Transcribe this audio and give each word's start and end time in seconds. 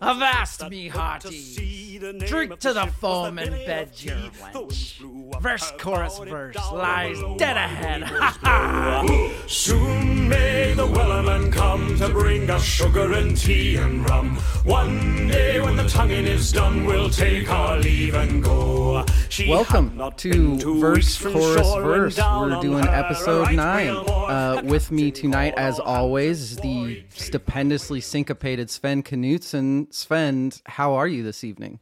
Avast 0.00 0.68
me 0.68 0.88
hearty, 0.88 1.98
drink 2.26 2.58
to 2.60 2.72
the 2.72 2.86
foam 2.86 3.38
and 3.38 3.50
bed 3.66 3.90
your 3.96 4.16
wench. 4.16 5.25
Verse, 5.40 5.72
chorus, 5.78 6.18
verse 6.18 6.56
lies 6.72 7.18
dead 7.36 7.56
ahead. 7.56 8.02
Ha 8.02 8.38
ha! 8.42 9.32
Soon 9.46 10.28
may 10.28 10.72
the 10.74 10.86
Wellerman 10.86 11.52
come 11.52 11.96
to 11.98 12.08
bring 12.08 12.48
us 12.50 12.64
sugar 12.64 13.12
and 13.12 13.36
tea 13.36 13.76
and 13.76 14.08
rum. 14.08 14.36
One 14.64 15.28
day 15.28 15.60
when 15.60 15.76
the 15.76 15.88
tonguing 15.88 16.26
is 16.26 16.52
done, 16.52 16.84
we'll 16.84 17.10
take 17.10 17.50
our 17.50 17.78
leave 17.78 18.14
and 18.14 18.42
go. 18.42 19.04
She 19.28 19.48
Welcome 19.48 19.96
not 19.96 20.18
to 20.18 20.58
Verse 20.80 21.20
Chorus 21.20 21.74
Verse. 21.74 22.18
We're 22.18 22.60
doing 22.60 22.86
episode 22.86 23.42
right 23.42 23.56
nine. 23.56 23.88
Uh, 23.88 24.62
with 24.64 24.90
me 24.90 25.10
tonight, 25.10 25.54
as 25.56 25.78
always, 25.78 26.56
the 26.56 27.04
stupendously 27.10 28.00
syncopated 28.00 28.70
Sven 28.70 29.02
Knutsen. 29.02 29.92
Sven, 29.92 30.52
how 30.64 30.94
are 30.94 31.06
you 31.06 31.22
this 31.22 31.44
evening? 31.44 31.80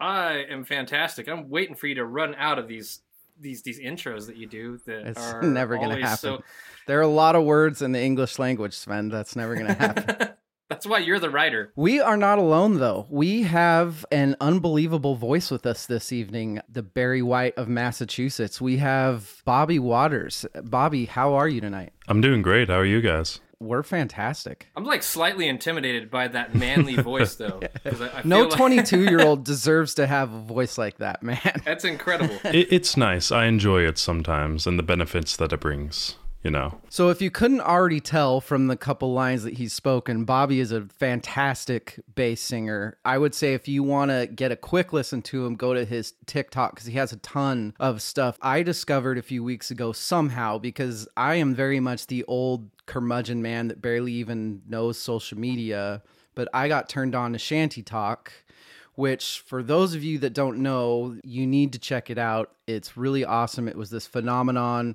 I 0.00 0.44
am 0.48 0.64
fantastic. 0.64 1.28
I'm 1.28 1.48
waiting 1.50 1.74
for 1.74 1.86
you 1.86 1.94
to 1.96 2.04
run 2.04 2.34
out 2.36 2.58
of 2.58 2.68
these 2.68 3.00
these 3.38 3.62
these 3.62 3.80
intros 3.80 4.26
that 4.26 4.36
you 4.36 4.46
do 4.46 4.78
that 4.86 5.06
It's 5.08 5.20
are 5.32 5.42
never 5.60 5.76
going 5.76 5.90
to 5.90 6.02
happen. 6.02 6.18
So, 6.18 6.42
There 6.86 6.98
are 6.98 7.02
a 7.02 7.08
lot 7.08 7.36
of 7.36 7.44
words 7.44 7.82
in 7.82 7.92
the 7.92 8.00
English 8.00 8.38
language, 8.38 8.74
Sven. 8.74 9.08
That's 9.08 9.36
never 9.36 9.54
going 9.54 9.68
to 9.68 9.74
happen. 9.74 10.28
that's 10.68 10.86
why 10.86 10.98
you're 10.98 11.18
the 11.18 11.30
writer. 11.30 11.72
we 11.74 12.00
are 12.00 12.16
not 12.16 12.38
alone, 12.38 12.78
though. 12.78 13.06
We 13.10 13.42
have 13.44 14.04
an 14.12 14.36
unbelievable 14.40 15.16
voice 15.16 15.50
with 15.50 15.64
us 15.66 15.86
this 15.86 16.12
evening, 16.12 16.60
the 16.68 16.82
Barry 16.82 17.22
White 17.22 17.56
of 17.56 17.68
Massachusetts. 17.68 18.60
We 18.60 18.76
have 18.78 19.42
Bobby 19.44 19.78
Waters. 19.78 20.44
Bobby, 20.64 21.06
how 21.06 21.34
are 21.34 21.48
you 21.48 21.60
tonight? 21.60 21.92
I'm 22.08 22.20
doing 22.20 22.42
great. 22.42 22.68
How 22.68 22.76
are 22.76 22.84
you 22.84 23.00
guys? 23.00 23.40
We're 23.60 23.82
fantastic. 23.82 24.68
I'm 24.74 24.84
like 24.84 25.02
slightly 25.02 25.46
intimidated 25.46 26.10
by 26.10 26.28
that 26.28 26.54
manly 26.54 26.96
voice 27.02 27.34
though. 27.34 27.60
I, 27.84 27.88
I 27.90 28.22
No 28.24 28.36
feel 28.40 28.48
like- 28.48 28.56
22 28.56 29.04
year 29.04 29.20
old 29.20 29.44
deserves 29.44 29.94
to 29.96 30.06
have 30.06 30.32
a 30.32 30.40
voice 30.40 30.78
like 30.78 30.96
that, 30.98 31.22
man. 31.22 31.60
That's 31.66 31.84
incredible. 31.84 32.38
It, 32.44 32.72
it's 32.72 32.96
nice. 32.96 33.30
I 33.30 33.44
enjoy 33.44 33.82
it 33.86 33.98
sometimes 33.98 34.66
and 34.66 34.78
the 34.78 34.82
benefits 34.82 35.36
that 35.36 35.52
it 35.52 35.60
brings, 35.60 36.16
you 36.42 36.50
know. 36.50 36.80
So, 36.88 37.10
if 37.10 37.20
you 37.20 37.30
couldn't 37.30 37.60
already 37.60 38.00
tell 38.00 38.40
from 38.40 38.66
the 38.66 38.76
couple 38.76 39.12
lines 39.12 39.42
that 39.42 39.54
he's 39.54 39.72
spoken, 39.72 40.24
Bobby 40.24 40.60
is 40.60 40.72
a 40.72 40.82
fantastic 40.86 42.00
bass 42.14 42.40
singer. 42.40 42.96
I 43.04 43.18
would 43.18 43.34
say 43.34 43.54
if 43.54 43.68
you 43.68 43.82
want 43.82 44.10
to 44.10 44.26
get 44.26 44.52
a 44.52 44.56
quick 44.56 44.92
listen 44.92 45.22
to 45.22 45.44
him, 45.44 45.54
go 45.54 45.74
to 45.74 45.84
his 45.84 46.14
TikTok 46.26 46.74
because 46.74 46.86
he 46.86 46.94
has 46.94 47.12
a 47.12 47.18
ton 47.18 47.74
of 47.78 48.00
stuff. 48.00 48.38
I 48.40 48.62
discovered 48.62 49.18
a 49.18 49.22
few 49.22 49.44
weeks 49.44 49.70
ago 49.70 49.92
somehow 49.92 50.58
because 50.58 51.08
I 51.16 51.34
am 51.36 51.54
very 51.54 51.80
much 51.80 52.06
the 52.06 52.24
old 52.24 52.70
curmudgeon 52.86 53.42
man 53.42 53.68
that 53.68 53.82
barely 53.82 54.12
even 54.14 54.62
knows 54.66 54.98
social 54.98 55.38
media, 55.38 56.02
but 56.34 56.48
I 56.54 56.68
got 56.68 56.88
turned 56.88 57.14
on 57.14 57.32
to 57.34 57.38
ShantyTok 57.38 58.28
which 59.00 59.42
for 59.46 59.62
those 59.62 59.94
of 59.94 60.04
you 60.04 60.18
that 60.18 60.34
don't 60.34 60.58
know, 60.58 61.16
you 61.24 61.46
need 61.46 61.72
to 61.72 61.78
check 61.78 62.10
it 62.10 62.18
out. 62.18 62.52
It's 62.66 62.98
really 62.98 63.24
awesome. 63.24 63.66
It 63.66 63.74
was 63.74 63.88
this 63.88 64.06
phenomenon 64.06 64.94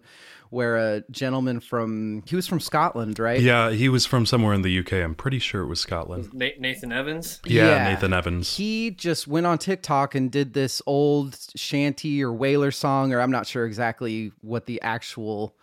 where 0.52 0.78
a 0.78 1.04
gentleman 1.10 1.60
from 1.60 2.22
he 2.28 2.36
was 2.36 2.46
from 2.46 2.60
Scotland, 2.60 3.18
right? 3.18 3.42
Yeah, 3.42 3.72
he 3.72 3.90
was 3.90 4.06
from 4.06 4.28
somewhere 4.28 4.54
in 4.54 4.62
the 4.62 4.80
UK. 4.80 4.94
I'm 4.94 5.16
pretty 5.16 5.40
sure 5.40 5.64
it 5.64 5.68
was 5.68 5.80
Scotland. 5.80 6.32
Nathan 6.34 6.92
Evans. 6.92 7.42
Yeah, 7.46 7.90
Nathan 7.90 8.14
Evans. 8.14 8.56
He 8.56 8.92
just 8.92 9.28
went 9.28 9.48
on 9.48 9.58
TikTok 9.58 10.14
and 10.14 10.32
did 10.32 10.54
this 10.54 10.84
old 10.86 11.36
shanty 11.56 12.24
or 12.24 12.32
whaler 12.32 12.70
song, 12.70 13.12
or 13.12 13.20
I'm 13.20 13.32
not 13.32 13.48
sure 13.48 13.66
exactly 13.66 14.32
what 14.42 14.68
the 14.68 14.80
actual 14.84 15.56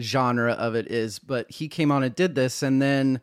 genre 0.00 0.52
of 0.54 0.74
it 0.74 0.90
is, 0.90 1.18
but 1.18 1.50
he 1.50 1.68
came 1.68 1.92
on 1.92 2.02
and 2.02 2.14
did 2.14 2.34
this, 2.34 2.62
and 2.62 2.80
then 2.80 3.20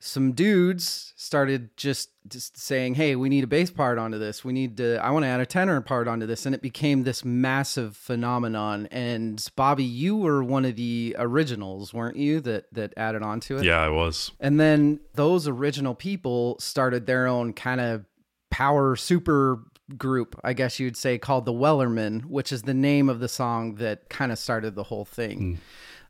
some 0.00 0.32
dudes 0.32 1.12
started 1.16 1.76
just 1.76 2.10
just 2.28 2.56
saying, 2.56 2.94
"Hey, 2.94 3.16
we 3.16 3.28
need 3.28 3.44
a 3.44 3.48
bass 3.48 3.70
part 3.70 3.98
onto 3.98 4.18
this. 4.18 4.44
We 4.44 4.52
need 4.52 4.76
to. 4.76 4.96
I 5.02 5.10
want 5.10 5.24
to 5.24 5.28
add 5.28 5.40
a 5.40 5.46
tenor 5.46 5.80
part 5.80 6.06
onto 6.06 6.26
this," 6.26 6.46
and 6.46 6.54
it 6.54 6.62
became 6.62 7.02
this 7.02 7.24
massive 7.24 7.96
phenomenon. 7.96 8.86
And 8.90 9.44
Bobby, 9.56 9.84
you 9.84 10.16
were 10.16 10.44
one 10.44 10.64
of 10.64 10.76
the 10.76 11.16
originals, 11.18 11.92
weren't 11.92 12.16
you? 12.16 12.40
That 12.40 12.72
that 12.72 12.94
added 12.96 13.22
onto 13.22 13.56
it. 13.56 13.64
Yeah, 13.64 13.80
I 13.80 13.88
was. 13.88 14.30
And 14.38 14.60
then 14.60 15.00
those 15.14 15.48
original 15.48 15.94
people 15.94 16.56
started 16.60 17.06
their 17.06 17.26
own 17.26 17.52
kind 17.52 17.80
of 17.80 18.04
power 18.50 18.94
super 18.94 19.64
group, 19.96 20.38
I 20.44 20.52
guess 20.52 20.78
you'd 20.78 20.96
say, 20.96 21.18
called 21.18 21.44
the 21.44 21.52
Wellermen, 21.52 22.26
which 22.26 22.52
is 22.52 22.62
the 22.62 22.74
name 22.74 23.08
of 23.08 23.20
the 23.20 23.28
song 23.28 23.76
that 23.76 24.08
kind 24.08 24.30
of 24.30 24.38
started 24.38 24.74
the 24.74 24.84
whole 24.84 25.04
thing. 25.04 25.38
Hmm. 25.38 25.54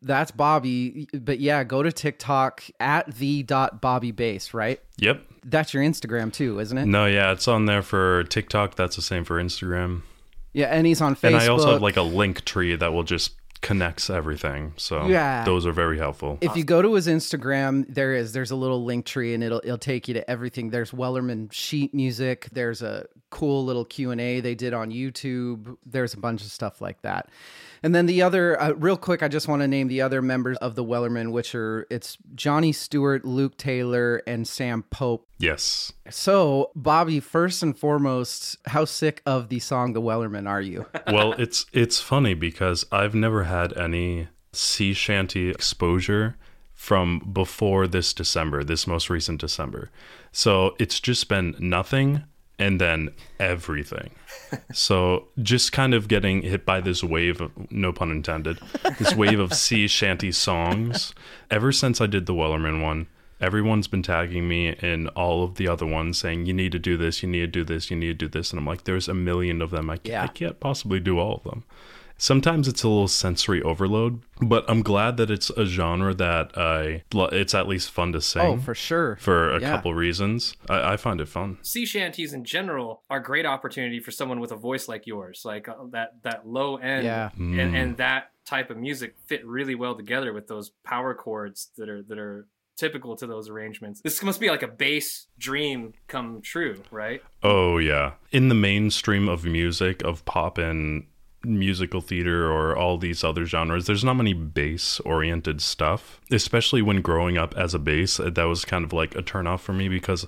That's 0.03 0.31
Bobby. 0.31 1.09
But 1.13 1.41
yeah, 1.41 1.65
go 1.65 1.83
to 1.83 1.91
TikTok 1.93 2.63
at 2.81 3.15
the 3.17 3.43
dot 3.43 3.81
Bobby 3.81 4.13
Base, 4.13 4.55
right? 4.55 4.81
Yep. 4.99 5.23
That's 5.45 5.73
your 5.75 5.83
Instagram 5.83 6.33
too, 6.33 6.61
isn't 6.61 6.77
it? 6.77 6.87
No, 6.87 7.07
yeah, 7.07 7.33
it's 7.33 7.49
on 7.49 7.67
there 7.67 7.83
for 7.83 8.25
TikTok. 8.25 8.75
That's 8.77 8.97
the 8.97 9.03
same 9.03 9.25
for 9.25 9.43
Instagram. 9.43 10.03
Yeah, 10.53 10.67
and 10.67 10.87
he's 10.87 11.01
on 11.01 11.15
Facebook. 11.15 11.25
And 11.29 11.37
I 11.37 11.49
also 11.49 11.73
have 11.73 11.83
like 11.83 11.97
a 11.97 12.03
link 12.03 12.45
tree 12.45 12.75
that 12.77 12.93
will 12.93 13.03
just 13.05 13.33
connects 13.61 14.09
everything. 14.09 14.73
So 14.77 15.07
Yeah. 15.09 15.45
those 15.45 15.67
are 15.67 15.73
very 15.73 15.99
helpful. 15.99 16.39
if 16.41 16.57
you 16.57 16.63
go 16.65 16.81
to 16.81 16.95
his 16.95 17.07
Instagram, 17.09 17.87
there 17.89 18.15
is 18.15 18.33
there's 18.33 18.51
a 18.53 18.57
little 18.57 18.85
link 18.85 19.05
tree 19.05 19.35
and 19.35 19.43
it'll 19.43 19.61
it'll 19.65 19.79
take 19.79 20.07
you 20.09 20.15
to 20.15 20.31
everything. 20.31 20.71
There's 20.71 20.93
Wellerman 20.93 21.53
sheet 21.53 21.93
music. 21.93 22.49
There's 22.53 22.83
a 22.83 23.07
cool 23.31 23.65
little 23.65 23.85
Q 23.85 24.11
and 24.13 24.21
A 24.21 24.41
they 24.41 24.55
did 24.55 24.75
on 24.75 24.91
YouTube. 24.91 25.77
There's 25.85 26.15
a 26.15 26.19
bunch 26.19 26.43
of 26.43 26.51
stuff 26.51 26.81
like 26.81 27.03
that. 27.03 27.29
And 27.83 27.95
then 27.95 28.07
the 28.07 28.23
other, 28.23 28.61
uh, 28.61 28.73
real 28.73 28.97
quick, 28.97 29.23
I 29.23 29.29
just 29.29 29.49
want 29.49 29.63
to 29.63 29.69
name 29.69 29.89
the 29.89 30.01
other 30.01 30.23
members 30.23 30.57
of 30.59 30.75
the 30.75 30.85
Wellermen, 30.85 31.33
which 31.33 31.55
are 31.55 31.87
it's 31.91 32.19
Johnny 32.35 32.73
Stewart, 32.73 33.25
Luke 33.25 33.57
Taylor, 33.57 34.23
and 34.27 34.47
Sam 34.47 34.83
Pope. 34.85 35.27
yes. 35.39 35.93
So, 36.11 36.71
Bobby, 36.75 37.21
first 37.21 37.63
and 37.63 37.77
foremost, 37.77 38.57
how 38.67 38.85
sick 38.85 39.23
of 39.27 39.49
the 39.49 39.59
song 39.59 39.93
"The 39.93 40.01
Wellerman" 40.01 40.49
are 40.49 40.63
you? 40.63 40.87
well, 41.07 41.33
it's 41.35 41.67
it's 41.73 42.01
funny 42.01 42.35
because 42.35 42.85
I've 42.91 43.15
never 43.15 43.45
had 43.45 43.77
any 43.77 44.29
sea 44.53 44.93
shanty 44.95 45.51
exposure 45.51 46.37
from 46.75 47.19
before 47.33 47.87
this 47.87 48.15
December, 48.15 48.63
this 48.63 48.87
most 48.87 49.11
recent 49.11 49.41
December. 49.41 49.91
So 50.33 50.77
it's 50.79 51.01
just 51.01 51.29
been 51.29 51.57
nothing 51.59 52.23
and 52.59 52.81
then 52.81 53.11
everything. 53.39 54.11
So 54.73 55.29
just 55.43 55.73
kind 55.73 55.95
of 55.95 56.09
getting 56.09 56.43
hit 56.43 56.65
by 56.65 56.81
this 56.81 57.05
wave 57.05 57.41
of 57.41 57.53
no 57.71 57.93
pun 57.93 58.11
intended, 58.11 58.59
this 58.99 59.15
wave 59.15 59.39
of 59.39 59.53
sea 59.55 59.87
shanty 59.87 60.33
songs. 60.33 61.15
Ever 61.51 61.71
since 61.73 62.01
I 62.01 62.07
did 62.07 62.27
the 62.27 62.35
Wellerman 62.35 62.83
one, 62.83 63.07
everyone's 63.41 63.87
been 63.87 64.03
tagging 64.03 64.49
me 64.49 64.71
in 64.71 65.09
all 65.09 65.45
of 65.45 65.55
the 65.57 65.69
other 65.69 65.87
ones 65.87 66.19
saying 66.19 66.47
you 66.47 66.55
need 66.55 66.73
to 66.73 66.79
do 66.79 66.97
this, 66.97 67.23
you 67.23 67.29
need 67.29 67.41
to 67.41 67.47
do 67.47 67.65
this, 67.65 67.91
you 67.91 67.97
need 67.97 68.19
to 68.19 68.27
do 68.27 68.29
this, 68.29 68.51
and 68.51 68.59
I'm 68.59 68.67
like, 68.67 68.85
there's 68.85 69.09
a 69.09 69.15
million 69.15 69.63
of 69.63 69.71
them. 69.71 69.91
I 69.91 69.97
can't, 69.97 70.07
Yeah. 70.09 70.25
I 70.25 70.29
can't 70.29 70.59
possibly 70.61 71.01
do 71.01 71.19
all 71.19 71.37
of 71.37 71.45
them. 71.45 71.65
Sometimes 72.21 72.67
it's 72.67 72.83
a 72.83 72.89
little 72.89 73.07
sensory 73.09 73.63
overload, 73.63 74.21
but 74.43 74.65
I'm 74.69 74.83
glad 74.83 75.17
that 75.19 75.31
it's 75.31 75.51
a 75.51 75.65
genre 75.65 76.13
that 76.15 76.51
I 76.59 77.05
it's 77.13 77.55
at 77.55 77.69
least 77.69 77.91
fun 77.93 78.13
to 78.13 78.21
sing 78.21 78.43
Oh, 78.43 78.59
for 78.59 78.75
sure. 78.75 79.17
for 79.21 79.53
a 79.55 79.61
Yeah. 79.61 79.71
couple 79.71 79.95
reasons. 79.95 80.55
I, 80.69 80.95
I 80.95 80.97
find 80.97 81.21
it 81.21 81.29
fun. 81.29 81.59
Sea 81.63 81.87
shanties 81.87 82.33
in 82.33 82.45
general 82.45 83.03
are 83.09 83.19
a 83.19 83.23
great 83.23 83.47
opportunity 83.47 84.01
for 84.01 84.11
someone 84.11 84.41
with 84.41 84.51
a 84.51 84.57
voice 84.57 84.89
like 84.89 85.07
yours, 85.07 85.43
like 85.45 85.69
uh, 85.69 85.75
that 85.93 86.23
that 86.25 86.47
low 86.47 86.77
end, 86.77 87.05
Yeah. 87.05 87.31
and 87.37 87.55
Mm. 87.57 87.75
and 87.75 87.97
that 87.99 88.33
type 88.45 88.71
of 88.71 88.77
music 88.79 89.15
fit 89.27 89.47
really 89.47 89.75
well 89.77 89.95
together 89.95 90.33
with 90.33 90.49
those 90.49 90.71
power 90.85 91.15
chords 91.15 91.71
that 91.77 91.89
are 91.89 92.03
that 92.03 92.19
are 92.19 92.49
typical 92.77 93.15
to 93.17 93.27
those 93.27 93.49
arrangements. 93.49 94.01
This 94.03 94.23
must 94.23 94.41
be 94.41 94.51
like 94.51 94.63
a 94.63 94.69
bass 94.69 95.27
dream 95.39 95.95
come 96.09 96.41
true, 96.43 96.83
right? 96.91 97.23
Oh 97.45 97.79
yeah. 97.79 98.13
In 98.33 98.49
the 98.49 98.55
mainstream 98.55 99.29
of 99.29 99.45
music, 99.45 100.03
of 100.03 100.25
pop 100.25 100.59
and 100.59 101.07
musical 101.45 102.01
theater 102.01 102.51
or 102.51 102.77
all 102.77 102.99
these 102.99 103.23
other 103.23 103.45
genres, 103.45 103.87
there's 103.87 104.05
not 104.05 104.15
many 104.15 104.33
bass 104.33 105.01
oriented 105.01 105.61
stuff. 105.61 106.21
Especially 106.31 106.83
when 106.83 107.01
growing 107.03 107.39
up 107.39 107.57
as 107.57 107.75
a 107.75 107.79
bass, 107.79 108.17
that 108.19 108.43
was 108.45 108.65
kind 108.65 108.85
of 108.85 108.93
like 108.93 109.15
a 109.15 109.23
turnoff 109.23 109.61
for 109.61 109.73
me 109.73 109.89
because 109.89 110.27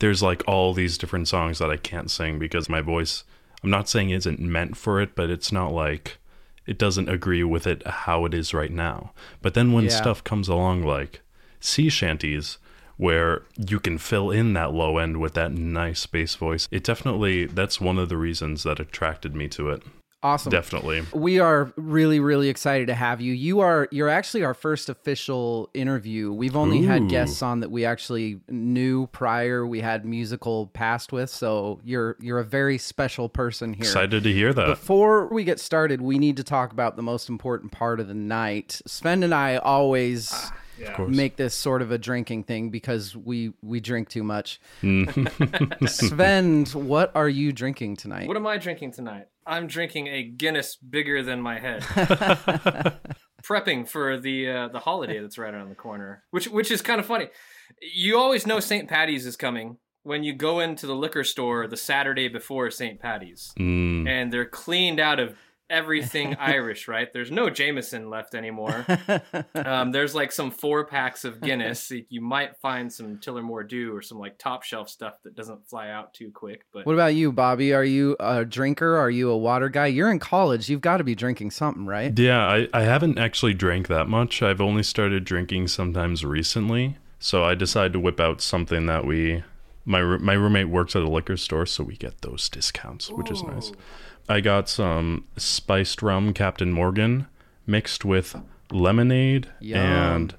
there's 0.00 0.22
like 0.22 0.42
all 0.46 0.74
these 0.74 0.98
different 0.98 1.28
songs 1.28 1.58
that 1.58 1.70
I 1.70 1.76
can't 1.76 2.10
sing 2.10 2.38
because 2.38 2.68
my 2.68 2.80
voice 2.80 3.24
I'm 3.62 3.70
not 3.70 3.88
saying 3.88 4.10
isn't 4.10 4.38
meant 4.38 4.76
for 4.76 5.00
it, 5.00 5.14
but 5.16 5.30
it's 5.30 5.50
not 5.50 5.72
like 5.72 6.18
it 6.66 6.78
doesn't 6.78 7.08
agree 7.08 7.42
with 7.42 7.66
it 7.66 7.84
how 7.86 8.24
it 8.24 8.34
is 8.34 8.54
right 8.54 8.70
now. 8.70 9.12
But 9.42 9.54
then 9.54 9.72
when 9.72 9.84
Yeah. 9.84 9.90
stuff 9.90 10.22
comes 10.22 10.48
along 10.48 10.84
like 10.84 11.22
sea 11.60 11.88
shanties 11.88 12.58
where 12.96 13.42
you 13.56 13.78
can 13.80 13.96
fill 13.98 14.30
in 14.30 14.52
that 14.52 14.72
low 14.72 14.98
end 14.98 15.16
with 15.18 15.34
that 15.34 15.52
nice 15.52 16.04
bass 16.06 16.34
voice. 16.34 16.68
It 16.70 16.84
definitely 16.84 17.46
that's 17.46 17.80
one 17.80 17.98
of 17.98 18.08
the 18.08 18.16
reasons 18.16 18.64
that 18.64 18.80
attracted 18.80 19.34
me 19.34 19.48
to 19.48 19.70
it. 19.70 19.82
Awesome. 20.20 20.50
Definitely. 20.50 21.04
We 21.12 21.38
are 21.38 21.72
really, 21.76 22.18
really 22.18 22.48
excited 22.48 22.88
to 22.88 22.94
have 22.94 23.20
you. 23.20 23.32
You 23.32 23.60
are 23.60 23.86
you're 23.92 24.08
actually 24.08 24.42
our 24.42 24.54
first 24.54 24.88
official 24.88 25.70
interview. 25.74 26.32
We've 26.32 26.56
only 26.56 26.82
had 26.82 27.08
guests 27.08 27.40
on 27.40 27.60
that 27.60 27.70
we 27.70 27.84
actually 27.84 28.40
knew 28.48 29.06
prior. 29.08 29.64
We 29.64 29.80
had 29.80 30.04
musical 30.04 30.66
past 30.68 31.12
with, 31.12 31.30
so 31.30 31.80
you're 31.84 32.16
you're 32.18 32.40
a 32.40 32.44
very 32.44 32.78
special 32.78 33.28
person 33.28 33.72
here. 33.74 33.84
Excited 33.84 34.24
to 34.24 34.32
hear 34.32 34.52
that. 34.52 34.66
Before 34.66 35.28
we 35.28 35.44
get 35.44 35.60
started, 35.60 36.00
we 36.00 36.18
need 36.18 36.36
to 36.38 36.44
talk 36.44 36.72
about 36.72 36.96
the 36.96 37.02
most 37.02 37.28
important 37.28 37.70
part 37.70 38.00
of 38.00 38.08
the 38.08 38.14
night. 38.14 38.80
Sven 38.86 39.22
and 39.22 39.32
I 39.32 39.58
always 39.58 40.50
Yeah. 40.80 40.96
make 41.08 41.36
this 41.36 41.54
sort 41.54 41.80
of 41.82 41.90
a 41.92 41.98
drinking 41.98 42.42
thing 42.44 42.70
because 42.70 43.16
we 43.16 43.52
we 43.62 43.78
drink 43.80 44.08
too 44.08 44.24
much. 44.24 44.60
Mm. 44.82 45.88
Sven, 45.88 46.64
what 46.66 47.12
are 47.14 47.28
you 47.28 47.52
drinking 47.52 47.96
tonight? 47.96 48.26
What 48.26 48.36
am 48.36 48.46
I 48.46 48.58
drinking 48.58 48.92
tonight? 48.92 49.26
I'm 49.48 49.66
drinking 49.66 50.06
a 50.08 50.22
Guinness 50.22 50.76
bigger 50.76 51.22
than 51.22 51.40
my 51.40 51.58
head. 51.58 51.82
Prepping 53.44 53.88
for 53.88 54.18
the 54.18 54.48
uh, 54.50 54.68
the 54.68 54.80
holiday 54.80 55.20
that's 55.20 55.38
right 55.38 55.54
around 55.54 55.68
the 55.70 55.74
corner, 55.74 56.24
which 56.30 56.48
which 56.48 56.70
is 56.70 56.82
kind 56.82 57.00
of 57.00 57.06
funny. 57.06 57.28
You 57.94 58.18
always 58.18 58.46
know 58.46 58.60
St. 58.60 58.88
Patty's 58.88 59.24
is 59.26 59.36
coming 59.36 59.78
when 60.02 60.24
you 60.24 60.32
go 60.34 60.60
into 60.60 60.86
the 60.86 60.94
liquor 60.96 61.22
store 61.24 61.66
the 61.66 61.76
Saturday 61.76 62.28
before 62.28 62.70
St. 62.70 63.00
Patty's, 63.00 63.52
Mm. 63.58 64.08
and 64.08 64.32
they're 64.32 64.44
cleaned 64.44 65.00
out 65.00 65.20
of 65.20 65.34
everything 65.70 66.34
Irish. 66.40 66.88
Right? 66.88 67.12
There's 67.12 67.30
no 67.30 67.50
Jameson 67.50 68.10
left 68.10 68.34
anymore. 68.34 68.86
Um, 69.54 69.92
there's 69.92 70.14
like 70.14 70.32
some 70.32 70.50
four 70.50 70.86
packs 70.86 71.24
of 71.24 71.40
Guinness. 71.40 71.90
you 72.08 72.20
might 72.20 72.56
find 72.58 72.92
some 72.92 73.18
Tullamore 73.18 73.68
Dew 73.68 73.94
or 73.94 74.02
some 74.02 74.18
like 74.18 74.38
top 74.38 74.62
shelf 74.62 74.88
stuff 74.88 75.14
that 75.24 75.34
doesn't 75.34 75.68
fly 75.68 75.90
out 75.90 76.14
too 76.14 76.30
quick. 76.32 76.64
But 76.72 76.86
What 76.86 76.94
about 76.94 77.14
you, 77.14 77.32
Bobby? 77.32 77.74
Are 77.74 77.84
you 77.84 78.16
a 78.20 78.44
drinker? 78.44 78.96
Are 78.96 79.10
you 79.10 79.30
a 79.30 79.36
water 79.36 79.68
guy? 79.68 79.86
You're 79.86 80.10
in 80.10 80.18
college. 80.18 80.68
You've 80.68 80.80
got 80.80 80.98
to 80.98 81.04
be 81.04 81.14
drinking 81.14 81.50
something, 81.50 81.86
right? 81.86 82.16
Yeah, 82.18 82.46
I, 82.46 82.68
I 82.72 82.82
haven't 82.82 83.18
actually 83.18 83.54
drank 83.54 83.88
that 83.88 84.08
much. 84.08 84.42
I've 84.42 84.60
only 84.60 84.82
started 84.82 85.24
drinking 85.24 85.68
sometimes 85.68 86.24
recently. 86.24 86.96
So 87.18 87.44
I 87.44 87.54
decided 87.54 87.92
to 87.94 88.00
whip 88.00 88.20
out 88.20 88.40
something 88.40 88.86
that 88.86 89.04
we 89.04 89.42
my 89.84 90.02
my 90.02 90.34
roommate 90.34 90.68
works 90.68 90.94
at 90.94 91.02
a 91.02 91.08
liquor 91.08 91.36
store, 91.36 91.66
so 91.66 91.82
we 91.82 91.96
get 91.96 92.20
those 92.20 92.48
discounts, 92.48 93.10
which 93.10 93.30
is 93.30 93.42
nice. 93.42 93.72
I 94.28 94.40
got 94.40 94.68
some 94.68 95.24
spiced 95.36 96.02
rum 96.02 96.34
Captain 96.34 96.72
Morgan 96.72 97.26
mixed 97.66 98.04
with 98.04 98.36
lemonade 98.70 99.48
Yum. 99.60 99.78
and 99.78 100.34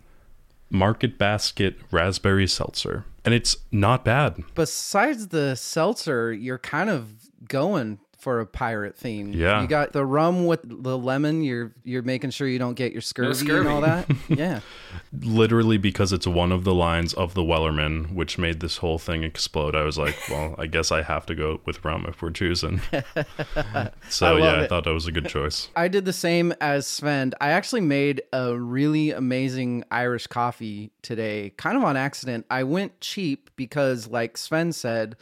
Market 0.69 1.17
Basket 1.17 1.77
raspberry 1.91 2.47
seltzer. 2.47 3.05
And 3.25 3.33
it's 3.33 3.57
not 3.71 4.05
bad. 4.05 4.43
Besides 4.55 5.29
the 5.29 5.55
seltzer, 5.55 6.31
you're 6.31 6.59
kind 6.59 6.89
of 6.89 7.11
going 7.47 7.99
for 8.19 8.41
a 8.41 8.45
pirate 8.45 8.97
theme. 8.97 9.31
Yeah. 9.33 9.61
You 9.61 9.67
got 9.67 9.93
the 9.93 10.05
rum 10.05 10.45
with 10.45 10.59
the 10.63 10.97
lemon. 10.97 11.41
You're 11.41 11.73
you're 11.83 12.01
making 12.01 12.31
sure 12.31 12.47
you 12.47 12.59
don't 12.59 12.75
get 12.75 12.91
your 12.91 13.01
scurvy, 13.01 13.49
and 13.49 13.67
all 13.67 13.81
that. 13.81 14.09
yeah. 14.27 14.59
literally 15.21 15.77
because 15.77 16.11
it's 16.11 16.27
one 16.27 16.51
of 16.51 16.65
the 16.65 16.73
lines 16.73 17.13
of 17.13 17.33
the 17.33 17.41
Wellerman, 17.41 18.13
which 18.13 18.37
made 18.37 18.59
this 18.59 18.77
whole 18.77 18.99
thing 18.99 19.23
explode. 19.23 19.75
I 19.75 19.83
was 19.83 19.97
like, 19.97 20.15
well, 20.29 20.55
I 20.57 20.67
guess 20.67 20.91
I 20.91 21.01
have 21.01 21.25
to 21.27 21.35
go 21.35 21.61
with 21.65 21.83
rum 21.85 22.05
if 22.07 22.21
we're 22.21 22.31
choosing. 22.31 22.81
so 24.09 24.27
I 24.27 24.31
love 24.31 24.39
yeah, 24.39 24.61
I 24.63 24.67
thought 24.67 24.83
that 24.83 24.93
was 24.93 25.07
a 25.07 25.11
good 25.11 25.27
choice. 25.27 25.69
I 25.75 25.87
did 25.87 26.05
the 26.05 26.13
same 26.13 26.53
as 26.59 26.85
Sven. 26.85 27.33
I 27.39 27.51
actually 27.51 27.81
made 27.81 28.21
a 28.33 28.55
really 28.57 29.11
amazing 29.11 29.83
Irish 29.91 30.27
coffee 30.27 30.91
today, 31.01 31.53
kind 31.57 31.77
of 31.77 31.83
on 31.83 31.95
accident. 31.95 32.45
I 32.49 32.63
went 32.63 32.99
cheap 32.99 33.49
because, 33.55 34.07
like 34.07 34.37
Sven 34.37 34.73
said, 34.73 35.15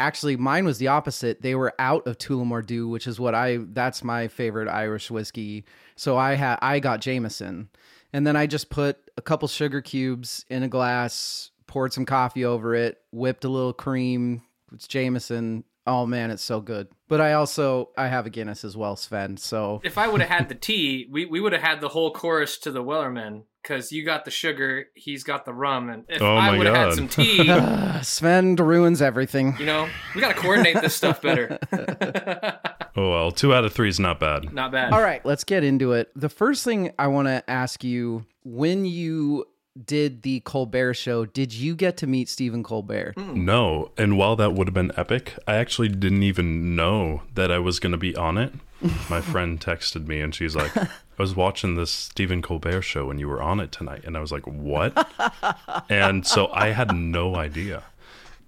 actually 0.00 0.36
mine 0.36 0.64
was 0.64 0.78
the 0.78 0.88
opposite. 0.88 1.42
They 1.42 1.54
were 1.54 1.74
out 1.78 2.06
of 2.06 2.18
Tullamore 2.18 2.64
Dew, 2.64 2.88
which 2.88 3.06
is 3.06 3.20
what 3.20 3.34
I 3.34 3.58
that's 3.68 4.04
my 4.04 4.28
favorite 4.28 4.68
Irish 4.68 5.10
whiskey. 5.10 5.64
So 5.96 6.16
I 6.16 6.34
had 6.34 6.58
I 6.62 6.80
got 6.80 7.00
Jameson. 7.00 7.68
And 8.12 8.26
then 8.26 8.36
I 8.36 8.46
just 8.46 8.70
put 8.70 8.98
a 9.16 9.22
couple 9.22 9.48
sugar 9.48 9.80
cubes 9.80 10.44
in 10.48 10.62
a 10.62 10.68
glass, 10.68 11.50
poured 11.66 11.92
some 11.92 12.04
coffee 12.04 12.44
over 12.44 12.74
it, 12.74 12.98
whipped 13.10 13.44
a 13.44 13.48
little 13.48 13.72
cream. 13.72 14.42
It's 14.72 14.86
Jameson. 14.86 15.64
Oh 15.86 16.06
man, 16.06 16.30
it's 16.30 16.42
so 16.42 16.60
good. 16.60 16.88
But 17.08 17.20
I 17.20 17.34
also 17.34 17.90
I 17.96 18.08
have 18.08 18.26
a 18.26 18.30
Guinness 18.30 18.64
as 18.64 18.76
well, 18.76 18.96
Sven. 18.96 19.36
So 19.36 19.80
if 19.84 19.98
I 19.98 20.08
would 20.08 20.20
have 20.20 20.30
had 20.30 20.48
the 20.48 20.54
tea, 20.54 21.06
we, 21.10 21.26
we 21.26 21.40
would 21.40 21.52
have 21.52 21.62
had 21.62 21.80
the 21.80 21.88
whole 21.90 22.10
chorus 22.12 22.56
to 22.58 22.70
the 22.70 22.82
Wellerman 22.82 23.42
because 23.62 23.92
you 23.92 24.04
got 24.04 24.24
the 24.24 24.30
sugar, 24.30 24.86
he's 24.94 25.24
got 25.24 25.44
the 25.44 25.52
rum, 25.54 25.88
and 25.90 26.04
if 26.08 26.20
Oh 26.22 26.36
I 26.36 26.56
would 26.56 26.66
have 26.66 26.76
had 26.76 26.94
some 26.94 27.08
tea, 27.08 27.46
Sven 28.02 28.56
ruins 28.56 29.00
everything. 29.02 29.56
you 29.58 29.66
know, 29.66 29.88
we 30.14 30.20
got 30.20 30.34
to 30.34 30.40
coordinate 30.40 30.80
this 30.80 30.94
stuff 30.94 31.20
better. 31.22 31.58
Oh 32.96 33.10
well, 33.10 33.32
two 33.32 33.52
out 33.52 33.64
of 33.64 33.72
three 33.72 33.88
is 33.88 33.98
not 33.98 34.20
bad. 34.20 34.52
Not 34.54 34.70
bad. 34.70 34.92
All 34.92 35.02
right, 35.02 35.24
let's 35.26 35.42
get 35.42 35.64
into 35.64 35.94
it. 35.94 36.12
The 36.14 36.28
first 36.28 36.62
thing 36.64 36.92
I 36.96 37.08
want 37.08 37.26
to 37.26 37.42
ask 37.50 37.82
you 37.82 38.24
when 38.44 38.84
you 38.84 39.46
did 39.82 40.22
the 40.22 40.40
Colbert 40.40 40.94
show, 40.94 41.26
did 41.26 41.52
you 41.52 41.74
get 41.74 41.96
to 41.98 42.06
meet 42.06 42.28
Stephen 42.28 42.62
Colbert? 42.62 43.14
Hmm. 43.16 43.44
No, 43.44 43.90
and 43.96 44.16
while 44.16 44.36
that 44.36 44.52
would 44.52 44.68
have 44.68 44.74
been 44.74 44.92
epic, 44.96 45.34
I 45.46 45.56
actually 45.56 45.88
didn't 45.88 46.22
even 46.22 46.76
know 46.76 47.22
that 47.34 47.50
I 47.50 47.58
was 47.58 47.80
going 47.80 47.92
to 47.92 47.98
be 47.98 48.14
on 48.16 48.38
it. 48.38 48.52
My 49.10 49.20
friend 49.20 49.60
texted 49.60 50.06
me 50.06 50.20
and 50.20 50.34
she's 50.34 50.54
like, 50.54 50.76
"I 50.76 50.88
was 51.16 51.34
watching 51.34 51.74
this 51.74 51.90
Stephen 51.90 52.42
Colbert 52.42 52.82
show 52.82 53.10
and 53.10 53.18
you 53.18 53.28
were 53.28 53.42
on 53.42 53.58
it 53.60 53.72
tonight." 53.72 54.04
And 54.04 54.16
I 54.16 54.20
was 54.20 54.30
like, 54.30 54.46
"What?" 54.46 55.08
and 55.88 56.26
so 56.26 56.48
I 56.52 56.68
had 56.68 56.94
no 56.94 57.34
idea. 57.34 57.82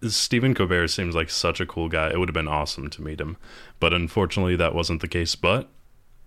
Stephen 0.03 0.55
Colbert 0.55 0.89
seems 0.89 1.15
like 1.15 1.31
such 1.31 1.59
a 1.59 1.67
cool 1.67 1.89
guy. 1.89 2.11
It 2.11 2.19
would 2.19 2.29
have 2.29 2.35
been 2.35 2.49
awesome 2.49 2.91
to 2.91 3.03
meet 3.03 3.21
him, 3.21 3.37
but 3.81 3.95
unfortunately 3.95 4.57
that 4.57 4.75
wasn't 4.75 5.01
the 5.01 5.09
case, 5.09 5.35
but 5.35 5.69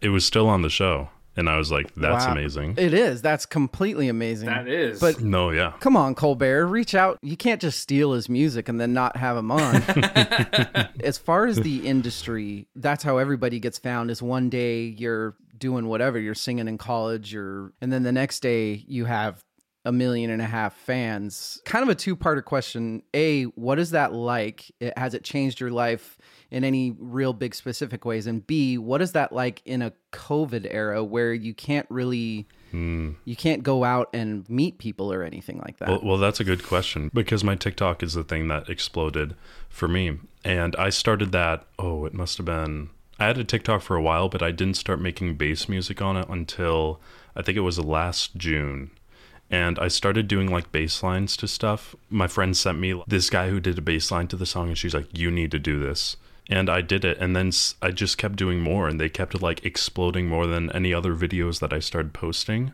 it 0.02 0.10
was 0.10 0.26
still 0.26 0.50
on 0.50 0.64
the 0.64 0.70
show. 0.70 1.10
And 1.40 1.50
I 1.50 1.58
was 1.58 1.72
like, 1.72 1.94
"That's 1.96 2.26
Wow. 2.26 2.34
amazing." 2.34 2.76
It 2.78 2.94
is. 2.94 3.22
That's 3.22 3.46
completely 3.46 4.10
amazing. 4.10 4.48
That 4.48 4.68
is. 4.68 5.00
But 5.00 5.22
no, 5.22 5.50
yeah. 5.52 5.74
come 5.80 5.96
on, 5.98 6.14
Colbert, 6.16 6.68
reach 6.68 6.94
out. 6.94 7.18
You 7.22 7.38
can't 7.38 7.62
just 7.62 7.80
steal 7.80 8.14
his 8.14 8.30
music 8.30 8.70
and 8.70 8.80
then 8.80 8.94
not 8.94 9.18
have 9.18 9.38
him 9.38 9.50
on. 9.52 9.76
as 11.04 11.18
far 11.18 11.46
as 11.46 11.58
the 11.58 11.88
industry, 11.88 12.68
that's 12.76 13.04
how 13.04 13.18
everybody 13.18 13.60
gets 13.60 13.78
found 13.78 14.12
is 14.12 14.22
one 14.22 14.50
day 14.50 14.84
you're 14.84 15.36
doing 15.58 15.88
whatever, 15.88 16.20
you're 16.20 16.36
singing 16.36 16.68
in 16.68 16.78
college, 16.78 17.34
you're 17.34 17.74
and 17.82 17.92
then 17.92 18.04
the 18.04 18.12
next 18.12 18.42
day 18.42 18.84
you 18.88 19.06
have 19.06 19.44
a 19.86 19.92
million 19.92 20.30
and 20.30 20.42
a 20.42 20.46
half 20.46 20.76
fans. 20.76 21.62
Kind 21.66 21.84
of 21.84 21.90
a 21.90 21.96
two-parter 21.96 22.44
question. 22.44 23.02
A, 23.14 23.44
what 23.44 23.80
is 23.80 23.92
that 23.92 24.14
like? 24.14 24.72
It, 24.80 24.98
has 24.98 25.14
it 25.14 25.24
changed 25.24 25.60
your 25.60 25.72
life 25.72 26.18
in 26.52 26.64
any 26.64 26.96
real 27.00 27.34
big 27.34 27.56
specific 27.56 28.04
ways? 28.04 28.28
And 28.28 28.46
B, 28.46 28.78
what 28.78 29.02
is 29.02 29.14
that 29.14 29.32
like 29.32 29.62
in 29.66 29.82
a 29.82 29.94
COVID 30.12 30.68
era 30.70 31.04
where 31.04 31.34
you 31.34 31.54
can't 31.54 31.88
really 31.90 32.48
hmm. 32.72 33.12
you 33.24 33.36
can't 33.36 33.64
go 33.64 33.84
out 33.84 34.10
and 34.14 34.48
meet 34.50 34.80
people 34.80 35.14
or 35.14 35.24
anything 35.24 35.60
like 35.60 35.78
that? 35.78 35.88
Well, 35.88 36.02
well, 36.04 36.18
that's 36.18 36.40
a 36.40 36.44
good 36.44 36.64
question 36.64 37.10
because 37.14 37.44
my 37.44 37.56
TikTok 37.56 38.04
is 38.04 38.14
the 38.14 38.24
thing 38.24 38.50
that 38.50 38.70
exploded 38.70 39.36
for 39.70 39.88
me. 39.88 40.20
And 40.44 40.76
I 40.76 40.90
started 40.90 41.32
that, 41.32 41.66
oh, 41.78 42.06
it 42.06 42.14
must 42.14 42.38
have 42.38 42.46
been. 42.46 42.90
I 43.18 43.26
had 43.26 43.38
a 43.38 43.44
TikTok 43.44 43.82
for 43.82 43.98
a 43.98 44.02
while, 44.02 44.30
but 44.30 44.42
I 44.42 44.52
didn't 44.52 44.78
start 44.78 45.02
making 45.02 45.36
bass 45.36 45.68
music 45.68 46.02
on 46.02 46.16
it 46.16 46.28
until 46.30 47.02
I 47.36 47.42
think 47.42 47.58
it 47.58 47.62
was 47.62 47.78
last 47.78 48.38
June. 48.38 48.92
And 49.52 49.80
I 49.80 49.88
started 49.88 50.28
doing 50.28 50.50
like 50.52 50.72
bass 50.72 51.02
lines 51.02 51.36
to 51.38 51.48
stuff. 51.48 51.96
My 52.10 52.28
friend 52.28 52.56
sent 52.56 52.78
me 52.80 53.02
this 53.08 53.30
guy 53.30 53.50
who 53.50 53.60
did 53.60 53.78
a 53.80 53.82
bass 53.82 54.12
line 54.12 54.28
to 54.28 54.36
the 54.36 54.46
song, 54.46 54.68
and 54.68 54.78
she's 54.78 54.94
like, 54.94 55.08
You 55.18 55.32
need 55.32 55.52
to 55.52 55.60
do 55.60 55.80
this. 55.80 56.18
And 56.52 56.70
I 56.70 56.82
did 56.82 57.04
it. 57.06 57.18
And 57.20 57.36
then 57.36 57.52
I 57.82 57.92
just 57.92 58.18
kept 58.18 58.36
doing 58.36 58.60
more, 58.62 58.88
and 58.88 59.00
they 59.00 59.10
kept 59.10 59.42
like 59.42 59.66
exploding 59.66 60.28
more 60.28 60.46
than 60.48 60.72
any 60.72 60.94
other 60.94 61.16
videos 61.16 61.60
that 61.62 61.74
I 61.74 61.80
started 61.80 62.14
posting 62.14 62.74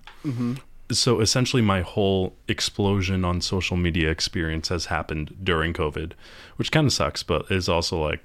so 0.92 1.20
essentially 1.20 1.64
my 1.64 1.82
whole 1.82 2.36
explosion 2.48 3.26
on 3.26 3.42
social 3.42 3.76
media 3.76 4.12
experience 4.12 4.70
has 4.70 4.86
happened 4.86 5.36
during 5.44 5.74
covid 5.74 6.12
which 6.58 6.72
kind 6.72 6.86
of 6.86 6.94
sucks 6.94 7.24
but 7.24 7.50
is 7.50 7.68
also 7.68 8.00
like 8.00 8.20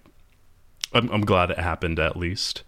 i'm, 0.92 1.08
I'm 1.10 1.22
glad 1.22 1.50
it 1.50 1.58
happened 1.58 1.98
at 1.98 2.18
least 2.18 2.62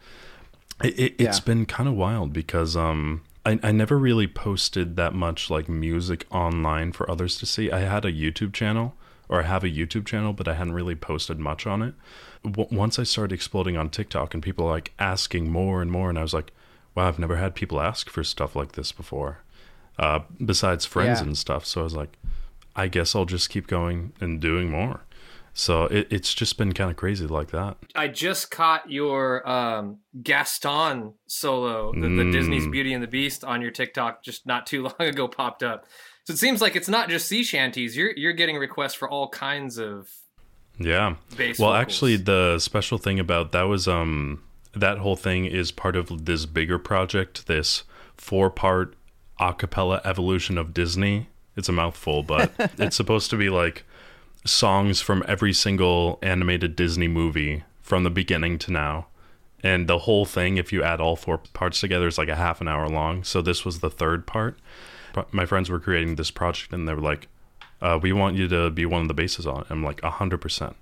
it, 0.82 0.98
it, 0.98 1.14
it's 1.18 1.38
Yeah. 1.40 1.44
been 1.44 1.66
kind 1.66 1.90
of 1.90 1.94
wild 1.94 2.32
because 2.32 2.74
um 2.74 3.20
I, 3.44 3.58
I 3.62 3.72
never 3.72 3.98
really 3.98 4.26
posted 4.28 4.96
that 4.96 5.14
much 5.14 5.50
like 5.50 5.68
music 5.68 6.26
online 6.30 6.92
for 6.92 7.10
others 7.10 7.36
to 7.38 7.46
see 7.46 7.70
i 7.70 7.80
had 7.80 8.04
a 8.04 8.12
youtube 8.12 8.52
channel 8.52 8.94
or 9.28 9.40
i 9.40 9.42
have 9.46 9.64
a 9.64 9.68
youtube 9.68 10.06
channel 10.06 10.32
but 10.32 10.46
i 10.48 10.54
hadn't 10.54 10.74
really 10.74 10.94
posted 10.94 11.38
much 11.38 11.66
on 11.66 11.82
it 11.82 11.94
w- 12.44 12.68
once 12.76 12.98
i 12.98 13.02
started 13.02 13.34
exploding 13.34 13.76
on 13.76 13.88
tiktok 13.90 14.34
and 14.34 14.42
people 14.42 14.66
like 14.66 14.92
asking 14.98 15.50
more 15.50 15.82
and 15.82 15.90
more 15.90 16.08
and 16.08 16.18
i 16.18 16.22
was 16.22 16.34
like 16.34 16.52
wow 16.94 17.08
i've 17.08 17.18
never 17.18 17.36
had 17.36 17.54
people 17.54 17.80
ask 17.80 18.08
for 18.08 18.22
stuff 18.22 18.54
like 18.54 18.72
this 18.72 18.92
before 18.92 19.38
uh, 19.98 20.20
besides 20.42 20.86
friends 20.86 21.20
Yeah. 21.20 21.26
and 21.26 21.36
stuff. 21.36 21.66
So 21.66 21.82
I 21.82 21.84
was 21.84 21.94
like, 21.94 22.16
I 22.74 22.88
guess 22.88 23.14
I'll 23.14 23.26
just 23.26 23.50
keep 23.50 23.66
going 23.66 24.14
and 24.22 24.40
doing 24.40 24.70
more. 24.70 25.02
So 25.54 25.84
it, 25.84 26.08
it's 26.10 26.32
just 26.32 26.56
been 26.56 26.72
kind 26.72 26.90
of 26.90 26.96
crazy 26.96 27.26
like 27.26 27.50
that. 27.50 27.76
I 27.94 28.08
just 28.08 28.50
caught 28.50 28.90
your 28.90 29.46
um, 29.48 29.98
Gaston 30.22 31.14
solo, 31.26 31.92
the, 31.92 32.00
the 32.00 32.06
Mm. 32.06 32.32
Disney's 32.32 32.66
Beauty 32.66 32.94
and 32.94 33.02
the 33.02 33.06
Beast, 33.08 33.44
on 33.44 33.60
your 33.60 33.70
TikTok 33.70 34.22
just 34.24 34.46
not 34.46 34.66
too 34.66 34.82
long 34.98 35.08
ago 35.08 35.28
popped 35.28 35.62
up. 35.62 35.84
So 36.24 36.32
it 36.32 36.38
seems 36.38 36.60
like 36.62 36.74
it's 36.76 36.88
not 36.88 37.08
just 37.08 37.26
sea 37.26 37.42
shanties. 37.42 37.96
You're 37.96 38.12
you're 38.16 38.32
getting 38.32 38.56
requests 38.56 38.94
for 38.94 39.10
all 39.10 39.28
kinds 39.28 39.76
of 39.78 40.08
Yeah. 40.78 41.16
well, 41.36 41.52
vocals. 41.54 41.74
actually, 41.76 42.16
the 42.16 42.58
special 42.58 42.96
thing 42.96 43.18
about 43.20 43.52
that 43.52 43.64
was 43.64 43.86
um 43.88 44.42
that 44.74 44.98
whole 44.98 45.16
thing 45.16 45.44
is 45.44 45.70
part 45.70 45.96
of 45.96 46.24
this 46.24 46.46
bigger 46.46 46.78
project, 46.78 47.46
this 47.46 47.82
four 48.16 48.48
part 48.50 48.94
a 49.40 49.52
cappella 49.52 50.00
evolution 50.04 50.56
of 50.56 50.72
Disney. 50.72 51.28
It's 51.56 51.68
a 51.68 51.72
mouthful, 51.72 52.22
but 52.22 52.52
it's 52.78 52.96
supposed 52.96 53.28
to 53.30 53.36
be 53.36 53.50
like 53.50 53.84
songs 54.44 55.00
from 55.00 55.24
every 55.26 55.52
single 55.52 56.18
animated 56.22 56.76
Disney 56.76 57.08
movie 57.08 57.64
from 57.80 58.04
the 58.04 58.10
beginning 58.10 58.58
to 58.58 58.72
now. 58.72 59.06
And 59.62 59.88
the 59.88 59.98
whole 59.98 60.24
thing, 60.24 60.56
if 60.56 60.72
you 60.72 60.82
add 60.82 61.00
all 61.00 61.14
four 61.14 61.38
parts 61.38 61.80
together, 61.80 62.08
is 62.08 62.18
like 62.18 62.28
a 62.28 62.36
half 62.36 62.60
an 62.60 62.68
hour 62.68 62.88
long. 62.88 63.22
So 63.22 63.40
this 63.40 63.64
was 63.64 63.78
the 63.78 63.90
third 63.90 64.26
part. 64.26 64.58
My 65.30 65.46
friends 65.46 65.70
were 65.70 65.78
creating 65.78 66.16
this 66.16 66.30
project 66.30 66.72
and 66.72 66.88
they 66.88 66.94
were 66.94 67.00
like, 67.00 67.28
uh, 67.80 67.98
we 68.00 68.12
want 68.12 68.36
you 68.36 68.48
to 68.48 68.70
be 68.70 68.86
one 68.86 69.02
of 69.02 69.08
the 69.08 69.14
basses 69.14 69.46
on 69.46 69.62
it. 69.62 69.66
I'm 69.70 69.84
like, 69.84 70.00
100%. 70.00 70.74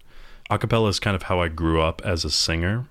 Acapella 0.51 0.89
is 0.89 1.01
kind 1.01 1.15
of 1.15 1.25
how 1.25 1.41
I 1.41 1.49
grew 1.49 1.81
up 1.81 2.03
as 2.05 2.25
a 2.25 2.31
singer. 2.31 2.87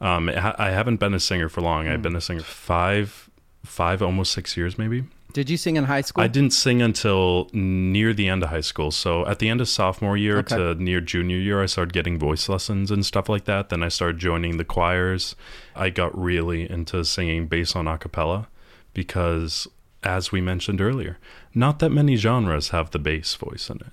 Um, 0.00 0.28
I 0.28 0.54
I 0.58 0.70
haven't 0.70 0.96
been 0.96 1.14
a 1.14 1.20
singer 1.20 1.48
for 1.48 1.60
long. 1.60 1.88
I've 1.88 2.02
been 2.02 2.16
a 2.16 2.20
singer 2.20 2.42
five, 2.42 3.30
five, 3.64 4.02
almost 4.02 4.32
six 4.32 4.56
years, 4.56 4.78
maybe. 4.78 5.04
Did 5.32 5.48
you 5.48 5.56
sing 5.56 5.76
in 5.76 5.84
high 5.84 6.02
school? 6.02 6.22
I 6.22 6.28
didn't 6.28 6.52
sing 6.52 6.82
until 6.82 7.48
near 7.52 8.12
the 8.12 8.28
end 8.28 8.42
of 8.42 8.50
high 8.50 8.60
school. 8.60 8.90
So 8.90 9.26
at 9.26 9.38
the 9.38 9.48
end 9.48 9.60
of 9.60 9.68
sophomore 9.68 10.16
year 10.16 10.38
Okay. 10.38 10.56
to 10.56 10.74
near 10.74 11.00
junior 11.00 11.38
year, 11.38 11.62
I 11.62 11.66
started 11.66 11.92
getting 11.92 12.18
voice 12.18 12.48
lessons 12.48 12.90
and 12.90 13.04
stuff 13.06 13.28
like 13.28 13.44
that. 13.44 13.68
Then 13.70 13.82
I 13.82 13.88
started 13.88 14.18
joining 14.18 14.56
the 14.58 14.64
choirs. 14.64 15.34
I 15.74 15.90
got 15.90 16.16
really 16.18 16.70
into 16.70 17.04
singing 17.04 17.46
bass 17.46 17.74
on 17.74 17.88
a 17.88 17.96
cappella 17.96 18.48
because, 18.94 19.66
as 20.02 20.32
we 20.32 20.40
mentioned 20.40 20.80
earlier, 20.80 21.18
not 21.54 21.78
that 21.78 21.90
many 21.90 22.16
genres 22.16 22.68
have 22.70 22.90
the 22.90 22.98
bass 22.98 23.34
voice 23.34 23.70
in 23.70 23.76
it. 23.78 23.92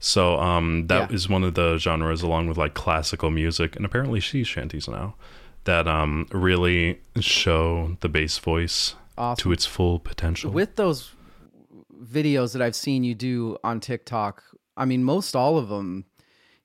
So 0.00 0.40
um, 0.40 0.88
that 0.88 1.12
is 1.12 1.26
Yeah. 1.26 1.32
one 1.32 1.44
of 1.44 1.54
the 1.54 1.78
genres, 1.78 2.22
along 2.22 2.48
with 2.48 2.56
like 2.58 2.74
classical 2.74 3.30
music 3.30 3.76
and 3.76 3.84
apparently 3.84 4.20
sea 4.20 4.42
shanties 4.42 4.88
now, 4.88 5.14
that 5.64 5.86
um, 5.86 6.26
really 6.32 6.98
show 7.20 7.96
the 8.00 8.08
bass 8.08 8.36
voice 8.38 8.96
Awesome. 9.18 9.42
to 9.42 9.52
its 9.52 9.66
full 9.66 9.98
potential. 9.98 10.50
with 10.50 10.76
those 10.76 11.12
videos 12.02 12.52
that 12.52 12.62
I've 12.62 12.74
seen 12.76 13.04
you 13.04 13.14
do 13.14 13.56
on 13.62 13.80
TikTok, 13.80 14.42
I 14.76 14.84
mean, 14.84 15.04
most 15.04 15.36
all 15.36 15.58
of 15.58 15.68
them, 15.68 16.06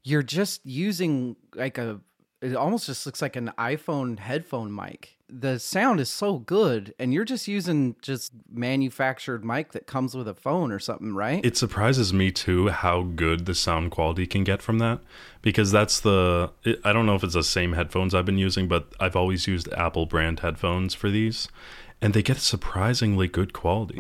you're 0.03 0.23
just 0.23 0.65
using 0.65 1.35
like 1.55 1.77
a, 1.77 1.99
it 2.41 2.55
almost 2.55 2.85
just 2.85 3.05
looks 3.05 3.21
like 3.21 3.35
an 3.35 3.51
iPhone 3.57 4.19
headphone 4.19 4.73
mic. 4.73 5.17
The 5.29 5.59
sound 5.59 5.99
is 5.99 6.09
so 6.09 6.37
good, 6.39 6.93
and 6.99 7.13
you're 7.13 7.25
just 7.25 7.49
using 7.49 7.97
just 8.01 8.31
manufactured 8.49 9.43
mic 9.43 9.73
that 9.73 9.85
comes 9.85 10.15
with 10.15 10.25
a 10.27 10.33
phone 10.33 10.71
or 10.71 10.79
something, 10.79 11.13
right? 11.13 11.43
it 11.43 11.57
surprises 11.57 12.13
me 12.13 12.31
too 12.31 12.69
how 12.69 13.01
good 13.03 13.45
the 13.45 13.53
sound 13.55 13.91
quality 13.91 14.25
can 14.25 14.45
get 14.45 14.61
from 14.61 14.79
that 14.79 15.01
because 15.41 15.69
that's 15.71 15.99
the 15.99 16.49
i 16.85 16.93
don't 16.93 17.05
know 17.05 17.15
if 17.15 17.23
it's 17.25 17.33
the 17.33 17.43
same 17.43 17.73
headphones 17.73 18.15
i've 18.15 18.25
been 18.25 18.37
using 18.37 18.67
but 18.69 18.87
i've 19.01 19.15
always 19.17 19.47
used 19.47 19.67
apple 19.73 20.05
brand 20.05 20.39
headphones 20.39 20.93
for 20.93 21.09
these 21.09 21.49
and 22.01 22.13
they 22.13 22.21
get 22.23 22.37
surprisingly 22.37 23.27
good 23.27 23.53
quality 23.53 23.97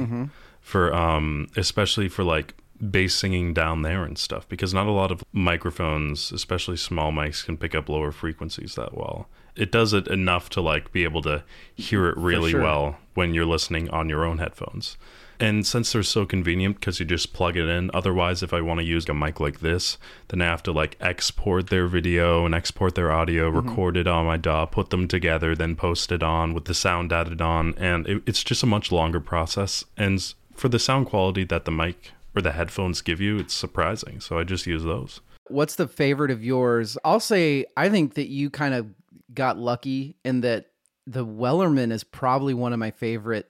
for 0.61 0.93
um 0.93 1.47
especially 1.55 2.07
for 2.09 2.23
like 2.23 2.55
bass 2.91 3.15
singing 3.15 3.53
down 3.53 3.81
there 3.81 4.03
and 4.03 4.17
stuff 4.17 4.47
because 4.47 4.73
not 4.73 4.85
a 4.85 4.91
lot 4.91 5.11
of 5.11 5.23
microphones 5.33 6.31
especially 6.31 6.77
small 6.77 7.11
mics 7.11 7.43
can 7.43 7.57
pick 7.57 7.73
up 7.73 7.89
lower 7.89 8.11
frequencies 8.11 8.75
that 8.75 8.93
well. 8.95 9.27
It 9.55 9.71
does 9.71 9.91
it 9.93 10.07
enough 10.07 10.49
to 10.51 10.61
like 10.61 10.91
be 10.91 11.03
able 11.03 11.23
to 11.23 11.43
hear 11.73 12.05
it 12.07 12.17
really 12.17 12.51
sure. 12.51 12.61
well 12.61 12.99
when 13.15 13.33
you're 13.33 13.45
listening 13.47 13.89
on 13.89 14.07
your 14.09 14.23
own 14.23 14.37
headphones 14.37 14.97
and 15.39 15.65
since 15.65 15.91
they're 15.91 16.03
so 16.03 16.25
convenient 16.25 16.79
because 16.79 16.99
you 16.99 17.05
just 17.05 17.33
plug 17.33 17.57
it 17.57 17.67
in, 17.67 17.91
otherwise, 17.93 18.41
if 18.41 18.53
I 18.53 18.61
want 18.61 18.79
to 18.79 18.85
use 18.85 19.07
a 19.07 19.13
mic 19.13 19.39
like 19.39 19.59
this, 19.59 19.97
then 20.29 20.41
I 20.41 20.45
have 20.45 20.63
to 20.63 20.71
like 20.71 20.97
export 20.99 21.69
their 21.69 21.87
video 21.87 22.45
and 22.45 22.55
export 22.55 22.95
their 22.95 23.11
audio, 23.11 23.49
mm-hmm. 23.51 23.69
record 23.69 23.97
it 23.97 24.07
on 24.07 24.25
my 24.25 24.37
DAW, 24.37 24.65
put 24.65 24.89
them 24.89 25.07
together, 25.07 25.55
then 25.55 25.75
post 25.75 26.11
it 26.11 26.23
on 26.23 26.53
with 26.53 26.65
the 26.65 26.73
sound 26.73 27.13
added 27.13 27.41
on. 27.41 27.73
And 27.77 28.07
it, 28.07 28.23
it's 28.25 28.43
just 28.43 28.63
a 28.63 28.67
much 28.67 28.91
longer 28.91 29.19
process. 29.19 29.85
And 29.95 30.33
for 30.53 30.69
the 30.69 30.79
sound 30.79 31.05
quality 31.05 31.43
that 31.45 31.65
the 31.65 31.71
mic 31.71 32.11
or 32.35 32.41
the 32.41 32.53
headphones 32.53 33.01
give 33.01 33.21
you, 33.21 33.37
it's 33.37 33.53
surprising. 33.53 34.19
So 34.19 34.39
I 34.39 34.43
just 34.43 34.65
use 34.65 34.83
those. 34.83 35.21
What's 35.49 35.75
the 35.75 35.87
favorite 35.87 36.31
of 36.31 36.43
yours? 36.43 36.97
I'll 37.05 37.19
say 37.19 37.65
I 37.77 37.89
think 37.89 38.15
that 38.15 38.27
you 38.27 38.49
kind 38.49 38.73
of 38.73 38.87
got 39.33 39.57
lucky 39.57 40.17
in 40.25 40.41
that 40.41 40.65
the 41.05 41.25
Wellerman 41.25 41.91
is 41.91 42.03
probably 42.03 42.53
one 42.53 42.73
of 42.73 42.79
my 42.79 42.91
favorite 42.91 43.49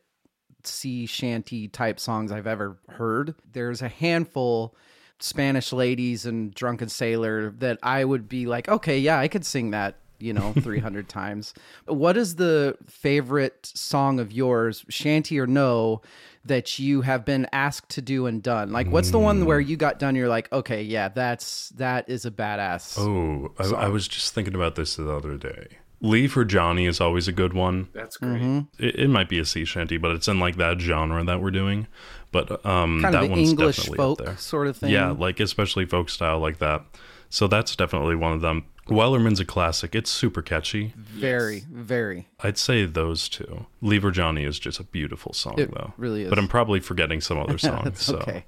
sea 0.67 1.05
shanty 1.05 1.67
type 1.67 1.99
songs 1.99 2.31
I've 2.31 2.47
ever 2.47 2.77
heard. 2.89 3.35
There's 3.53 3.81
a 3.81 3.89
handful 3.89 4.75
Spanish 5.19 5.73
ladies 5.73 6.25
and 6.25 6.53
drunken 6.53 6.89
sailor 6.89 7.51
that 7.57 7.79
I 7.81 8.05
would 8.05 8.29
be 8.29 8.45
like, 8.45 8.69
okay, 8.69 8.99
yeah, 8.99 9.19
I 9.19 9.27
could 9.27 9.45
sing 9.45 9.71
that, 9.71 9.95
you 10.19 10.33
know, 10.33 10.53
300 10.61 11.09
times. 11.09 11.53
What 11.85 12.17
is 12.17 12.35
the 12.35 12.77
favorite 12.87 13.65
song 13.65 14.19
of 14.19 14.31
yours, 14.31 14.85
shanty 14.89 15.39
or 15.39 15.47
no, 15.47 16.01
that 16.45 16.79
you 16.79 17.01
have 17.01 17.25
been 17.25 17.47
asked 17.51 17.89
to 17.89 18.01
do 18.01 18.27
and 18.27 18.43
done? 18.43 18.71
Like, 18.71 18.87
what's 18.87 19.11
the 19.11 19.19
one 19.19 19.45
where 19.45 19.61
hmm. 19.61 19.69
you 19.69 19.77
got 19.77 19.99
done? 19.99 20.15
You're 20.15 20.29
like, 20.29 20.51
okay, 20.53 20.83
yeah, 20.83 21.09
that's 21.09 21.69
that 21.69 22.09
is 22.09 22.25
a 22.25 22.31
badass. 22.31 22.97
Oh, 22.99 23.53
I, 23.57 23.85
I 23.85 23.87
was 23.87 24.07
just 24.07 24.33
thinking 24.33 24.55
about 24.55 24.75
this 24.75 24.95
the 24.95 25.11
other 25.11 25.37
day. 25.37 25.79
Leave 25.99 26.33
for 26.33 26.45
Johnny 26.45 26.85
is 26.85 27.01
always 27.01 27.27
a 27.27 27.31
good 27.31 27.53
one. 27.53 27.87
That's 27.93 28.17
great. 28.17 28.41
Mm-hmm. 28.41 28.83
It, 28.83 28.95
it 28.99 29.07
might 29.09 29.29
be 29.29 29.39
a 29.39 29.45
sea 29.45 29.65
shanty, 29.65 29.97
but 29.97 30.11
it's 30.11 30.27
in 30.27 30.39
like 30.39 30.57
that 30.57 30.79
genre 30.79 31.23
that 31.23 31.41
we're 31.41 31.51
doing. 31.51 31.87
But 32.31 32.63
um, 32.65 33.01
kind 33.01 33.13
that 33.15 33.23
of 33.23 33.29
the 33.29 33.35
one's 33.35 33.49
English 33.49 33.77
definitely 33.77 33.97
folk 33.97 34.19
up 34.21 34.25
there. 34.27 34.37
sort 34.37 34.67
of 34.67 34.77
thing. 34.77 34.91
Yeah, 34.91 35.09
like 35.11 35.39
especially 35.39 35.85
folk 35.85 36.09
style 36.09 36.39
like 36.39 36.59
that. 36.59 36.83
So 37.29 37.47
that's 37.47 37.75
definitely 37.75 38.15
one 38.15 38.33
of 38.33 38.41
them. 38.41 38.65
Wellerman's 38.87 39.39
a 39.41 39.45
classic. 39.45 39.95
It's 39.95 40.09
super 40.09 40.41
catchy. 40.41 40.93
very, 40.95 41.63
very. 41.71 42.27
I'd 42.39 42.57
say 42.57 42.85
those 42.85 43.27
two. 43.27 43.65
Leave 43.81 44.03
Her 44.03 44.11
Johnny 44.11 44.45
is 44.45 44.59
just 44.59 44.79
a 44.79 44.83
beautiful 44.83 45.33
song, 45.33 45.55
It 45.57 45.73
though. 45.73 45.93
really 45.97 46.23
is. 46.23 46.29
But 46.29 46.39
I'm 46.39 46.47
probably 46.47 46.79
forgetting 46.79 47.19
some 47.21 47.37
other 47.37 47.57
songs. 47.57 48.01
so. 48.01 48.17
Okay. 48.19 48.45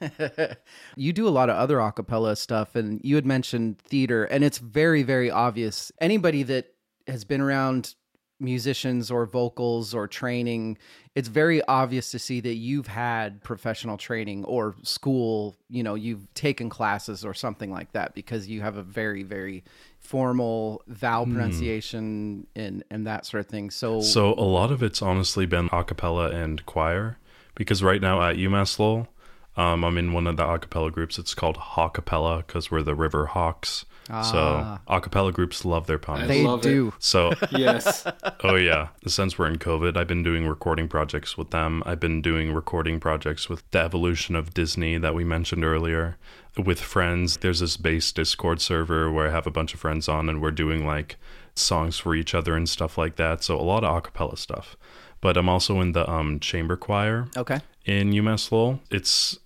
you 0.96 1.12
do 1.12 1.26
a 1.26 1.30
lot 1.30 1.50
of 1.50 1.56
other 1.56 1.78
acapella 1.78 2.36
stuff, 2.36 2.74
and 2.76 3.00
you 3.02 3.16
had 3.16 3.26
mentioned 3.26 3.78
theater, 3.78 4.24
and 4.24 4.44
it's 4.44 4.58
very, 4.58 5.02
very 5.02 5.30
obvious. 5.30 5.90
Anybody 6.00 6.42
that 6.44 6.72
has 7.10 7.24
been 7.24 7.40
around 7.40 7.94
musicians 8.40 9.10
or 9.10 9.26
vocals 9.26 9.94
or 9.94 10.08
training, 10.08 10.78
it's 11.14 11.28
very 11.28 11.62
obvious 11.64 12.10
to 12.10 12.18
see 12.18 12.40
that 12.40 12.54
you've 12.54 12.86
had 12.86 13.42
professional 13.44 13.98
training 13.98 14.44
or 14.46 14.74
school, 14.82 15.54
you 15.68 15.82
know, 15.82 15.94
you've 15.94 16.32
taken 16.34 16.70
classes 16.70 17.24
or 17.24 17.34
something 17.34 17.70
like 17.70 17.92
that 17.92 18.14
because 18.14 18.48
you 18.48 18.62
have 18.62 18.76
a 18.76 18.82
very, 18.82 19.22
very 19.22 19.62
formal 19.98 20.82
vowel 20.86 21.26
pronunciation 21.26 22.46
and, 22.56 22.82
and 22.90 23.06
that 23.06 23.26
sort 23.26 23.40
of 23.40 23.46
thing. 23.46 23.70
So. 23.70 24.00
So 24.00 24.32
a 24.34 24.46
lot 24.46 24.72
of 24.72 24.82
it's 24.82 25.02
honestly 25.02 25.46
been 25.46 25.68
a 25.72 25.84
cappella 25.84 26.30
and 26.30 26.64
choir 26.64 27.18
because 27.54 27.82
right 27.82 28.00
now 28.00 28.22
at 28.22 28.36
UMass 28.36 28.78
Lowell, 28.78 29.08
um, 29.56 29.84
I'm 29.84 29.98
in 29.98 30.12
one 30.12 30.26
of 30.26 30.36
the 30.36 30.48
a 30.48 30.58
cappella 30.58 30.90
groups. 30.90 31.18
It's 31.18 31.34
called 31.34 31.56
Hawkapella 31.56 32.46
because 32.46 32.70
we're 32.70 32.82
the 32.82 32.94
River 32.94 33.26
Hawks. 33.26 33.84
So 34.08 34.78
a 34.88 35.00
cappella 35.00 35.30
groups 35.32 35.64
love 35.64 35.86
their 35.86 35.98
puns. 35.98 36.26
they 36.26 36.42
love 36.44 36.60
it. 36.60 36.68
do. 36.68 36.92
So 36.98 37.32
Yes. 37.50 38.04
oh 38.44 38.56
yeah, 38.56 38.88
since 39.06 39.38
we're 39.38 39.46
in 39.46 39.58
COVID, 39.58 39.96
I've 39.96 40.08
been 40.08 40.22
doing 40.22 40.46
recording 40.46 40.88
projects 40.88 41.38
with 41.38 41.50
them. 41.50 41.82
I've 41.86 42.00
been 42.00 42.20
doing 42.20 42.52
recording 42.52 42.98
projects 43.00 43.48
with 43.48 43.68
the 43.70 43.78
evolution 43.78 44.34
of 44.34 44.52
Disney 44.54 44.98
that 44.98 45.14
we 45.14 45.24
mentioned 45.24 45.64
earlier. 45.64 46.16
With 46.56 46.80
friends, 46.80 47.36
there's 47.38 47.60
this 47.60 47.76
bass 47.76 48.10
Discord 48.10 48.60
server 48.60 49.10
where 49.12 49.28
I 49.28 49.30
have 49.30 49.46
a 49.46 49.50
bunch 49.52 49.74
of 49.74 49.80
friends 49.80 50.08
on, 50.08 50.28
and 50.28 50.42
we're 50.42 50.50
doing 50.50 50.84
like 50.84 51.16
songs 51.54 51.98
for 51.98 52.14
each 52.14 52.34
other 52.34 52.56
and 52.56 52.68
stuff 52.68 52.98
like 52.98 53.16
that. 53.16 53.44
So 53.44 53.56
a 53.58 53.62
lot 53.62 53.84
of 53.84 54.02
acapella 54.02 54.36
stuff. 54.36 54.76
But 55.20 55.36
I'm 55.36 55.48
also 55.48 55.80
in 55.80 55.92
the 55.92 56.10
um, 56.10 56.40
chamber 56.40 56.76
choir 56.76 57.28
Okay. 57.36 57.60
in 57.84 58.10
UMass 58.10 58.50
Lowell. 58.50 58.80
It's 58.90 59.38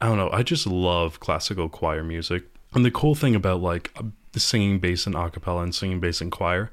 I 0.00 0.06
don't 0.08 0.16
know. 0.18 0.30
I 0.30 0.42
just 0.42 0.66
love 0.66 1.20
classical 1.20 1.68
choir 1.68 2.02
music. 2.02 2.44
And 2.76 2.84
the 2.84 2.90
cool 2.90 3.14
thing 3.14 3.34
about 3.34 3.62
like 3.62 3.90
uh, 3.96 4.02
singing 4.36 4.78
bass 4.78 5.06
in 5.06 5.14
a 5.14 5.30
cappella 5.30 5.62
and 5.62 5.74
singing 5.74 5.98
bass 5.98 6.20
in 6.20 6.30
choir, 6.30 6.70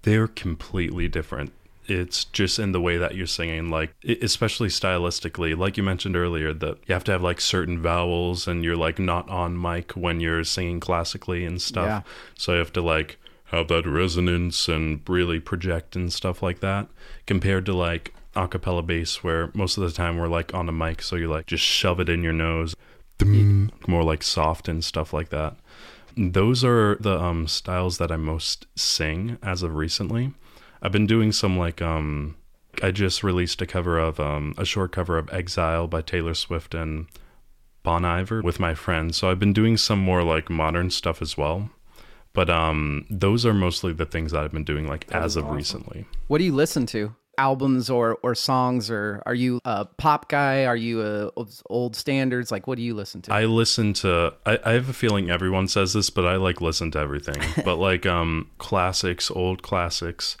they're 0.00 0.26
completely 0.26 1.08
different. 1.08 1.52
It's 1.86 2.24
just 2.24 2.58
in 2.58 2.72
the 2.72 2.80
way 2.80 2.96
that 2.96 3.16
you're 3.16 3.26
singing, 3.26 3.68
like 3.68 3.92
especially 4.22 4.68
stylistically, 4.68 5.54
like 5.54 5.76
you 5.76 5.82
mentioned 5.82 6.16
earlier, 6.16 6.54
that 6.54 6.78
you 6.86 6.94
have 6.94 7.04
to 7.04 7.12
have 7.12 7.22
like 7.22 7.38
certain 7.38 7.82
vowels, 7.82 8.48
and 8.48 8.64
you're 8.64 8.78
like 8.78 8.98
not 8.98 9.28
on 9.28 9.60
mic 9.60 9.92
when 9.92 10.20
you're 10.20 10.42
singing 10.42 10.80
classically 10.80 11.44
and 11.44 11.60
stuff. 11.60 11.86
Yeah. 11.86 12.02
So 12.34 12.52
you 12.52 12.58
have 12.58 12.72
to 12.72 12.82
like 12.82 13.18
have 13.46 13.68
that 13.68 13.86
resonance 13.86 14.68
and 14.68 15.06
really 15.06 15.38
project 15.38 15.96
and 15.96 16.10
stuff 16.10 16.42
like 16.42 16.60
that 16.60 16.88
compared 17.26 17.66
to 17.66 17.74
like 17.74 18.14
a 18.34 18.48
cappella 18.48 18.82
bass 18.82 19.22
where 19.22 19.50
most 19.52 19.76
of 19.76 19.82
the 19.82 19.90
time 19.90 20.16
we're 20.16 20.28
like 20.28 20.54
on 20.54 20.66
a 20.66 20.72
mic 20.72 21.02
so 21.02 21.16
you 21.16 21.28
like 21.28 21.44
just 21.44 21.62
shove 21.62 22.00
it 22.00 22.08
in 22.08 22.22
your 22.22 22.32
nose 22.32 22.74
more 23.86 24.02
like 24.02 24.22
soft 24.22 24.68
and 24.68 24.84
stuff 24.84 25.12
like 25.12 25.30
that. 25.30 25.56
Those 26.16 26.64
are 26.64 26.96
the 27.00 27.18
um 27.18 27.46
styles 27.48 27.98
that 27.98 28.12
i 28.12 28.16
most 28.16 28.66
sing 28.76 29.38
as 29.42 29.62
of 29.62 29.74
recently. 29.74 30.32
I've 30.82 30.92
been 30.92 31.06
doing 31.06 31.32
some 31.32 31.58
like 31.58 31.80
um 31.80 32.36
i 32.82 32.90
just 32.90 33.22
released 33.22 33.60
a 33.62 33.66
cover 33.66 33.98
of 33.98 34.18
um 34.18 34.54
a 34.56 34.64
short 34.64 34.92
cover 34.92 35.18
of 35.18 35.32
exile 35.32 35.86
by 35.86 36.00
taylor 36.00 36.34
swift 36.34 36.74
and 36.74 37.06
bon 37.82 38.04
iver 38.04 38.42
with 38.42 38.60
my 38.60 38.74
friends. 38.74 39.16
So 39.16 39.30
i've 39.30 39.38
been 39.38 39.52
doing 39.52 39.76
some 39.76 39.98
more 39.98 40.22
like 40.22 40.50
modern 40.50 40.90
stuff 40.90 41.22
as 41.22 41.36
well. 41.36 41.70
But 42.34 42.50
um 42.50 43.06
those 43.10 43.46
are 43.46 43.54
mostly 43.54 43.92
the 43.92 44.06
things 44.06 44.32
that 44.32 44.44
i've 44.44 44.52
been 44.52 44.64
doing 44.64 44.86
like 44.88 45.10
as 45.12 45.36
of 45.36 45.48
recently. 45.50 46.06
What 46.28 46.38
do 46.38 46.44
you 46.44 46.54
listen 46.54 46.86
to? 46.86 47.14
Albums 47.42 47.90
or 47.90 48.18
or 48.22 48.36
songs 48.36 48.88
or 48.88 49.20
are 49.26 49.34
you 49.34 49.60
a 49.64 49.84
pop 49.84 50.28
guy? 50.28 50.64
Are 50.64 50.76
you 50.76 51.02
a 51.02 51.30
old- 51.68 51.96
standards? 51.96 52.52
Like 52.52 52.68
what 52.68 52.76
do 52.76 52.82
you 52.82 52.94
listen 52.94 53.20
to? 53.22 53.32
I 53.32 53.46
listen 53.46 53.94
to 53.94 54.32
I, 54.46 54.60
I 54.64 54.72
have 54.74 54.88
a 54.88 54.92
feeling 54.92 55.28
everyone 55.28 55.66
says 55.66 55.92
this, 55.92 56.08
but 56.08 56.24
I 56.24 56.36
like 56.36 56.60
listen 56.60 56.92
to 56.92 57.00
everything. 57.00 57.42
but 57.64 57.76
like 57.76 58.06
um 58.06 58.48
classics, 58.58 59.28
old 59.28 59.62
classics. 59.62 60.36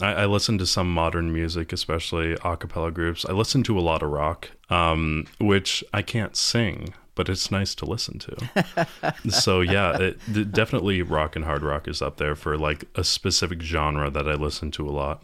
I, 0.00 0.12
I 0.12 0.26
listen 0.26 0.56
to 0.56 0.66
some 0.66 0.90
modern 0.92 1.30
music, 1.30 1.74
especially 1.74 2.38
a 2.42 2.56
cappella 2.56 2.90
groups. 2.90 3.26
I 3.26 3.32
listen 3.32 3.62
to 3.64 3.78
a 3.78 3.80
lot 3.80 4.02
of 4.02 4.10
rock, 4.10 4.50
um, 4.70 5.26
which 5.38 5.84
I 5.92 6.00
can't 6.00 6.36
sing, 6.36 6.94
but 7.14 7.28
it's 7.28 7.50
nice 7.50 7.74
to 7.76 7.84
listen 7.84 8.18
to. 8.20 8.86
so 9.28 9.60
yeah, 9.60 9.96
it, 9.98 10.52
definitely 10.52 11.02
rock 11.02 11.36
and 11.36 11.44
hard 11.44 11.62
rock 11.62 11.86
is 11.86 12.00
up 12.00 12.16
there 12.16 12.34
for 12.34 12.56
like 12.56 12.84
a 12.94 13.04
specific 13.04 13.60
genre 13.60 14.08
that 14.10 14.26
I 14.26 14.34
listen 14.34 14.70
to 14.72 14.88
a 14.88 14.92
lot. 14.92 15.22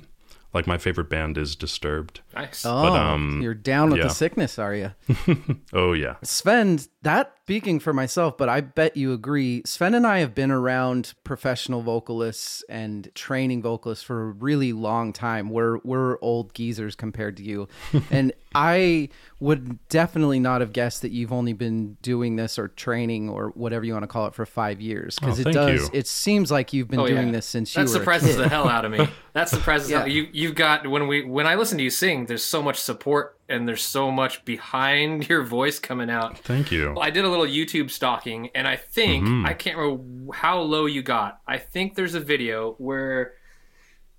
Like 0.54 0.66
my 0.66 0.76
favorite 0.76 1.08
band 1.08 1.38
is 1.38 1.56
Disturbed. 1.56 2.20
Nice. 2.34 2.66
Oh, 2.66 2.94
um, 2.94 3.40
you're 3.40 3.54
down 3.54 3.90
with 3.90 3.98
yeah. 3.98 4.08
the 4.08 4.14
sickness, 4.14 4.58
are 4.58 4.74
you? 4.74 4.92
Oh 5.72 5.94
yeah, 5.94 6.16
Sven, 6.22 6.78
that 7.02 7.34
speaking 7.44 7.80
for 7.80 7.92
myself, 7.92 8.36
but 8.38 8.48
I 8.48 8.60
bet 8.60 8.96
you 8.96 9.12
agree. 9.12 9.62
Sven 9.66 9.94
and 9.94 10.06
I 10.06 10.18
have 10.20 10.32
been 10.34 10.52
around 10.52 11.12
professional 11.24 11.82
vocalists 11.82 12.62
and 12.68 13.10
training 13.16 13.62
vocalists 13.62 14.04
for 14.04 14.22
a 14.22 14.26
really 14.32 14.72
long 14.72 15.12
time. 15.12 15.50
We're 15.50 15.78
we're 15.78 16.18
old 16.22 16.54
geezers 16.54 16.94
compared 16.94 17.36
to 17.38 17.42
you. 17.42 17.66
and 18.10 18.32
I 18.54 19.08
would 19.40 19.78
definitely 19.88 20.38
not 20.38 20.60
have 20.60 20.72
guessed 20.72 21.02
that 21.02 21.10
you've 21.10 21.32
only 21.32 21.52
been 21.52 21.94
doing 22.00 22.36
this 22.36 22.58
or 22.60 22.68
training 22.68 23.28
or 23.28 23.48
whatever 23.50 23.84
you 23.84 23.92
want 23.92 24.04
to 24.04 24.06
call 24.08 24.26
it 24.26 24.34
for 24.34 24.46
five 24.46 24.80
years. 24.80 25.18
Because 25.18 25.44
Oh, 25.44 25.48
it 25.48 25.52
does 25.52 25.80
you. 25.82 25.88
it 25.92 26.06
seems 26.06 26.50
like 26.52 26.72
you've 26.72 26.88
been 26.88 27.00
Oh, 27.00 27.06
doing 27.08 27.26
yeah. 27.26 27.32
this 27.32 27.46
since 27.46 27.74
That 27.74 27.80
you 27.80 27.84
were 27.86 27.90
a 27.90 27.98
surprises 27.98 28.36
kid. 28.36 28.44
the 28.44 28.48
hell 28.48 28.68
out 28.68 28.84
of 28.84 28.92
me. 28.92 29.08
That 29.32 29.48
surprises 29.48 29.90
Yeah. 29.90 30.04
you. 30.04 30.28
You've 30.32 30.54
got 30.54 30.86
when 30.86 31.08
we 31.08 31.24
when 31.24 31.46
I 31.48 31.56
listen 31.56 31.76
to 31.78 31.84
you 31.84 31.90
sing, 31.90 32.26
there's 32.26 32.44
so 32.44 32.62
much 32.62 32.78
support 32.78 33.36
and 33.52 33.68
there's 33.68 33.82
so 33.82 34.10
much 34.10 34.44
behind 34.44 35.28
your 35.28 35.42
voice 35.42 35.78
coming 35.78 36.10
out. 36.10 36.38
thank 36.38 36.72
you. 36.72 36.92
Well, 36.94 37.02
I 37.02 37.10
did 37.10 37.24
a 37.24 37.28
little 37.28 37.46
YouTube 37.46 37.90
stalking, 37.90 38.48
and 38.54 38.66
I 38.66 38.76
think 38.76 39.24
Mm-hmm. 39.26 39.46
I 39.46 39.54
can't 39.54 39.76
remember 39.76 40.32
how 40.34 40.60
low 40.60 40.86
you 40.86 41.02
got. 41.02 41.40
I 41.46 41.58
think 41.58 41.94
there's 41.94 42.14
a 42.14 42.20
video 42.20 42.72
where 42.78 43.34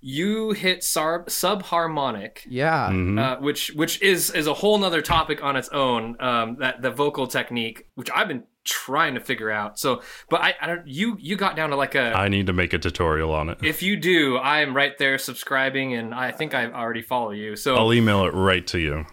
you 0.06 0.52
hit 0.52 0.84
sub 0.84 1.26
subharmonic, 1.26 2.38
Yeah. 2.46 2.88
Mm-hmm. 2.90 3.18
uh, 3.18 3.36
which 3.40 3.68
which 3.74 4.00
is 4.02 4.30
is 4.30 4.46
a 4.46 4.54
whole 4.54 4.78
nother 4.78 5.00
topic 5.02 5.42
on 5.42 5.56
its 5.56 5.68
own. 5.70 6.16
Um, 6.20 6.56
that 6.60 6.82
the 6.82 6.90
vocal 6.90 7.26
technique, 7.26 7.86
which 7.94 8.10
I've 8.14 8.28
been 8.28 8.44
trying 8.64 9.14
to 9.14 9.20
figure 9.20 9.50
out. 9.50 9.78
So, 9.78 10.02
but 10.30 10.40
I, 10.42 10.54
I 10.60 10.66
don't. 10.66 10.86
You 10.86 11.16
you 11.18 11.36
got 11.36 11.56
down 11.56 11.70
to 11.70 11.76
like 11.76 11.94
a. 11.94 12.12
I 12.14 12.28
need 12.28 12.46
to 12.48 12.52
make 12.52 12.72
a 12.74 12.78
tutorial 12.78 13.32
on 13.32 13.48
it. 13.48 13.58
if 13.62 13.82
you 13.82 13.96
do, 13.96 14.36
I 14.36 14.60
am 14.60 14.76
right 14.76 14.96
there 14.98 15.16
subscribing, 15.16 15.94
and 15.94 16.14
I 16.14 16.32
think 16.32 16.52
I 16.54 16.66
already 16.70 17.02
follow 17.02 17.30
you. 17.30 17.56
So 17.56 17.74
I'll 17.76 17.92
email 17.94 18.24
it 18.26 18.34
right 18.34 18.66
to 18.68 18.78
you. 18.78 19.06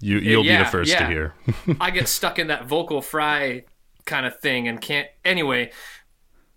You 0.00 0.18
you'll 0.18 0.42
be 0.42 0.56
the 0.56 0.64
first 0.64 0.90
yeah. 0.90 1.00
to 1.00 1.06
hear. 1.06 1.34
I 1.80 1.90
get 1.90 2.08
stuck 2.08 2.38
in 2.38 2.48
that 2.48 2.66
vocal 2.66 3.02
fry 3.02 3.64
kind 4.04 4.26
of 4.26 4.38
thing 4.40 4.68
and 4.68 4.80
can't. 4.80 5.08
Anyway, 5.24 5.72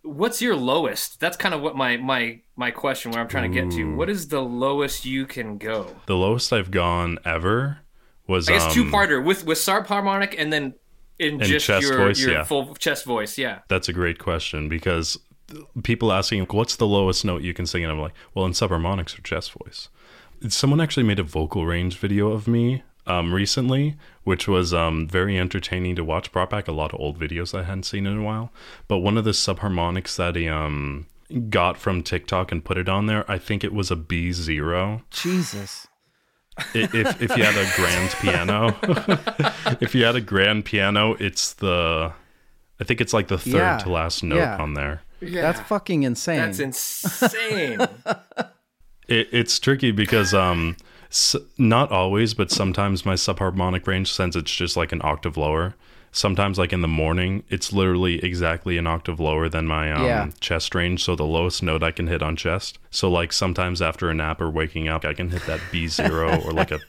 what's 0.02 0.42
your 0.42 0.56
lowest? 0.56 1.20
That's 1.20 1.38
kind 1.38 1.54
of 1.54 1.62
what 1.62 1.76
my 1.76 1.98
my 1.98 2.42
my 2.56 2.72
question 2.72 3.12
where 3.12 3.22
I'm 3.22 3.28
trying 3.28 3.52
to 3.52 3.62
get 3.62 3.72
to. 3.72 3.96
What 3.96 4.10
is 4.10 4.28
the 4.30 4.42
lowest 4.42 5.06
you 5.06 5.26
can 5.26 5.58
go? 5.58 5.96
the 6.06 6.16
lowest 6.16 6.52
I've 6.54 6.72
gone 6.72 7.18
ever 7.26 7.80
was 8.28 8.48
I 8.48 8.54
guess 8.54 8.64
um, 8.66 8.72
two 8.72 8.86
parter 8.86 9.24
with 9.24 9.46
with 9.46 9.58
subharmonic 9.58 10.36
and 10.38 10.52
then 10.52 10.76
in 11.18 11.40
just 11.40 11.66
chest 11.66 11.86
your 11.86 11.98
voice, 11.98 12.20
your 12.20 12.32
yeah. 12.32 12.44
full 12.44 12.76
chest 12.76 13.06
voice. 13.06 13.38
Yeah. 13.38 13.60
That's 13.68 13.90
a 13.90 13.94
great 13.94 14.20
question 14.20 14.70
because 14.70 15.18
people 15.84 16.12
asking 16.12 16.46
what's 16.52 16.78
the 16.78 16.88
lowest 16.88 17.26
note 17.26 17.42
you 17.42 17.54
can 17.54 17.66
sing, 17.66 17.84
and 17.84 17.92
I'm 17.92 18.00
like, 18.00 18.14
well, 18.34 18.46
in 18.46 18.54
subharmonics 18.54 19.18
or 19.18 19.22
chest 19.22 19.52
voice. 19.52 19.90
Someone 20.48 20.80
actually 20.80 21.04
made 21.04 21.20
a 21.20 21.24
vocal 21.24 21.66
range 21.66 21.98
video 21.98 22.32
of 22.32 22.48
me 22.48 22.84
um, 23.10 23.34
recently, 23.34 23.96
which 24.24 24.48
was 24.48 24.74
um, 24.74 25.08
very 25.08 25.38
entertaining 25.38 25.96
to 25.96 26.04
watch. 26.04 26.32
Brought 26.32 26.50
back 26.50 26.68
a 26.68 26.72
lot 26.72 26.94
of 26.94 27.00
old 27.00 27.20
videos 27.20 27.58
I 27.58 27.64
hadn't 27.64 27.84
seen 27.84 28.06
in 28.06 28.18
a 28.18 28.24
while. 28.24 28.52
But 28.88 29.00
one 29.00 29.18
of 29.18 29.24
the 29.24 29.32
subharmonics 29.32 30.16
that 30.18 30.36
he 30.36 30.48
um, 30.48 31.08
got 31.50 31.78
from 31.78 32.04
TikTok 32.04 32.52
and 32.52 32.64
put 32.64 32.78
it 32.78 32.88
on 32.88 33.08
there, 33.08 33.30
I 33.30 33.38
think 33.38 33.64
it 33.64 33.74
was 33.74 33.90
a 33.92 33.96
B 33.96 34.32
zero. 34.32 35.02
Jesus. 35.10 35.88
If 36.74 36.94
if 37.22 37.38
you 37.38 37.44
had 37.44 37.56
a 37.58 37.72
grand 37.76 38.12
piano, 38.20 38.78
if 39.82 39.96
you 39.96 40.04
had 40.04 40.16
a 40.16 40.22
grand 40.22 40.66
piano, 40.66 41.14
it's 41.14 41.54
the, 41.54 42.12
I 42.80 42.84
think 42.84 43.00
it's 43.00 43.14
like 43.14 43.30
the 43.30 43.38
third 43.38 43.54
Yeah, 43.54 43.78
to 43.78 43.90
last 43.90 44.24
note 44.24 44.38
yeah. 44.38 44.58
on 44.58 44.74
there. 44.74 45.02
Yeah. 45.22 45.42
That's 45.42 45.62
fucking 45.62 46.04
insane. 46.04 46.38
That's 46.38 46.60
insane. 46.60 47.80
It, 49.10 49.28
it's 49.32 49.60
tricky 49.60 49.90
because 49.90 50.36
um, 50.36 50.78
s- 51.10 51.36
not 51.58 51.92
always, 51.92 52.34
but 52.34 52.52
sometimes 52.52 53.06
my 53.06 53.14
subharmonic 53.16 53.86
range, 53.88 54.12
since 54.12 54.36
it's 54.36 54.54
just 54.56 54.76
like 54.78 54.92
an 54.92 55.02
octave 55.04 55.38
lower. 55.38 55.76
Sometimes, 56.12 56.58
like 56.58 56.74
in 56.74 56.82
the 56.82 56.88
morning, 56.88 57.44
it's 57.50 57.72
literally 57.72 58.16
exactly 58.26 58.80
an 58.80 58.88
octave 58.88 59.20
lower 59.20 59.48
than 59.48 59.68
my 59.68 59.92
um, 59.92 60.06
Yeah. 60.06 60.30
chest 60.40 60.74
range. 60.74 61.04
So 61.04 61.16
the 61.16 61.24
lowest 61.24 61.62
note 61.62 61.84
I 61.84 61.92
can 61.92 62.08
hit 62.08 62.24
on 62.24 62.36
chest. 62.36 62.80
So 62.90 63.12
like 63.12 63.32
sometimes 63.32 63.80
after 63.80 64.10
a 64.10 64.16
nap 64.16 64.42
or 64.42 64.50
waking 64.50 64.88
up, 64.88 65.06
I 65.06 65.14
can 65.14 65.30
hit 65.30 65.46
that 65.46 65.60
B 65.72 65.88
zero 65.88 66.42
or 66.46 66.52
like 66.52 66.72
a 66.72 66.80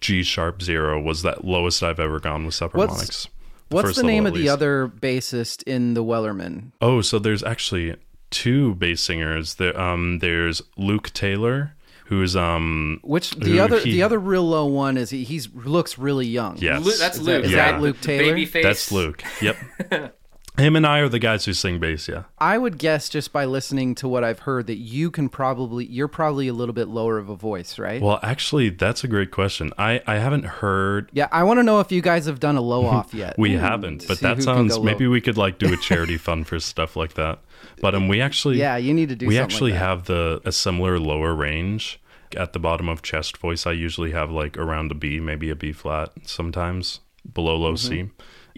G 0.00 0.22
sharp 0.22 0.60
zero 0.60 1.00
was 1.00 1.22
that 1.22 1.46
lowest 1.46 1.82
I've 1.82 1.98
ever 1.98 2.20
gone 2.20 2.44
with 2.44 2.54
subharmonics. 2.56 3.28
What's 3.70 3.96
the 3.96 4.02
level 4.02 4.04
name 4.04 4.26
at 4.26 4.28
of 4.28 4.34
the 4.34 4.40
least. 4.40 4.52
other 4.52 4.88
bassist 5.00 5.62
in 5.62 5.94
the 5.94 6.04
Wellermen? 6.04 6.72
Oh, 6.82 7.00
so 7.00 7.18
there's 7.18 7.42
actually 7.42 7.96
two 8.30 8.74
bass 8.74 9.00
singers. 9.00 9.54
There, 9.54 9.78
um, 9.80 10.18
there's 10.18 10.60
Luke 10.76 11.10
Taylor, 11.14 11.74
who's 12.08 12.34
um, 12.36 13.00
Which 13.02 13.32
the 13.32 13.52
Who 13.52 13.60
other 13.60 13.78
he- 13.80 13.92
the 13.92 14.02
other 14.02 14.18
real 14.18 14.42
low 14.48 14.66
one 14.66 14.96
is 14.96 15.10
he 15.10 15.24
he's 15.24 15.48
looks 15.54 15.98
really 15.98 16.26
young. 16.26 16.56
yes, 16.58 16.84
Lu- 16.84 16.92
that's 16.96 17.18
Is 17.18 17.24
that- 17.26 17.32
Luke. 17.32 17.44
is 17.44 17.52
that? 17.52 17.80
Luke 17.80 18.00
Taylor? 18.00 18.24
Baby 18.24 18.46
face. 18.46 18.64
That's 18.64 18.90
Luke. 18.92 19.22
Yep. 19.42 19.56
Him 20.58 20.74
and 20.74 20.84
I 20.86 20.98
are 20.98 21.08
the 21.08 21.20
guys 21.20 21.44
who 21.44 21.52
sing 21.52 21.78
bass. 21.78 22.08
Yeah. 22.08 22.24
I 22.38 22.58
would 22.58 22.78
guess 22.78 23.08
just 23.08 23.32
by 23.32 23.44
listening 23.44 23.94
to 23.96 24.08
what 24.08 24.24
I've 24.24 24.40
heard 24.40 24.66
that 24.66 24.78
you 24.78 25.10
can 25.10 25.28
probably 25.28 25.86
you're 25.86 26.08
probably 26.08 26.48
a 26.48 26.52
little 26.52 26.72
bit 26.72 26.88
lower 26.88 27.16
of 27.16 27.28
a 27.28 27.36
voice, 27.36 27.78
right? 27.78 28.02
Well, 28.02 28.18
actually, 28.22 28.70
that's 28.70 29.04
a 29.04 29.08
great 29.08 29.30
question. 29.30 29.72
I 29.78 30.02
I 30.06 30.16
haven't 30.16 30.44
heard. 30.44 31.10
yeah, 31.12 31.28
I 31.30 31.44
want 31.44 31.58
to 31.58 31.62
know 31.62 31.78
if 31.80 31.92
you 31.92 32.02
guys 32.02 32.26
have 32.26 32.40
done 32.40 32.56
a 32.56 32.60
low 32.60 32.86
off 32.96 33.14
yet. 33.14 33.38
We 33.38 33.52
haven't, 33.52 34.06
but 34.08 34.20
that 34.20 34.42
sounds. 34.42 34.78
Maybe 34.80 35.06
we 35.06 35.20
could 35.20 35.36
like 35.36 35.58
do 35.58 35.72
a 35.72 35.76
charity 35.76 36.16
fund 36.26 36.46
for 36.46 36.58
stuff 36.58 36.96
like 36.96 37.14
that. 37.14 37.38
But 37.80 37.94
um, 37.94 38.08
we 38.08 38.20
actually. 38.20 38.58
Yeah, 38.58 38.76
you 38.76 38.92
need 38.92 39.08
to 39.10 39.16
do 39.16 39.26
We 39.26 39.38
actually 39.38 39.72
like 39.72 39.80
have 39.80 40.04
the 40.04 40.40
a 40.44 40.52
similar 40.52 40.98
lower 40.98 41.34
range 41.34 42.00
at 42.36 42.52
the 42.52 42.58
bottom 42.58 42.88
of 42.88 43.02
chest 43.02 43.36
voice. 43.38 43.66
I 43.66 43.72
usually 43.72 44.10
have 44.10 44.30
like 44.30 44.56
around 44.58 44.90
a 44.90 44.94
B, 44.94 45.20
maybe 45.20 45.50
a 45.50 45.56
B 45.56 45.72
flat. 45.72 46.12
Sometimes 46.24 47.00
below 47.32 47.56
low 47.56 47.76
C. 47.76 48.10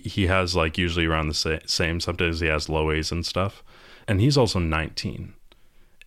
He 0.05 0.27
has 0.27 0.55
like 0.57 0.79
usually 0.79 1.07
around 1.07 1.29
the 1.29 1.35
sa- 1.35 1.59
same. 1.67 2.01
Sometimes 2.01 2.41
he 2.41 2.47
has 2.49 2.69
low 2.69 2.91
A's 2.91 3.13
and 3.13 3.25
stuff. 3.25 3.63
And 4.09 4.21
he's 4.21 4.37
also 4.37 4.59
19. 4.59 5.35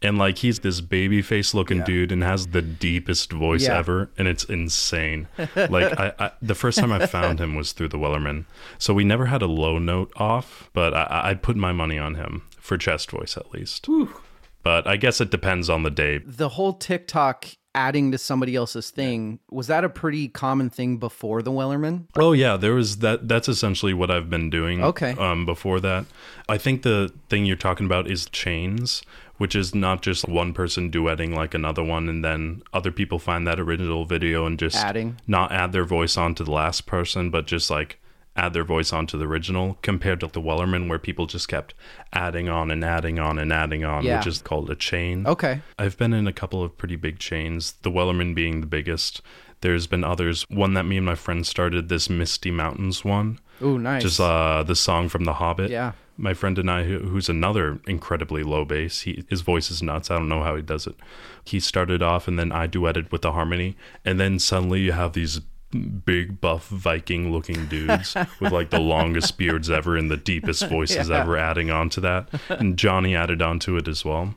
And 0.01 0.17
like 0.17 0.39
he's 0.39 0.59
this 0.59 0.81
baby 0.81 1.21
face 1.21 1.53
looking 1.53 1.81
dude 1.83 2.11
and 2.11 2.21
has 2.23 2.47
the 2.47 2.61
deepest 2.61 3.31
voice 3.31 3.63
Yeah. 3.63 3.77
ever, 3.77 4.09
and 4.17 4.27
it's 4.27 4.43
insane. 4.43 5.29
like 5.55 5.97
I, 5.97 6.11
I, 6.19 6.31
the 6.41 6.55
first 6.55 6.77
time 6.79 6.91
I 6.91 7.05
found 7.05 7.39
him 7.39 7.55
was 7.55 7.71
through 7.71 7.87
the 7.87 7.97
Wellerman, 7.97 8.43
so 8.77 8.93
we 8.93 9.05
never 9.05 9.27
had 9.27 9.41
a 9.41 9.45
low 9.47 9.79
note 9.79 10.11
off, 10.17 10.69
but 10.73 10.93
I, 10.93 11.21
I- 11.29 11.33
put 11.35 11.55
my 11.55 11.71
money 11.71 11.97
on 11.97 12.15
him 12.15 12.43
for 12.59 12.77
chest 12.77 13.11
voice 13.11 13.37
at 13.37 13.53
least. 13.53 13.87
But 14.61 14.85
I 14.87 14.97
guess 14.97 15.21
it 15.21 15.29
depends 15.31 15.69
on 15.69 15.83
the 15.83 15.89
day. 15.89 16.17
the 16.25 16.49
whole 16.49 16.73
TikTok 16.73 17.47
adding 17.75 18.11
to 18.11 18.17
somebody 18.17 18.55
else's 18.55 18.91
thing 18.91 19.39
was 19.49 19.67
that 19.67 19.83
a 19.83 19.89
pretty 19.89 20.27
common 20.27 20.69
thing 20.69 20.97
before 20.97 21.41
the 21.41 21.51
Wellerman? 21.51 22.05
Oh 22.15 22.33
yeah, 22.33 22.57
there 22.57 22.73
was 22.73 22.97
that. 22.99 23.27
That's 23.27 23.49
essentially 23.49 23.93
what 23.93 24.11
I've 24.11 24.29
been 24.29 24.49
doing. 24.49 24.83
Okay. 24.83 25.11
Um, 25.17 25.45
before 25.45 25.79
that, 25.81 26.05
I 26.47 26.57
think 26.57 26.83
the 26.83 27.11
thing 27.29 27.45
you're 27.45 27.55
talking 27.55 27.85
about 27.85 28.09
is 28.09 28.25
chains, 28.27 29.01
which 29.37 29.55
is 29.55 29.73
not 29.73 30.01
just 30.01 30.27
one 30.27 30.53
person 30.53 30.91
duetting 30.91 31.33
like 31.35 31.53
another 31.53 31.83
one, 31.83 32.09
and 32.09 32.23
then 32.23 32.61
other 32.73 32.91
people 32.91 33.19
find 33.19 33.47
that 33.47 33.59
original 33.59 34.05
video 34.05 34.45
and 34.45 34.59
just 34.59 34.77
Adding. 34.77 35.17
not 35.27 35.51
add 35.51 35.71
their 35.71 35.85
voice 35.85 36.17
onto 36.17 36.43
the 36.43 36.51
last 36.51 36.85
person, 36.85 37.29
but 37.29 37.47
just 37.47 37.69
like 37.69 37.99
add 38.35 38.53
their 38.53 38.63
voice 38.63 38.91
onto 38.91 39.17
the 39.17 39.25
original. 39.27 39.77
Compared 39.81 40.19
to 40.21 40.27
the 40.27 40.41
Wellerman, 40.41 40.89
where 40.89 40.99
people 40.99 41.25
just 41.27 41.47
kept 41.47 41.73
adding 42.13 42.49
on 42.49 42.71
and 42.71 42.83
adding 42.83 43.19
on 43.19 43.37
and 43.37 43.51
adding 43.53 43.83
on, 43.85 44.03
Yeah. 44.03 44.17
which 44.17 44.27
is 44.27 44.41
called 44.41 44.69
a 44.69 44.75
chain. 44.75 45.25
Okay. 45.27 45.61
I've 45.77 45.97
been 45.97 46.13
in 46.13 46.27
a 46.27 46.33
couple 46.33 46.63
of 46.63 46.77
pretty 46.77 46.95
big 46.95 47.19
chains, 47.19 47.73
the 47.83 47.91
Wellerman 47.91 48.33
being 48.35 48.61
the 48.61 48.67
biggest. 48.67 49.21
There's 49.61 49.87
been 49.87 50.03
others. 50.03 50.45
One 50.49 50.73
that 50.73 50.83
me 50.83 50.97
and 50.97 51.05
my 51.05 51.15
friend 51.15 51.45
started, 51.47 51.87
this 51.89 52.09
Misty 52.09 52.51
Mountains 52.51 53.05
one, 53.05 53.39
Ooh, 53.61 53.77
nice. 53.79 54.01
just 54.03 54.19
uh, 54.19 54.63
the 54.63 54.75
song 54.75 55.07
from 55.09 55.23
The 55.23 55.33
Hobbit. 55.33 55.71
Yeah. 55.71 55.93
My 56.17 56.33
friend 56.35 56.59
and 56.59 56.69
I, 56.69 56.83
who's 56.83 57.27
another 57.29 57.79
incredibly 57.87 58.43
low 58.43 58.65
bass, 58.65 59.01
he, 59.01 59.23
his 59.29 59.41
voice 59.41 59.71
is 59.71 59.81
nuts. 59.81 60.11
I 60.11 60.15
don't 60.17 60.29
know 60.29 60.43
how 60.43 60.55
he 60.55 60.61
does 60.61 60.85
it. 60.85 60.95
He 61.43 61.59
started 61.59 62.03
off, 62.03 62.27
and 62.27 62.37
then 62.37 62.51
I 62.51 62.67
duetted 62.67 63.11
with 63.11 63.21
the 63.23 63.31
harmony, 63.31 63.75
and 64.05 64.19
then 64.19 64.37
suddenly 64.37 64.81
you 64.81 64.91
have 64.91 65.13
these 65.13 65.39
big 65.73 66.39
buff 66.41 66.67
Viking 66.67 67.31
looking 67.31 67.65
dudes 67.67 68.15
with 68.39 68.51
like 68.51 68.69
the 68.69 68.79
longest 68.79 69.37
beards 69.37 69.69
ever 69.69 69.97
and 69.97 70.09
the 70.11 70.17
deepest 70.17 70.67
voices 70.69 71.09
Yeah. 71.09 71.21
ever 71.21 71.37
adding 71.37 71.69
on 71.71 71.89
to 71.89 72.01
that. 72.01 72.29
And 72.49 72.77
Johnny 72.77 73.15
added 73.15 73.41
onto 73.41 73.75
it 73.77 73.87
as 73.87 74.05
well. 74.05 74.35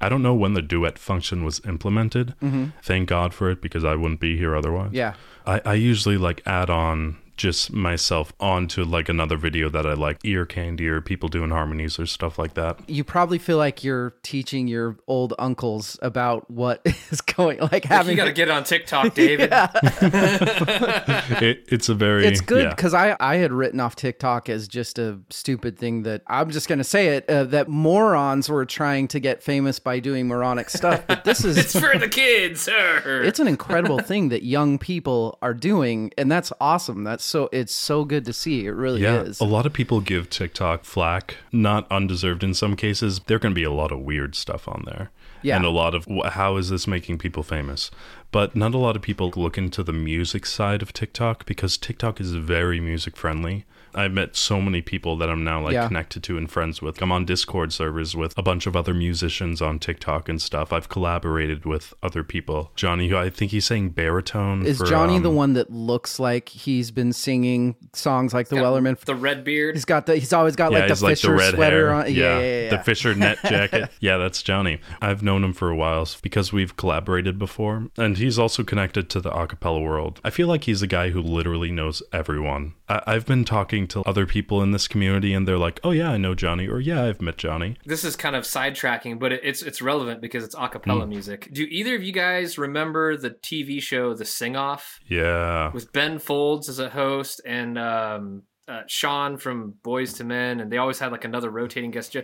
I 0.00 0.08
don't 0.08 0.22
know 0.22 0.34
when 0.34 0.54
the 0.54 0.62
duet 0.62 0.98
function 0.98 1.44
was 1.44 1.60
implemented. 1.64 2.34
Mm-hmm. 2.42 2.64
Thank 2.82 3.08
God 3.08 3.32
for 3.32 3.50
it 3.50 3.60
because 3.62 3.84
I 3.84 3.94
wouldn't 3.94 4.18
be 4.20 4.36
here 4.36 4.56
otherwise. 4.56 4.90
yeah. 4.92 5.14
I, 5.46 5.60
I 5.64 5.74
usually 5.74 6.16
like 6.16 6.42
add 6.46 6.70
on 6.70 7.16
just 7.36 7.72
myself 7.72 8.32
onto 8.38 8.84
like 8.84 9.08
another 9.08 9.36
video 9.36 9.68
that 9.70 9.86
I 9.86 9.94
like, 9.94 10.18
ear 10.24 10.44
candy 10.46 10.86
or 10.88 11.00
people 11.00 11.28
doing 11.28 11.50
harmonies 11.50 11.98
or 11.98 12.06
stuff 12.06 12.38
like 12.38 12.54
that. 12.54 12.78
You 12.88 13.04
probably 13.04 13.38
feel 13.38 13.56
like 13.56 13.82
you're 13.82 14.14
teaching 14.22 14.68
your 14.68 14.98
old 15.06 15.34
uncles 15.38 15.98
about 16.02 16.50
what 16.50 16.82
is 17.10 17.20
going 17.20 17.58
like 17.60 17.84
having 17.84 18.12
you 18.12 18.16
got 18.16 18.26
to 18.26 18.32
get 18.32 18.50
on 18.50 18.64
TikTok, 18.64 19.14
David. 19.14 19.52
It, 21.42 21.64
it's 21.68 21.88
a 21.88 21.94
very 21.94 22.26
It's 22.26 22.40
good 22.40 22.64
yeah. 22.64 22.70
because 22.70 22.94
I, 22.94 23.16
I 23.18 23.36
had 23.36 23.52
written 23.52 23.80
off 23.80 23.96
TikTok 23.96 24.48
as 24.48 24.68
just 24.68 24.98
a 24.98 25.18
stupid 25.30 25.78
thing 25.78 26.02
that 26.02 26.22
I'm 26.26 26.50
just 26.50 26.68
going 26.68 26.78
to 26.78 26.84
say 26.84 27.16
it 27.16 27.28
uh, 27.28 27.44
that 27.44 27.68
morons 27.68 28.48
were 28.48 28.64
trying 28.64 29.08
to 29.08 29.20
get 29.20 29.42
famous 29.42 29.78
by 29.78 29.98
doing 29.98 30.28
moronic 30.28 30.70
stuff. 30.70 31.04
But 31.06 31.24
this 31.24 31.44
is 31.44 31.56
it's 31.56 31.78
for 31.78 31.98
the 31.98 32.08
kids, 32.08 32.60
sir. 32.60 33.22
it's 33.24 33.40
an 33.40 33.48
incredible 33.48 33.98
thing 33.98 34.28
that 34.28 34.44
young 34.44 34.78
people 34.78 35.38
are 35.42 35.54
doing, 35.54 36.12
and 36.16 36.30
that's 36.30 36.52
awesome. 36.60 37.04
That's 37.04 37.21
so 37.22 37.48
it's 37.52 37.72
so 37.72 38.04
good 38.04 38.24
to 38.26 38.32
see. 38.32 38.66
It 38.66 38.70
really 38.72 39.02
Yeah, 39.02 39.22
is. 39.22 39.40
a 39.40 39.44
lot 39.44 39.66
of 39.66 39.72
people 39.72 40.00
give 40.00 40.28
TikTok 40.30 40.84
flack, 40.84 41.36
not 41.52 41.90
undeserved 41.90 42.42
in 42.44 42.54
some 42.54 42.76
cases. 42.76 43.20
There 43.26 43.38
can 43.38 43.54
be 43.54 43.64
a 43.64 43.70
lot 43.72 43.92
of 43.92 44.00
weird 44.00 44.34
stuff 44.34 44.66
on 44.68 44.82
there. 44.86 45.10
Yeah. 45.42 45.56
And 45.56 45.64
a 45.64 45.70
lot 45.70 45.94
of 45.94 46.06
how 46.34 46.56
is 46.56 46.68
this 46.68 46.86
making 46.86 47.18
people 47.18 47.42
famous? 47.42 47.90
But 48.30 48.54
not 48.54 48.74
a 48.74 48.78
lot 48.78 48.94
of 48.96 49.02
people 49.02 49.32
look 49.34 49.58
into 49.58 49.82
the 49.82 49.92
music 49.92 50.46
side 50.46 50.82
of 50.82 50.92
TikTok 50.92 51.46
because 51.46 51.76
TikTok 51.76 52.20
is 52.20 52.32
very 52.34 52.80
music 52.80 53.16
friendly. 53.16 53.64
I've 53.94 54.12
met 54.12 54.36
so 54.36 54.60
many 54.60 54.82
people 54.82 55.16
that 55.18 55.28
I'm 55.30 55.44
now 55.44 55.62
like 55.62 55.74
Yeah. 55.74 55.86
connected 55.88 56.22
to 56.24 56.36
and 56.38 56.50
friends 56.50 56.80
with. 56.82 57.00
I'm 57.02 57.12
on 57.12 57.24
Discord 57.24 57.72
servers 57.72 58.14
with 58.16 58.36
a 58.36 58.42
bunch 58.42 58.66
of 58.66 58.74
other 58.76 58.94
musicians 58.94 59.60
on 59.62 59.78
TikTok 59.78 60.28
and 60.28 60.40
stuff. 60.40 60.72
I've 60.72 60.88
collaborated 60.88 61.64
with 61.64 61.94
other 62.02 62.22
people. 62.24 62.72
Johnny, 62.76 63.08
who 63.08 63.16
I 63.16 63.30
think 63.30 63.50
he's 63.50 63.64
saying 63.66 63.90
baritone. 63.90 64.64
is 64.66 64.78
for, 64.78 64.86
Johnny 64.86 65.18
the 65.18 65.28
um, 65.30 65.36
one 65.36 65.52
that 65.54 65.70
looks 65.70 66.18
like 66.18 66.48
he's 66.48 66.90
been 66.90 67.12
singing 67.12 67.76
songs 67.92 68.32
like 68.34 68.48
the 68.48 68.56
Wellerman? 68.56 68.98
the 69.00 69.14
red 69.14 69.44
beard. 69.44 69.74
He's 69.74 69.84
got 69.84 70.06
the. 70.06 70.16
He's 70.16 70.32
always 70.32 70.56
got 70.56 70.72
like 70.72 70.82
the 70.88 70.94
he's 70.94 71.00
Fisher 71.20 71.38
sweater 71.38 71.90
on. 71.92 72.06
Yeah, 72.12 72.38
yeah, 72.38 72.62
yeah. 72.64 72.70
The 72.70 72.78
Fisher 72.78 73.14
net 73.14 73.38
jacket. 73.44 73.90
yeah, 74.00 74.16
that's 74.16 74.42
Johnny. 74.42 74.80
I've 75.00 75.22
known 75.22 75.44
him 75.44 75.52
for 75.52 75.70
a 75.70 75.76
while 75.76 75.92
because 76.22 76.52
we've 76.52 76.76
collaborated 76.76 77.38
before, 77.38 77.88
and 77.96 78.16
he's 78.18 78.38
also 78.38 78.64
connected 78.64 79.08
to 79.10 79.20
the 79.20 79.30
acapella 79.30 79.82
world. 79.82 80.20
I 80.24 80.30
feel 80.30 80.48
like 80.48 80.64
he's 80.64 80.82
a 80.82 80.86
guy 80.86 81.10
who 81.10 81.20
literally 81.22 81.70
knows 81.70 82.02
everyone. 82.12 82.74
I- 82.88 83.02
I've 83.06 83.26
been 83.26 83.44
talking 83.44 83.81
to 83.88 84.02
other 84.02 84.26
people 84.26 84.62
in 84.62 84.70
this 84.70 84.88
community, 84.88 85.32
and 85.34 85.46
they're 85.46 85.58
like, 85.58 85.80
"Oh 85.84 85.90
yeah, 85.90 86.10
I 86.10 86.16
know 86.16 86.34
Johnny," 86.34 86.68
or 86.68 86.80
"Yeah, 86.80 87.04
I've 87.04 87.20
met 87.20 87.36
Johnny." 87.36 87.76
this 87.84 88.04
is 88.04 88.16
kind 88.16 88.36
of 88.36 88.44
sidetracking, 88.44 89.18
but 89.18 89.32
it's 89.32 89.62
it's 89.62 89.82
relevant 89.82 90.20
because 90.20 90.44
it's 90.44 90.54
a 90.58 90.68
cappella 90.68 91.06
music. 91.06 91.48
Do 91.52 91.66
either 91.70 91.94
of 91.94 92.02
you 92.02 92.12
guys 92.12 92.58
remember 92.58 93.16
the 93.16 93.30
TV 93.30 93.80
show 93.80 94.14
The 94.14 94.24
Sing 94.24 94.56
Off 94.56 95.00
Yeah, 95.06 95.72
with 95.72 95.92
Ben 95.92 96.18
Folds 96.18 96.68
as 96.68 96.78
a 96.78 96.90
host 96.90 97.40
and 97.44 97.78
um, 97.78 98.42
uh, 98.68 98.82
Shawn 98.86 99.36
from 99.36 99.74
Boyz 99.84 100.18
II 100.20 100.26
Men, 100.26 100.60
and 100.60 100.70
they 100.70 100.78
always 100.78 100.98
had 100.98 101.12
like 101.12 101.24
another 101.24 101.50
rotating 101.50 101.90
guest. 101.90 102.16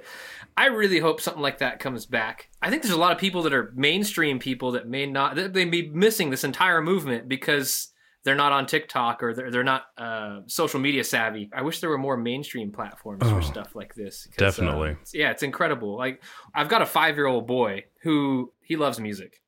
I 0.56 0.66
really 0.66 1.00
hope 1.00 1.20
something 1.20 1.42
like 1.42 1.58
that 1.58 1.80
comes 1.80 2.06
back. 2.06 2.48
I 2.62 2.70
think 2.70 2.82
there's 2.82 2.94
a 2.94 2.98
lot 2.98 3.12
of 3.12 3.18
people 3.18 3.42
that 3.42 3.52
are 3.52 3.72
mainstream 3.74 4.38
people 4.38 4.72
that 4.72 4.88
may 4.88 5.06
not 5.06 5.34
that 5.36 5.52
they 5.52 5.64
may 5.64 5.82
be 5.82 5.90
missing 5.90 6.30
this 6.30 6.44
entire 6.44 6.80
movement 6.80 7.28
because 7.28 7.92
they're 8.24 8.34
not 8.34 8.52
on 8.52 8.66
TikTok 8.66 9.22
or 9.22 9.32
they're, 9.32 9.50
they're 9.50 9.64
not 9.64 9.86
uh, 9.96 10.40
social 10.46 10.80
media 10.80 11.04
savvy. 11.04 11.48
I 11.54 11.62
wish 11.62 11.80
there 11.80 11.88
were 11.90 11.98
more 11.98 12.16
mainstream 12.16 12.72
platforms 12.72 13.22
for 13.28 13.40
stuff 13.42 13.74
like 13.74 13.94
this. 13.94 14.26
'cause, 14.26 14.34
uh, 14.38 14.44
definitely. 14.46 14.96
yeah, 15.14 15.30
it's 15.30 15.42
incredible. 15.42 15.96
Like 15.96 16.22
I've 16.54 16.68
got 16.68 16.82
a 16.82 16.86
five 16.86 17.16
year 17.16 17.26
old 17.26 17.46
boy 17.46 17.84
who 18.02 18.52
he 18.60 18.76
loves 18.76 18.98
music, 19.00 19.40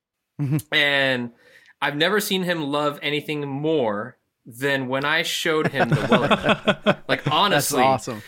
and 0.71 1.31
I've 1.81 1.95
never 1.95 2.19
seen 2.19 2.43
him 2.43 2.63
love 2.63 2.99
anything 3.01 3.47
more 3.47 4.17
than 4.45 4.87
when 4.87 5.05
I 5.05 5.21
showed 5.23 5.67
him 5.67 5.89
the 5.89 5.95
Wellerman. 5.95 6.97
like 7.07 7.23
That's 7.23 7.27
honestly, 7.35 7.83
awesome. 7.83 8.21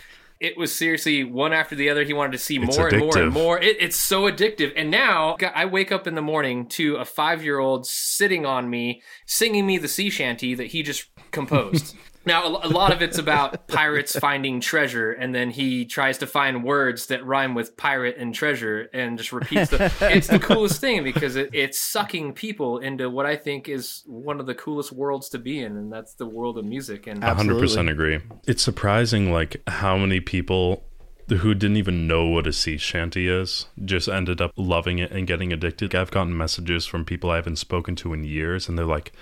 It 0.44 0.58
was 0.58 0.74
seriously 0.74 1.24
one 1.24 1.54
after 1.54 1.74
the 1.74 1.88
other. 1.88 2.04
He 2.04 2.12
wanted 2.12 2.32
to 2.32 2.38
see 2.38 2.58
It's 2.58 2.76
more 2.76 2.88
and 2.88 2.98
more 2.98 3.18
and 3.18 3.32
more. 3.32 3.58
It, 3.58 3.78
it's 3.80 3.96
so 3.96 4.30
addictive. 4.30 4.72
And 4.76 4.90
now 4.90 5.36
I 5.54 5.64
wake 5.64 5.90
up 5.90 6.06
in 6.06 6.14
the 6.14 6.22
morning 6.22 6.66
to 6.70 6.96
a 6.96 7.04
five 7.06 7.42
year 7.42 7.58
old 7.58 7.86
sitting 7.86 8.44
on 8.44 8.68
me, 8.68 9.02
singing 9.24 9.66
me 9.66 9.78
the 9.78 9.88
sea 9.88 10.10
shanty 10.10 10.54
that 10.54 10.68
he 10.68 10.82
just 10.82 11.06
composed. 11.30 11.96
now, 12.26 12.44
a, 12.44 12.66
a 12.66 12.70
lot 12.70 12.92
of 12.92 13.02
it's 13.02 13.18
about 13.18 13.68
pirates 13.68 14.18
finding 14.18 14.60
treasure, 14.60 15.12
and 15.12 15.34
then 15.34 15.50
he 15.50 15.84
tries 15.84 16.18
to 16.18 16.26
find 16.26 16.64
words 16.64 17.06
that 17.06 17.24
rhyme 17.24 17.54
with 17.54 17.76
pirate 17.76 18.16
and 18.18 18.34
treasure 18.34 18.88
and 18.92 19.18
just 19.18 19.32
repeats 19.32 19.70
the. 19.70 19.92
it's 20.00 20.28
the 20.28 20.38
coolest 20.38 20.80
thing 20.80 21.04
because 21.04 21.36
it, 21.36 21.50
it's 21.52 21.78
sucking 21.78 22.32
people 22.32 22.78
into 22.78 23.10
what 23.10 23.26
I 23.26 23.36
think 23.36 23.68
is 23.68 24.02
one 24.06 24.40
of 24.40 24.46
the 24.46 24.54
coolest 24.54 24.92
worlds 24.92 25.28
to 25.30 25.38
be 25.38 25.60
in, 25.60 25.76
and 25.76 25.92
that's 25.92 26.14
the 26.14 26.26
world 26.26 26.58
of 26.58 26.64
music. 26.64 27.06
And 27.06 27.22
A 27.22 27.34
hundred 27.34 27.58
percent 27.58 27.88
agree. 27.88 28.20
It's 28.46 28.62
surprising, 28.62 29.32
like 29.32 29.62
how 29.66 29.96
many 29.96 30.20
people 30.20 30.84
who 31.28 31.54
didn't 31.54 31.76
even 31.76 32.06
know 32.06 32.26
what 32.26 32.46
a 32.46 32.52
sea 32.52 32.76
shanty 32.76 33.28
is 33.28 33.66
just 33.84 34.08
ended 34.08 34.40
up 34.40 34.52
loving 34.56 34.98
it 34.98 35.10
and 35.10 35.26
getting 35.26 35.52
addicted. 35.52 35.94
I've 35.94 36.10
gotten 36.10 36.36
messages 36.36 36.86
from 36.86 37.04
people 37.04 37.30
I 37.30 37.36
haven't 37.36 37.56
spoken 37.56 37.96
to 37.96 38.12
in 38.12 38.24
years, 38.24 38.68
and 38.68 38.78
they're 38.78 38.84
like, 38.84 39.12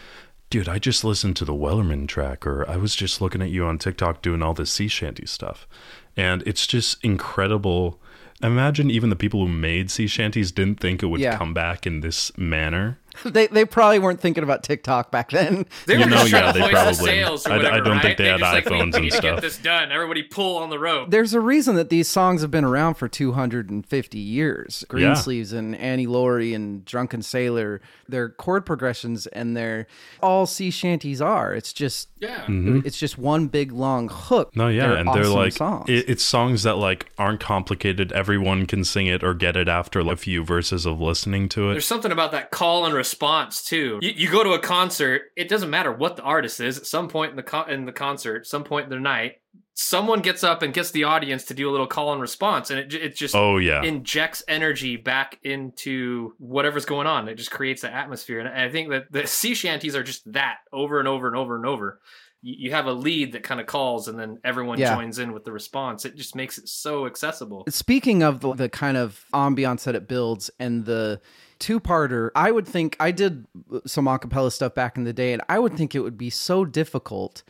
"Dude, 0.52 0.68
I 0.68 0.78
just 0.78 1.02
listened 1.02 1.34
to 1.36 1.46
the 1.46 1.54
Wellerman 1.54 2.06
track, 2.06 2.46
or 2.46 2.68
I 2.68 2.76
was 2.76 2.94
just 2.94 3.22
looking 3.22 3.40
at 3.40 3.48
you 3.48 3.64
on 3.64 3.78
TikTok 3.78 4.20
doing 4.20 4.42
all 4.42 4.52
this 4.52 4.70
sea 4.70 4.86
shanty 4.86 5.24
stuff," 5.24 5.66
and 6.14 6.42
it's 6.44 6.66
just 6.66 7.02
incredible. 7.02 7.98
Imagine 8.42 8.90
even 8.90 9.08
the 9.08 9.16
people 9.16 9.40
who 9.46 9.48
made 9.52 9.90
sea 9.90 10.06
shanties 10.06 10.52
didn't 10.52 10.78
think 10.78 11.02
it 11.02 11.06
would 11.06 11.22
Yeah. 11.22 11.38
come 11.38 11.54
back 11.54 11.86
in 11.86 12.00
this 12.00 12.36
manner. 12.36 12.98
They 13.24 13.46
they 13.46 13.64
probably 13.64 13.98
weren't 13.98 14.20
thinking 14.20 14.42
about 14.44 14.62
TikTok 14.62 15.10
back 15.10 15.30
then. 15.30 15.66
They 15.86 15.94
You 15.94 16.00
were 16.00 16.06
know, 16.06 16.26
trying 16.26 16.30
yeah, 16.44 16.52
to 16.52 16.58
they 16.58 16.60
hoist 16.60 16.72
probably- 16.72 16.92
the 16.94 17.04
sails 17.04 17.46
or 17.46 17.52
I- 17.52 17.56
I 17.56 17.60
don't 17.80 17.88
right? 17.88 18.02
think 18.02 18.18
they 18.18 18.28
had 18.28 18.40
just 18.40 18.52
like, 18.52 18.64
we- 18.66 18.70
iPhones 18.70 18.78
we 18.78 18.82
and 18.96 19.04
need 19.04 19.10
to 19.10 19.16
stuff. 19.16 19.22
get 19.36 19.40
this 19.42 19.58
done. 19.58 19.92
Everybody 19.92 20.22
pull 20.22 20.58
on 20.58 20.70
the 20.70 20.78
rope. 20.78 21.10
There's 21.10 21.34
a 21.34 21.40
reason 21.40 21.76
that 21.76 21.88
these 21.90 22.08
songs 22.08 22.42
have 22.42 22.50
been 22.50 22.64
around 22.64 22.94
for 22.94 23.08
250 23.08 24.18
years. 24.18 24.84
Greensleeves 24.88 25.52
and 25.52 25.76
Annie 25.76 26.06
Laurie 26.06 26.54
and 26.54 26.84
Drunken 26.84 27.22
Sailor, 27.22 27.80
their 28.08 28.28
chord 28.28 28.64
progressions 28.66 29.26
and 29.28 29.56
their 29.56 29.86
all 30.22 30.46
sea 30.46 30.70
shanties 30.70 31.20
are. 31.20 31.54
It's 31.54 31.72
just 31.72 32.08
Yeah. 32.20 32.44
it's 32.48 32.98
just 32.98 33.18
one 33.18 33.46
big 33.48 33.72
long 33.72 34.08
hook. 34.08 34.50
Mm-hmm. 34.50 34.60
No, 34.60 34.68
yeah, 34.68 34.88
They're 34.88 34.96
and 34.96 35.14
they're 35.14 35.24
like 35.26 35.52
songs. 35.52 35.88
It, 35.88 36.08
it's 36.08 36.22
songs 36.22 36.62
that 36.64 36.76
like 36.76 37.10
aren't 37.18 37.40
complicated. 37.40 38.12
Everyone 38.12 38.66
can 38.66 38.84
sing 38.84 39.06
it 39.06 39.22
or 39.22 39.34
get 39.34 39.56
it 39.56 39.68
after 39.68 40.02
like, 40.02 40.12
a 40.14 40.16
few 40.16 40.44
verses 40.44 40.84
of 40.86 41.00
listening 41.00 41.48
to 41.50 41.70
it. 41.70 41.72
There's 41.74 41.86
something 41.86 42.12
about 42.12 42.32
that 42.32 42.50
call 42.50 42.84
and 42.84 42.94
response 43.06 43.62
too. 43.64 43.98
You, 44.02 44.12
you 44.14 44.30
go 44.30 44.42
to 44.44 44.52
a 44.52 44.58
concert, 44.58 45.22
it 45.36 45.48
doesn't 45.48 45.70
matter 45.70 45.92
what 45.92 46.16
the 46.16 46.22
artist 46.22 46.60
is. 46.60 46.78
At 46.78 46.86
some 46.86 47.08
point 47.08 47.30
in 47.30 47.36
the 47.36 47.42
con- 47.42 47.70
in 47.70 47.84
the 47.86 47.92
concert, 47.92 48.46
some 48.46 48.64
point 48.64 48.84
in 48.84 48.90
the 48.90 49.00
night, 49.00 49.32
someone 49.74 50.20
gets 50.20 50.44
up 50.44 50.62
and 50.62 50.72
gets 50.74 50.90
the 50.90 51.04
audience 51.04 51.44
to 51.46 51.54
do 51.54 51.68
a 51.68 51.72
little 51.72 51.86
call 51.86 52.12
and 52.12 52.20
response, 52.20 52.70
and 52.70 52.78
it 52.80 52.94
it 52.94 53.16
just 53.16 53.34
oh 53.34 53.58
yeah, 53.58 53.82
injects 53.82 54.42
energy 54.48 54.96
back 54.96 55.38
into 55.42 56.34
whatever's 56.38 56.84
going 56.84 57.06
on. 57.06 57.28
It 57.28 57.36
just 57.36 57.50
creates 57.50 57.82
the 57.82 57.92
atmosphere, 57.92 58.40
and 58.40 58.48
I 58.48 58.70
think 58.70 58.90
that 58.90 59.10
the 59.10 59.26
sea 59.26 59.54
shanties 59.54 59.96
are 59.96 60.02
just 60.04 60.30
that 60.32 60.58
over 60.72 60.98
and 60.98 61.08
over 61.08 61.26
and 61.26 61.36
over 61.36 61.56
and 61.56 61.66
over. 61.66 62.00
You 62.42 62.54
you 62.58 62.70
have 62.72 62.86
a 62.86 62.92
lead 62.92 63.32
that 63.32 63.42
kind 63.44 63.60
of 63.60 63.66
calls, 63.66 64.08
and 64.08 64.18
then 64.18 64.38
everyone 64.44 64.78
Yeah. 64.78 64.94
joins 64.94 65.18
in 65.18 65.32
with 65.32 65.44
the 65.44 65.52
response. 65.52 66.04
It 66.04 66.16
just 66.16 66.34
makes 66.36 66.58
it 66.58 66.68
so 66.68 67.06
accessible. 67.06 67.64
Speaking 67.68 68.22
of 68.22 68.40
the, 68.40 68.52
the 68.54 68.68
kind 68.68 68.96
of 68.96 69.24
ambiance 69.32 69.84
that 69.84 69.94
it 69.94 70.08
builds 70.08 70.50
and 70.58 70.84
the 70.84 71.20
two 71.62 71.80
parter, 71.80 72.30
I 72.34 72.50
would 72.50 72.66
think 72.66 72.96
I 73.00 73.12
did 73.12 73.46
some 73.86 74.06
acapella 74.06 74.52
stuff 74.52 74.74
back 74.74 74.98
in 74.98 75.04
the 75.04 75.12
day, 75.12 75.32
and 75.32 75.40
I 75.48 75.58
would 75.58 75.76
think 75.76 75.94
it 75.94 76.00
would 76.00 76.18
be 76.18 76.28
so 76.28 76.64
difficult 76.64 77.42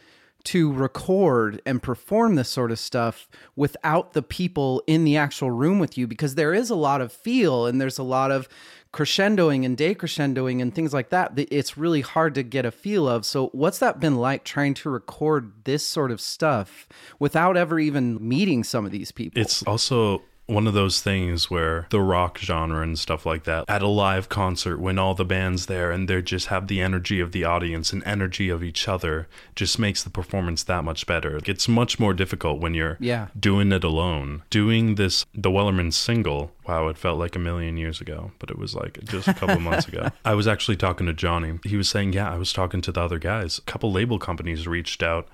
to 0.44 0.72
record 0.72 1.62
and 1.64 1.82
perform 1.82 2.34
this 2.34 2.48
sort 2.48 2.70
of 2.70 2.78
stuff 2.78 3.28
without 3.56 4.12
the 4.12 4.22
people 4.22 4.82
in 4.86 5.04
the 5.04 5.16
actual 5.16 5.50
room 5.50 5.78
with 5.78 5.96
you 5.96 6.06
because 6.06 6.34
there 6.34 6.52
is 6.52 6.68
a 6.68 6.74
lot 6.74 7.00
of 7.00 7.12
feel 7.12 7.66
and 7.66 7.80
there's 7.80 7.98
a 7.98 8.02
lot 8.02 8.32
of 8.32 8.48
crescendoing 8.92 9.64
and 9.64 9.78
decrescendoing 9.78 10.60
and 10.60 10.74
things 10.74 10.92
like 10.92 11.10
that 11.10 11.36
that 11.36 11.48
it's 11.54 11.78
really 11.78 12.00
hard 12.00 12.34
to 12.34 12.42
get 12.42 12.66
a 12.66 12.72
feel 12.72 13.08
of. 13.08 13.24
So 13.24 13.48
what's 13.48 13.78
that 13.78 14.00
been 14.00 14.16
like 14.16 14.44
trying 14.44 14.74
to 14.74 14.90
record 14.90 15.52
this 15.64 15.86
sort 15.86 16.10
of 16.10 16.20
stuff 16.20 16.88
without 17.20 17.56
ever 17.56 17.78
even 17.78 18.18
meeting 18.20 18.64
some 18.64 18.84
of 18.84 18.90
these 18.90 19.12
people? 19.12 19.40
It's 19.40 19.62
also 19.62 20.22
one 20.52 20.66
of 20.66 20.74
those 20.74 21.00
things 21.00 21.50
where 21.50 21.86
the 21.90 22.00
rock 22.00 22.38
genre 22.38 22.82
and 22.82 22.98
stuff 22.98 23.24
like 23.26 23.44
that 23.44 23.64
at 23.68 23.82
a 23.82 23.86
live 23.88 24.28
concert 24.28 24.78
when 24.78 24.98
all 24.98 25.14
the 25.14 25.24
bands 25.24 25.66
there 25.66 25.90
and 25.90 26.08
they 26.08 26.20
just 26.22 26.46
have 26.48 26.66
the 26.68 26.80
energy 26.80 27.20
of 27.20 27.32
the 27.32 27.44
audience 27.44 27.92
and 27.92 28.02
energy 28.04 28.48
of 28.48 28.62
each 28.62 28.86
other 28.88 29.26
just 29.56 29.78
makes 29.78 30.02
the 30.02 30.10
performance 30.10 30.62
that 30.64 30.84
much 30.84 31.06
better. 31.06 31.40
It's 31.46 31.68
much 31.68 31.98
more 31.98 32.12
difficult 32.14 32.60
when 32.60 32.74
you're 32.74 32.96
Yeah. 33.00 33.28
doing 33.38 33.72
it 33.72 33.84
alone. 33.84 34.42
Doing 34.50 34.94
this 34.96 35.24
the 35.34 35.50
wellerman 35.50 35.92
single 35.92 36.52
wow 36.68 36.86
it 36.88 36.96
felt 36.96 37.18
like 37.18 37.34
a 37.34 37.38
million 37.40 37.76
years 37.76 38.00
ago 38.00 38.30
but 38.38 38.50
it 38.50 38.58
was 38.58 38.74
like 38.74 39.02
just 39.04 39.26
a 39.28 39.34
couple 39.34 39.58
months 39.60 39.88
ago. 39.88 40.08
I 40.24 40.34
was 40.34 40.46
actually 40.46 40.76
talking 40.76 41.06
to 41.06 41.12
johnny. 41.12 41.58
He 41.64 41.76
was 41.76 41.88
saying 41.88 42.12
yeah 42.12 42.30
i 42.32 42.36
was 42.36 42.52
talking 42.52 42.80
to 42.82 42.92
the 42.92 43.00
other 43.00 43.18
guys. 43.18 43.58
A 43.58 43.62
couple 43.62 43.90
label 43.92 44.18
companies 44.18 44.66
reached 44.68 45.02
out 45.02 45.28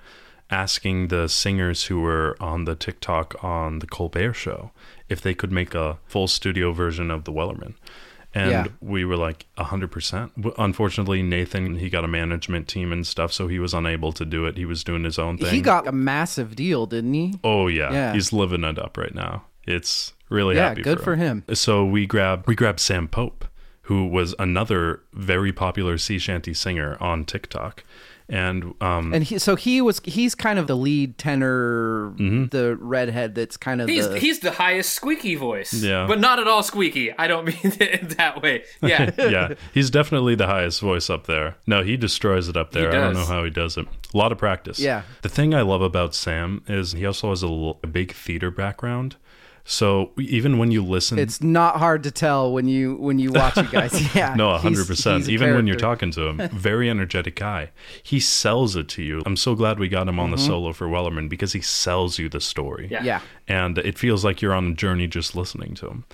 asking 0.51 1.07
the 1.09 1.27
singers 1.27 1.85
who 1.85 1.99
were 2.01 2.35
on 2.39 2.65
the 2.65 2.75
TikTok 2.75 3.35
on 3.43 3.79
the 3.79 3.87
Colbert 3.87 4.33
show 4.33 4.71
if 5.07 5.21
they 5.21 5.33
could 5.33 5.51
make 5.51 5.75
a 5.75 5.97
full 6.05 6.27
studio 6.27 6.71
version 6.71 7.11
of 7.11 7.23
the 7.25 7.31
Wellerman. 7.31 7.73
And 8.33 8.51
Yeah. 8.51 8.67
we 8.79 9.05
were 9.05 9.17
like 9.17 9.47
100%. 9.57 10.31
Unfortunately, 10.59 11.23
Nathan, 11.23 11.77
he 11.77 11.89
got 11.89 12.03
a 12.03 12.07
management 12.07 12.67
team 12.67 12.91
and 12.91 13.05
stuff, 13.05 13.33
so 13.33 13.47
he 13.47 13.57
was 13.59 13.73
unable 13.73 14.11
to 14.13 14.25
do 14.25 14.45
it. 14.45 14.55
He 14.57 14.65
was 14.65 14.83
doing 14.83 15.03
his 15.03 15.17
own 15.17 15.37
thing. 15.39 15.49
He 15.49 15.61
got 15.61 15.87
a 15.87 15.91
massive 15.91 16.55
deal, 16.55 16.85
didn't 16.85 17.13
he? 17.13 17.33
Oh 17.43 17.67
yeah. 17.67 17.91
Yeah. 17.91 18.13
he's 18.13 18.31
living 18.31 18.63
it 18.63 18.77
up 18.77 18.97
right 18.97 19.13
now. 19.15 19.45
It's 19.65 20.13
really 20.29 20.55
Yeah, 20.55 20.69
happy. 20.69 20.83
good 20.83 21.01
for 21.01 21.15
him. 21.15 21.43
So 21.53 21.83
we 21.85 22.05
grabbed 22.05 22.45
we 22.47 22.53
grabbed 22.55 22.79
Sam 22.79 23.07
Pope, 23.07 23.45
who 23.83 24.05
was 24.05 24.35
another 24.37 25.01
very 25.13 25.51
popular 25.51 25.97
sea 25.97 26.19
shanty 26.19 26.53
singer 26.53 26.97
on 26.99 27.25
TikTok, 27.25 27.83
and 28.29 28.73
um, 28.81 29.13
And 29.13 29.23
he, 29.23 29.39
so 29.39 29.55
he 29.55 29.81
was 29.81 29.99
he's 30.05 30.35
kind 30.35 30.59
of 30.59 30.67
the 30.67 30.75
lead 30.75 31.17
tenor, 31.17 32.13
the 32.17 32.77
redhead 32.79 33.35
that's 33.35 33.57
kind 33.57 33.81
of 33.81 33.89
He's 33.89 34.07
the 34.07 34.19
he's 34.19 34.39
the 34.39 34.51
highest 34.51 34.93
squeaky 34.93 35.35
voice. 35.35 35.73
Yeah. 35.73 36.05
But 36.07 36.19
not 36.19 36.39
at 36.39 36.47
all 36.47 36.63
squeaky. 36.63 37.11
I 37.17 37.27
don't 37.27 37.45
mean 37.47 37.57
it 37.63 38.17
that 38.17 38.41
way. 38.41 38.63
Yeah. 38.81 39.11
yeah, 39.17 39.53
he's 39.73 39.89
definitely 39.89 40.35
the 40.35 40.47
highest 40.47 40.81
voice 40.81 41.09
up 41.09 41.27
there. 41.27 41.55
No, 41.67 41.83
he 41.83 41.97
destroys 41.97 42.47
it 42.47 42.55
up 42.55 42.71
there. 42.71 42.89
I 42.89 42.93
don't 42.93 43.13
know 43.13 43.25
how 43.25 43.43
he 43.43 43.49
does 43.49 43.77
it. 43.77 43.87
A 44.13 44.17
lot 44.17 44.31
of 44.31 44.37
practice. 44.37 44.79
Yeah. 44.79 45.03
The 45.21 45.29
thing 45.29 45.53
I 45.53 45.61
love 45.61 45.81
about 45.81 46.15
Sam 46.15 46.63
is 46.67 46.93
he 46.93 47.05
also 47.05 47.29
has 47.29 47.43
a, 47.43 47.47
l- 47.47 47.79
a 47.83 47.87
big 47.87 48.13
theater 48.13 48.49
background. 48.51 49.15
So 49.65 50.11
even 50.17 50.57
when 50.57 50.71
you 50.71 50.83
listen, 50.83 51.19
it's 51.19 51.41
not 51.41 51.77
hard 51.77 52.03
to 52.03 52.11
tell 52.11 52.51
when 52.51 52.67
you 52.67 52.95
when 52.95 53.19
you 53.19 53.31
watch 53.31 53.57
it, 53.57 53.69
guys. 53.71 53.93
Yeah, 54.15 54.33
No, 54.35 54.49
he's- 54.51 54.61
hundred 54.63 54.87
percent. 54.87 55.19
he's 55.19 55.27
a 55.29 55.31
Even 55.31 55.55
when 55.55 55.67
you're 55.67 55.75
talking 55.75 56.11
to 56.11 56.27
him, 56.27 56.49
very 56.49 56.89
energetic 56.89 57.35
guy. 57.35 57.71
He 58.01 58.19
sells 58.19 58.75
it 58.75 58.87
to 58.89 59.03
you. 59.03 59.21
I'm 59.25 59.37
so 59.37 59.53
glad 59.55 59.77
we 59.79 59.87
got 59.89 60.07
him 60.07 60.19
on 60.19 60.31
the 60.31 60.37
solo 60.37 60.73
for 60.73 60.87
Wellerman 60.87 61.29
because 61.29 61.53
he 61.53 61.61
sells 61.61 62.17
you 62.17 62.29
the 62.29 62.41
story. 62.41 62.87
Yeah. 62.89 63.03
Yeah, 63.03 63.21
and 63.47 63.77
it 63.77 63.97
feels 63.97 64.25
like 64.25 64.41
you're 64.41 64.53
on 64.53 64.71
a 64.71 64.73
journey 64.73 65.07
just 65.07 65.35
listening 65.35 65.75
to 65.75 65.87
him. 65.87 66.05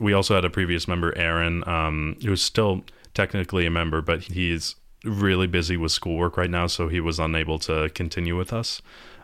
We 0.00 0.12
also 0.12 0.34
had 0.34 0.44
a 0.44 0.50
previous 0.50 0.88
member, 0.88 1.16
Aaron, 1.16 1.62
um, 1.68 2.16
who's 2.24 2.42
still 2.42 2.84
technically 3.14 3.64
a 3.64 3.70
member, 3.70 4.02
but 4.02 4.22
he's 4.24 4.74
really 5.04 5.46
busy 5.46 5.76
with 5.76 5.92
schoolwork 5.92 6.36
right 6.36 6.50
now, 6.50 6.66
so 6.66 6.88
he 6.88 6.98
was 6.98 7.18
unable 7.20 7.58
to 7.60 7.90
continue 7.90 8.36
with 8.36 8.52
us. 8.52 8.82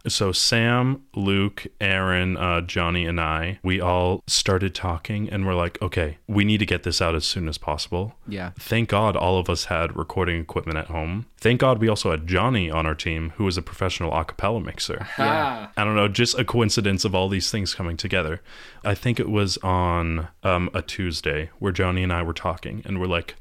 So 0.09 0.33
Sam, 0.33 1.03
Luke, 1.15 1.67
Aaron, 1.81 2.37
uh, 2.37 2.63
Johnny, 2.63 3.05
and 3.05 3.21
I, 3.21 3.59
we 3.63 3.81
all 3.81 4.23
started 4.27 4.75
talking, 4.75 5.29
and 5.29 5.47
we're 5.47 5.55
like, 5.55 5.81
okay, 5.83 6.19
we 6.27 6.45
need 6.45 6.59
to 6.59 6.67
get 6.67 6.85
this 6.85 7.03
out 7.03 7.15
as 7.15 7.25
soon 7.25 7.49
as 7.49 7.59
possible. 7.59 8.15
Yeah. 8.27 8.53
Thank 8.59 8.89
God 8.89 9.17
all 9.17 9.39
of 9.39 9.51
us 9.51 9.65
had 9.65 9.97
recording 9.97 10.41
equipment 10.41 10.79
at 10.79 10.87
home. 10.87 11.27
Thank 11.37 11.61
God 11.61 11.79
we 11.79 11.89
also 11.89 12.11
had 12.11 12.27
Johnny 12.27 12.71
on 12.71 12.87
our 12.87 12.95
team, 12.95 13.33
who 13.37 13.45
was 13.45 13.59
a 13.59 13.63
professional 13.63 14.13
a 14.15 14.25
cappella 14.25 14.61
mixer. 14.61 15.07
Ah. 15.19 15.71
I 15.77 15.85
don't 15.85 15.97
know, 15.97 16.09
just 16.09 16.39
a 16.39 16.45
coincidence 16.45 17.05
of 17.05 17.15
all 17.15 17.29
these 17.29 17.51
things 17.51 17.75
coming 17.75 17.97
together. 17.97 18.41
I 18.85 18.95
think 18.95 19.21
it 19.21 19.29
was 19.29 19.59
on 19.59 20.29
um, 20.43 20.71
a 20.73 20.83
Tuesday 20.83 21.51
where 21.59 21.73
Johnny 21.73 22.03
and 22.03 22.13
I 22.13 22.23
were 22.23 22.33
talking, 22.33 22.83
and 22.85 23.01
we're 23.01 23.07
like, 23.07 23.35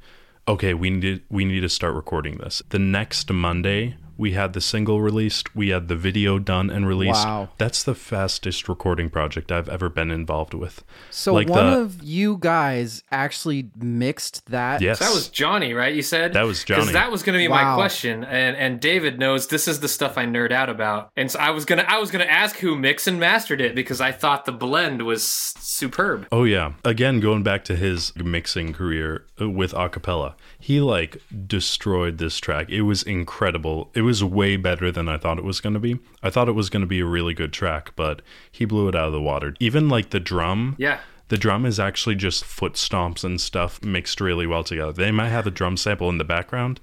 okay, 0.47 0.73
we 0.73 0.89
need 0.89 1.21
we 1.29 1.45
need 1.45 1.61
to 1.61 1.69
start 1.69 1.93
recording 1.93 2.37
this. 2.37 2.61
The 2.69 2.79
next 2.79 3.31
Monday, 3.31 3.95
we 4.19 4.33
had 4.33 4.51
the 4.53 4.59
single 4.61 5.01
released, 5.01 5.55
we 5.55 5.69
had 5.69 5.87
the 5.87 5.95
video 5.95 6.37
done 6.39 6.69
and 6.69 6.85
released. 6.85 7.25
Wow. 7.25 7.49
That's 7.57 7.81
the 7.83 7.95
fastest 7.95 8.67
recording 8.67 9.09
project 9.09 9.51
I've 9.51 9.69
ever 9.69 9.87
been 9.89 10.11
involved 10.11 10.53
with. 10.53 10.83
So 11.09 11.33
Like 11.33 11.47
one 11.47 11.71
the- 11.71 11.79
of 11.79 12.03
you 12.03 12.37
guys 12.39 13.01
actually 13.11 13.71
mixed 13.77 14.45
that. 14.47 14.81
Yes. 14.81 14.99
So 14.99 15.05
that 15.05 15.13
was 15.13 15.29
Johnny, 15.29 15.73
right? 15.73 15.95
You 15.95 16.01
said 16.01 16.33
That 16.33 16.43
was 16.45 16.63
because 16.63 16.83
Johnny. 16.85 16.93
that 16.93 17.09
was 17.11 17.23
going 17.23 17.33
to 17.33 17.43
be 17.43 17.47
my 17.47 17.75
question, 17.75 18.25
and 18.25 18.57
and 18.57 18.79
David 18.81 19.17
knows 19.19 19.47
this 19.47 19.67
is 19.69 19.79
the 19.79 19.87
stuff 19.87 20.17
I 20.17 20.25
nerd 20.25 20.51
out 20.51 20.69
about, 20.69 21.11
and 21.15 21.31
so 21.31 21.39
I 21.39 21.51
was 21.51 21.63
gonna 21.63 21.85
I 21.87 21.97
was 21.99 22.11
gonna 22.11 22.25
ask 22.25 22.57
who 22.57 22.75
mixed 22.75 23.07
and 23.07 23.19
mastered 23.21 23.61
it 23.61 23.73
because 23.73 24.01
I 24.01 24.11
thought 24.11 24.43
the 24.43 24.51
blend 24.51 25.03
was 25.03 25.23
superb. 25.23 26.27
Oh 26.31 26.43
yeah. 26.43 26.73
Again, 26.83 27.21
going 27.21 27.43
back 27.43 27.63
to 27.65 27.75
his 27.77 28.13
mixing 28.17 28.73
career 28.73 29.25
uh, 29.41 29.49
with 29.49 29.71
acapella, 29.71 30.33
he 30.59 30.81
like 30.81 31.21
destroyed 31.47 32.17
this 32.17 32.37
track. 32.39 32.69
It 32.69 32.81
was 32.81 33.01
incredible. 33.03 33.91
It 33.93 34.01
was 34.01 34.08
way 34.23 34.57
better 34.57 34.91
than 34.91 35.07
I 35.07 35.17
thought 35.17 35.37
it 35.37 35.43
was 35.43 35.61
going 35.61 35.73
to 35.73 35.79
be. 35.79 35.99
I 36.23 36.29
thought 36.29 36.49
it 36.49 36.53
was 36.53 36.69
going 36.69 36.81
to 36.81 36.87
be 36.87 36.99
a 36.99 37.05
really 37.05 37.33
good 37.33 37.53
track, 37.53 37.93
but 37.95 38.21
he 38.51 38.65
blew 38.65 38.87
it 38.87 38.95
out 38.95 39.07
of 39.07 39.13
the 39.13 39.21
water. 39.21 39.53
Even 39.59 39.89
like 39.89 40.09
the 40.09 40.19
drum. 40.19 40.75
Yeah. 40.77 40.99
The 41.29 41.37
drum 41.37 41.65
is 41.65 41.79
actually 41.79 42.15
just 42.15 42.43
foot 42.43 42.73
stomps 42.73 43.23
and 43.23 43.39
stuff 43.39 43.83
mixed 43.83 44.19
really 44.19 44.47
well 44.47 44.63
together. 44.63 44.91
They 44.91 45.11
might 45.11 45.29
have 45.29 45.45
a 45.45 45.51
drum 45.51 45.77
sample 45.77 46.09
in 46.09 46.17
the 46.17 46.23
background. 46.23 46.79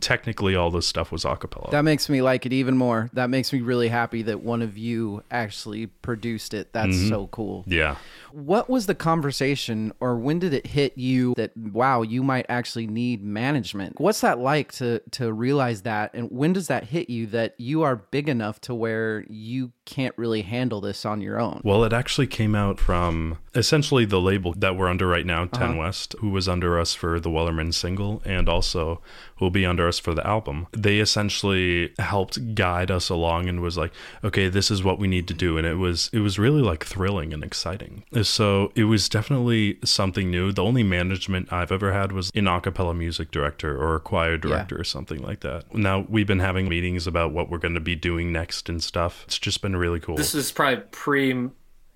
Technically, 0.00 0.54
all 0.56 0.70
this 0.70 0.86
stuff 0.86 1.12
was 1.12 1.24
acapella. 1.24 1.70
That 1.70 1.82
makes 1.84 2.08
me 2.08 2.22
like 2.22 2.46
it 2.46 2.52
even 2.52 2.76
more. 2.76 3.10
That 3.12 3.28
makes 3.28 3.52
me 3.52 3.60
really 3.60 3.88
happy 3.88 4.22
that 4.22 4.40
one 4.40 4.62
of 4.62 4.78
you 4.78 5.22
actually 5.30 5.86
produced 5.86 6.54
it. 6.54 6.72
That's 6.72 6.96
Mm-hmm. 6.96 7.08
so 7.08 7.26
cool. 7.28 7.64
yeah. 7.66 7.96
What 8.32 8.70
was 8.70 8.86
the 8.86 8.94
conversation, 8.94 9.92
or 10.00 10.16
when 10.16 10.38
did 10.38 10.54
it 10.54 10.66
hit 10.66 10.96
you 10.96 11.34
that 11.36 11.54
wow, 11.56 12.00
you 12.00 12.22
might 12.22 12.46
actually 12.48 12.86
need 12.86 13.22
management? 13.22 14.00
What's 14.00 14.22
that 14.22 14.38
like 14.38 14.72
to 14.72 15.00
to 15.12 15.30
realize 15.32 15.82
that, 15.82 16.12
and 16.14 16.30
when 16.30 16.54
does 16.54 16.68
that 16.68 16.84
hit 16.84 17.10
you 17.10 17.26
that 17.26 17.54
you 17.58 17.82
are 17.82 17.96
big 17.96 18.28
enough 18.30 18.58
to 18.62 18.74
where 18.74 19.24
you 19.28 19.72
can't 19.84 20.16
really 20.16 20.42
handle 20.42 20.80
this 20.80 21.04
on 21.04 21.20
your 21.20 21.38
own? 21.38 21.60
Well, 21.62 21.84
it 21.84 21.92
actually 21.92 22.26
came 22.26 22.54
out 22.54 22.80
from 22.80 23.36
essentially 23.54 24.06
the 24.06 24.20
label 24.20 24.54
that 24.56 24.76
we're 24.76 24.88
under 24.88 25.06
right 25.06 25.26
now, 25.26 25.44
10 25.44 25.76
West, 25.76 26.14
who 26.20 26.30
was 26.30 26.48
under 26.48 26.78
us 26.80 26.94
for 26.94 27.20
the 27.20 27.28
Wellerman 27.28 27.74
single 27.74 28.22
and 28.24 28.48
also 28.48 29.02
will 29.40 29.50
be 29.50 29.66
under 29.66 29.81
us 29.88 29.98
for 29.98 30.14
the 30.14 30.26
album. 30.26 30.66
They 30.72 30.98
essentially 30.98 31.92
helped 31.98 32.54
guide 32.54 32.90
us 32.90 33.08
along 33.08 33.48
and 33.48 33.60
was 33.60 33.76
like, 33.76 33.92
"Okay, 34.24 34.48
this 34.48 34.70
is 34.70 34.82
what 34.82 34.98
we 34.98 35.08
need 35.08 35.28
to 35.28 35.34
do." 35.34 35.58
And 35.58 35.66
it 35.66 35.74
was 35.74 36.10
it 36.12 36.20
was 36.20 36.38
really 36.38 36.62
like 36.62 36.84
thrilling 36.84 37.32
and 37.32 37.42
exciting. 37.44 38.04
So, 38.22 38.72
it 38.74 38.84
was 38.84 39.08
definitely 39.08 39.78
something 39.84 40.30
new. 40.30 40.52
The 40.52 40.64
only 40.64 40.82
management 40.82 41.52
I've 41.52 41.72
ever 41.72 41.92
had 41.92 42.12
was 42.12 42.30
an 42.34 42.46
a 42.46 42.60
cappella 42.60 42.94
music 42.94 43.30
director 43.30 43.76
or 43.76 43.94
a 43.94 44.00
choir 44.00 44.36
director 44.36 44.78
or 44.78 44.84
something 44.84 45.22
like 45.22 45.40
that. 45.40 45.74
Now, 45.74 46.06
we've 46.08 46.26
been 46.26 46.40
having 46.40 46.68
meetings 46.68 47.06
about 47.06 47.32
what 47.32 47.50
we're 47.50 47.58
going 47.58 47.74
to 47.74 47.80
be 47.80 47.94
doing 47.94 48.32
next 48.32 48.68
and 48.68 48.82
stuff. 48.82 49.24
It's 49.26 49.38
just 49.38 49.62
been 49.62 49.76
really 49.76 50.00
cool. 50.00 50.16
This 50.16 50.34
is 50.34 50.52
probably 50.52 50.84
pre 50.90 51.50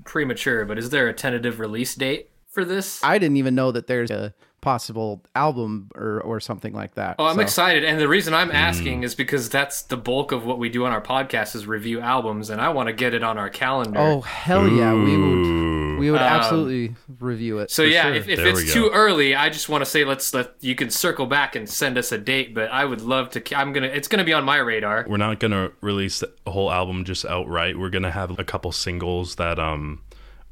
premature, 0.05 0.65
but 0.65 0.79
is 0.79 0.91
there 0.91 1.09
a 1.09 1.13
tentative 1.13 1.59
release 1.61 1.95
date 1.95 2.31
for 2.49 2.65
this? 2.65 3.03
I 3.03 3.19
didn't 3.19 3.37
even 3.37 3.55
know 3.55 3.73
that 3.73 3.87
there's 3.87 4.11
a 4.11 4.35
possible 4.67 5.23
album 5.37 5.89
or 5.95 6.21
or 6.23 6.41
something 6.41 6.73
like 6.75 6.95
that. 6.97 7.15
Oh, 7.21 7.27
I'm 7.27 7.37
So- 7.37 7.41
excited, 7.43 7.85
and 7.85 8.01
the 8.01 8.09
reason 8.09 8.35
Mm. 8.35 8.39
I'm 8.39 8.51
asking 8.51 9.05
is 9.05 9.15
because 9.15 9.49
that's 9.49 9.83
the 9.83 9.97
bulk 9.97 10.33
of 10.33 10.45
what 10.45 10.59
we 10.59 10.69
do 10.69 10.85
on 10.85 10.93
our 10.93 11.01
podcast 11.01 11.55
is 11.55 11.67
review 11.69 12.01
albums, 12.01 12.51
and 12.51 12.61
I 12.61 12.71
want 12.71 12.89
to 12.89 12.93
get 12.93 13.15
it 13.15 13.23
on 13.23 13.39
our 13.39 13.49
calendar. 13.49 14.01
Oh 14.01 14.21
hell 14.23 14.67
yeah, 14.69 14.93
we 14.93 15.17
would 15.17 15.99
we 16.01 16.11
would 16.11 16.21
absolutely 16.21 16.95
review 17.21 17.59
it. 17.59 17.63
Um, 17.63 17.69
So 17.69 17.83
yeah, 17.83 18.03
sure. 18.03 18.15
if, 18.15 18.29
if 18.29 18.39
it's 18.41 18.73
too 18.75 18.91
early, 18.93 19.35
I 19.37 19.49
just 19.51 19.69
want 19.69 19.83
to 19.85 19.91
say 19.95 20.05
let's 20.05 20.35
let 20.35 20.53
you 20.61 20.75
can 20.75 20.91
circle 20.91 21.27
back 21.27 21.55
and 21.57 21.69
send 21.69 21.97
us 21.97 22.11
a 22.13 22.19
date. 22.19 22.53
But 22.53 22.71
I 22.73 22.85
would 22.85 23.01
love 23.01 23.31
to. 23.31 23.41
I'm 23.57 23.73
gonna. 23.73 23.87
It's 23.99 24.09
gonna 24.09 24.25
be 24.25 24.33
on 24.35 24.45
my 24.45 24.59
radar. 24.59 25.07
we're 25.09 25.17
not 25.17 25.39
gonna 25.39 25.71
release 25.81 26.19
the 26.21 26.51
whole 26.51 26.71
album 26.73 27.05
just 27.05 27.25
outright. 27.25 27.79
We're 27.79 27.91
gonna 27.91 28.11
have 28.11 28.37
a 28.39 28.45
couple 28.45 28.73
singles 28.73 29.37
that 29.37 29.59
um 29.61 30.01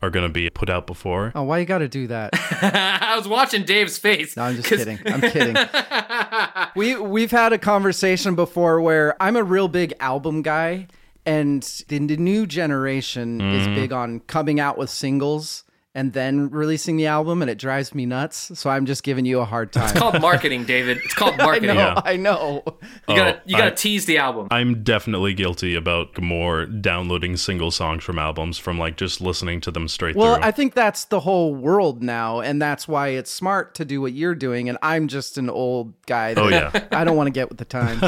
are 0.05 0.11
gonna 0.11 0.29
be 0.29 0.49
put 0.51 0.69
out 0.71 0.87
before. 0.87 1.33
oh, 1.35 1.43
why 1.43 1.59
you 1.59 1.65
got 1.65 1.79
to 1.79 1.89
do 1.89 2.07
that? 2.09 2.31
I 2.63 3.17
was 3.17 3.27
watching 3.27 3.65
Dave's 3.65 3.99
face. 3.99 4.37
No, 4.37 4.45
I'm 4.45 4.57
just 4.57 4.69
'cause- 4.69 4.79
kidding. 4.85 4.99
I'm 5.07 5.21
kidding. 5.21 5.57
we 6.77 6.97
we've 6.97 7.31
had 7.31 7.53
a 7.53 7.59
conversation 7.59 8.35
before 8.35 8.81
where 8.81 9.21
I'm 9.23 9.37
a 9.37 9.43
real 9.43 9.69
big 9.69 9.95
album 10.01 10.43
guy, 10.43 10.87
and 11.27 11.63
the, 11.89 11.99
the 11.99 12.17
new 12.17 12.47
generation 12.47 13.41
is 13.41 13.67
Mm-hmm. 13.67 13.75
big 13.75 13.93
on 13.93 14.21
coming 14.21 14.61
out 14.61 14.77
with 14.79 14.91
singles 14.91 15.65
and 15.97 16.13
then 16.13 16.51
releasing 16.51 16.97
the 16.97 17.07
album, 17.07 17.41
and 17.41 17.51
it 17.51 17.57
drives 17.59 17.95
me 17.95 18.05
nuts. 18.05 18.51
So 18.59 18.69
I'm 18.69 18.85
just 18.87 19.03
giving 19.05 19.25
you 19.25 19.39
a 19.41 19.45
hard 19.45 19.73
time. 19.73 19.85
It's 19.91 19.93
called 19.99 20.21
marketing, 20.21 20.65
David. 20.65 20.99
It's 21.05 21.15
called 21.15 21.37
marketing. 21.39 21.71
I 21.71 21.75
marketing. 21.75 21.75
know. 21.75 21.95
Yeah. 21.95 22.03
I 22.05 22.17
know. 22.17 22.63
You 23.09 23.17
gotta 23.17 23.37
Oh, 23.37 23.41
you 23.47 23.57
gotta 23.57 23.73
I- 23.73 23.75
tease 23.75 24.07
the 24.07 24.19
album. 24.19 24.49
I'm 24.51 24.83
definitely 24.83 25.35
guilty 25.35 25.75
about 25.75 26.21
more 26.21 26.67
downloading 26.67 27.37
single 27.37 27.71
songs 27.71 28.03
from 28.03 28.19
albums 28.19 28.59
from 28.59 28.79
like 28.79 28.97
just 28.97 29.21
listening 29.21 29.61
to 29.63 29.71
them 29.71 29.87
straight 29.89 30.17
Well, 30.17 30.35
through. 30.35 30.45
I 30.45 30.51
think 30.51 30.75
that's 30.75 31.05
the 31.07 31.21
whole 31.21 31.55
world 31.55 32.03
now, 32.03 32.41
and 32.41 32.61
that's 32.61 32.89
why 32.89 33.09
it's 33.09 33.31
smart 33.31 33.75
to 33.77 33.85
do 33.85 34.01
what 34.01 34.13
you're 34.13 34.35
doing. 34.35 34.69
And 34.69 34.79
I'm 34.83 35.07
just 35.09 35.39
an 35.39 35.49
old 35.49 35.95
guy. 36.07 36.35
That 36.35 36.45
Oh, 36.45 36.49
yeah. 36.49 36.87
I 36.93 37.05
don't 37.05 37.17
want 37.17 37.29
to 37.29 37.33
get 37.33 37.49
with 37.49 37.59
the 37.59 37.65
times. 37.65 38.03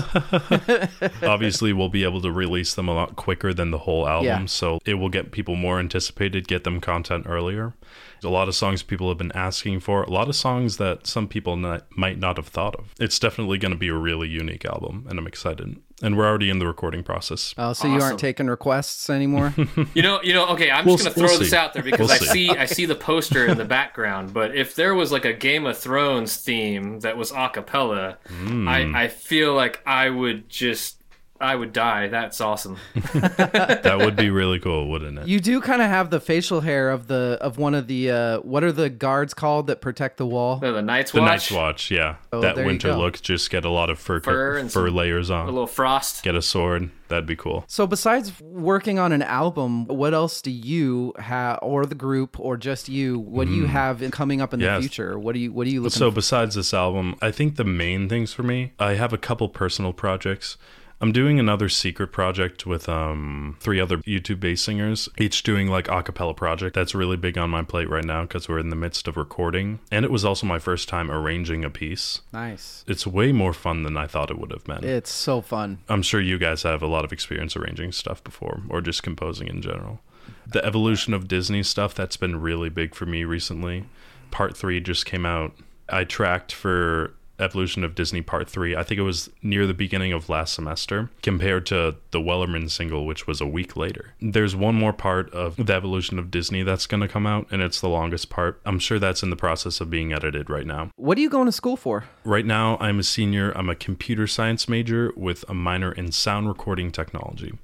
Obviously, 1.22 1.72
we'll 1.72 1.88
be 1.88 2.04
able 2.04 2.20
to 2.22 2.30
release 2.30 2.74
them 2.74 2.88
a 2.88 2.94
lot 2.94 3.16
quicker 3.16 3.52
than 3.54 3.70
the 3.70 3.78
whole 3.78 4.08
album, 4.08 4.26
Yeah. 4.26 4.44
so 4.46 4.78
it 4.84 4.94
will 4.94 5.08
get 5.08 5.32
people 5.32 5.54
more 5.56 5.78
anticipated, 5.78 6.48
get 6.48 6.64
them 6.64 6.80
content 6.80 7.26
earlier. 7.28 7.74
A 8.24 8.28
lot 8.28 8.48
of 8.48 8.54
songs 8.54 8.82
people 8.82 9.08
have 9.08 9.18
been 9.18 9.32
asking 9.32 9.80
for, 9.80 10.02
a 10.02 10.10
lot 10.10 10.28
of 10.28 10.34
songs 10.36 10.78
that 10.78 11.06
some 11.06 11.28
people 11.28 11.56
not, 11.56 11.86
might 11.96 12.18
not 12.18 12.36
have 12.38 12.48
thought 12.48 12.74
of. 12.76 12.94
It's 12.98 13.18
definitely 13.18 13.58
going 13.58 13.72
to 13.72 13.78
be 13.78 13.88
a 13.88 13.94
really 13.94 14.28
unique 14.28 14.64
album, 14.64 15.06
and 15.08 15.18
I'm 15.18 15.26
excited. 15.26 15.76
And 16.02 16.16
we're 16.16 16.26
already 16.26 16.50
in 16.50 16.58
the 16.58 16.66
recording 16.66 17.02
process. 17.02 17.54
Oh, 17.56 17.72
so 17.72 17.88
you 17.88 18.00
aren't 18.02 18.18
taking 18.18 18.48
requests 18.48 19.08
anymore? 19.10 19.54
You 19.94 20.02
know, 20.02 20.20
you 20.22 20.34
know. 20.34 20.46
Okay, 20.48 20.70
I'm 20.70 20.84
We'll 20.84 20.96
just 20.96 21.04
gonna 21.08 21.14
throw 21.14 21.28
we'll 21.34 21.38
this 21.38 21.50
see. 21.50 21.56
out 21.56 21.72
there 21.72 21.82
because 21.82 22.00
We'll 22.08 22.10
I 22.12 22.18
see. 22.18 22.48
see 22.48 22.50
I 22.50 22.66
see 22.66 22.84
the 22.84 22.94
poster 22.94 23.46
in 23.46 23.56
the 23.56 23.64
background. 23.64 24.34
But 24.34 24.54
if 24.54 24.74
there 24.74 24.94
was 24.94 25.10
like 25.10 25.24
a 25.24 25.32
Game 25.32 25.64
of 25.64 25.78
Thrones 25.78 26.36
theme 26.36 27.00
that 27.00 27.16
was 27.16 27.30
a 27.32 27.48
cappella, 27.48 28.18
Hmm. 28.28 28.68
I 28.68 29.04
I 29.04 29.08
feel 29.08 29.54
like 29.54 29.80
I 29.86 30.10
would 30.10 30.50
just 30.50 31.00
I 31.40 31.54
would 31.54 31.72
die. 31.72 32.08
That's 32.08 32.40
awesome. 32.40 32.76
That 33.26 33.98
would 33.98 34.16
be 34.16 34.30
really 34.30 34.58
cool, 34.58 34.88
wouldn't 34.88 35.18
it? 35.18 35.28
You 35.28 35.40
do 35.40 35.60
kind 35.60 35.80
of 35.82 35.88
have 35.88 36.10
the 36.10 36.20
facial 36.20 36.60
hair 36.60 36.90
of 36.90 37.06
the 37.06 37.38
of 37.40 37.58
one 37.58 37.74
of 37.74 37.86
the 37.86 38.10
uh, 38.10 38.38
what 38.40 38.64
are 38.64 38.72
the 38.72 38.90
guards 38.90 39.34
called 39.34 39.66
that 39.68 39.80
protect 39.80 40.16
the 40.16 40.26
wall? 40.26 40.56
The, 40.56 40.72
the 40.72 40.82
Night's 40.82 41.12
the 41.12 41.20
Watch. 41.20 41.30
Night's 41.30 41.50
Watch, 41.50 41.90
yeah. 41.90 42.16
Oh, 42.32 42.40
that 42.40 42.56
winter 42.56 42.94
look, 42.94 43.20
just 43.22 43.50
get 43.50 43.64
a 43.64 43.70
lot 43.70 43.90
of 43.90 43.98
fur, 43.98 44.20
Fur 44.20 44.30
fur, 44.32 44.58
and 44.58 44.72
fur 44.72 44.86
some- 44.88 44.96
layers 44.96 45.30
A 45.30 45.44
little 45.44 45.66
frost. 45.66 46.22
Get 46.22 46.34
a 46.34 46.42
sword. 46.42 46.90
That'd 47.08 47.26
be 47.26 47.36
cool. 47.36 47.64
So 47.68 47.86
besides 47.86 48.32
working 48.40 48.98
on 48.98 49.12
an 49.12 49.22
album, 49.22 49.86
what 49.86 50.12
else 50.12 50.42
do 50.42 50.50
you 50.50 51.12
have, 51.18 51.60
or 51.62 51.86
the 51.86 51.94
group, 51.94 52.40
or 52.40 52.56
just 52.56 52.88
you? 52.88 53.20
What 53.20 53.46
do 53.46 53.54
you 53.54 53.66
have 53.66 54.02
in, 54.02 54.10
coming 54.10 54.40
up 54.40 54.52
in 54.52 54.58
the 54.60 54.66
Mm. 54.66 54.80
Future? 54.80 55.16
What 55.18 55.34
do 55.34 55.38
you 55.38 55.52
What 55.52 55.64
do 55.64 55.70
you 55.70 55.80
looking 55.82 55.96
So 55.96 56.10
besides 56.10 56.56
this 56.56 56.74
album, 56.74 57.14
I 57.22 57.30
think 57.30 57.54
the 57.56 57.64
main 57.64 58.08
things 58.08 58.32
for 58.32 58.42
me, 58.42 58.72
I 58.80 58.94
have 58.94 59.12
a 59.12 59.18
couple 59.18 59.48
personal 59.48 59.92
projects. 59.92 60.56
I'm 61.00 61.12
doing 61.12 61.38
another 61.38 61.68
secret 61.68 62.08
project 62.08 62.64
with 62.64 62.88
um 62.88 63.56
three 63.60 63.80
other 63.80 63.98
YouTube 63.98 64.40
bass 64.40 64.62
singers, 64.62 65.08
each 65.18 65.42
doing 65.42 65.68
like 65.68 65.88
a 65.88 66.02
cappella 66.02 66.34
project. 66.34 66.74
That's 66.74 66.94
really 66.94 67.16
big 67.16 67.36
on 67.36 67.50
my 67.50 67.62
plate 67.62 67.90
right 67.90 68.04
now 68.04 68.22
because 68.22 68.48
we're 68.48 68.58
in 68.58 68.70
the 68.70 68.76
midst 68.76 69.06
of 69.06 69.16
recording. 69.16 69.80
And 69.90 70.04
it 70.04 70.10
was 70.10 70.24
also 70.24 70.46
my 70.46 70.58
first 70.58 70.88
time 70.88 71.10
arranging 71.10 71.64
a 71.64 71.70
piece. 71.70 72.22
Nice. 72.32 72.84
It's 72.86 73.06
way 73.06 73.32
more 73.32 73.52
fun 73.52 73.82
than 73.82 73.96
I 73.96 74.06
thought 74.06 74.30
it 74.30 74.38
would 74.38 74.52
have 74.52 74.64
been. 74.64 74.84
It's 74.84 75.10
so 75.10 75.40
fun. 75.40 75.78
I'm 75.88 76.02
sure 76.02 76.20
you 76.20 76.38
guys 76.38 76.62
have 76.62 76.82
a 76.82 76.86
lot 76.86 77.04
of 77.04 77.12
experience 77.12 77.56
arranging 77.56 77.92
stuff 77.92 78.24
before 78.24 78.62
or 78.68 78.80
just 78.80 79.02
composing 79.02 79.48
in 79.48 79.60
general. 79.60 80.00
The 80.46 80.64
evolution 80.64 81.12
of 81.12 81.28
Disney 81.28 81.62
stuff, 81.62 81.94
that's 81.94 82.16
been 82.16 82.40
really 82.40 82.68
big 82.68 82.94
for 82.94 83.06
me 83.06 83.24
recently. 83.24 83.84
Part 84.30 84.56
3 84.56 84.80
just 84.80 85.04
came 85.06 85.26
out. 85.26 85.52
I 85.88 86.04
tracked 86.04 86.52
for 86.52 87.14
Evolution 87.38 87.84
of 87.84 87.94
Disney 87.94 88.22
Part 88.22 88.48
3. 88.48 88.74
I 88.76 88.82
think 88.82 88.98
it 88.98 89.02
was 89.02 89.30
near 89.42 89.66
the 89.66 89.74
beginning 89.74 90.12
of 90.12 90.28
last 90.28 90.54
semester 90.54 91.10
compared 91.22 91.66
to 91.66 91.96
the 92.10 92.20
Wellerman 92.20 92.70
single 92.70 93.06
which 93.06 93.26
was 93.26 93.40
a 93.40 93.46
week 93.46 93.76
later. 93.76 94.14
There's 94.20 94.56
one 94.56 94.74
more 94.74 94.92
part 94.92 95.30
of 95.32 95.56
the 95.56 95.72
Evolution 95.74 96.18
of 96.18 96.30
Disney 96.30 96.62
that's 96.62 96.86
going 96.86 97.00
to 97.02 97.08
come 97.08 97.26
out 97.26 97.46
and 97.50 97.60
it's 97.62 97.80
the 97.80 97.88
longest 97.88 98.30
part. 98.30 98.60
I'm 98.64 98.78
sure 98.78 98.98
that's 98.98 99.22
in 99.22 99.30
the 99.30 99.36
process 99.36 99.80
of 99.80 99.90
being 99.90 100.12
edited 100.12 100.48
right 100.50 100.66
now. 100.66 100.90
What 100.96 101.18
are 101.18 101.20
you 101.20 101.30
going 101.30 101.46
to 101.46 101.52
school 101.52 101.76
for? 101.76 102.04
Right 102.24 102.46
now, 102.46 102.76
I'm 102.80 102.98
a 102.98 103.02
senior. 103.02 103.52
I'm 103.56 103.68
a 103.68 103.74
computer 103.74 104.26
science 104.26 104.68
major 104.68 105.12
with 105.16 105.44
a 105.48 105.54
minor 105.54 105.92
in 105.92 106.12
sound 106.12 106.48
recording 106.48 106.90
technology, 106.90 107.58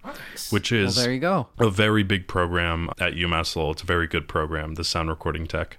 which 0.51 0.71
Well, 0.71 0.85
is 0.85 0.97
there 0.97 1.13
you 1.13 1.21
go. 1.21 1.49
a 1.59 1.71
very 1.71 2.03
big 2.03 2.29
program 2.29 2.91
at 3.01 3.15
UMass 3.15 3.57
Lowell. 3.57 3.73
It's 3.73 3.83
a 3.83 3.87
very 3.87 4.07
good 4.07 4.29
program, 4.29 4.75
the 4.75 4.85
sound 4.85 5.09
recording 5.09 5.47
tech. 5.47 5.79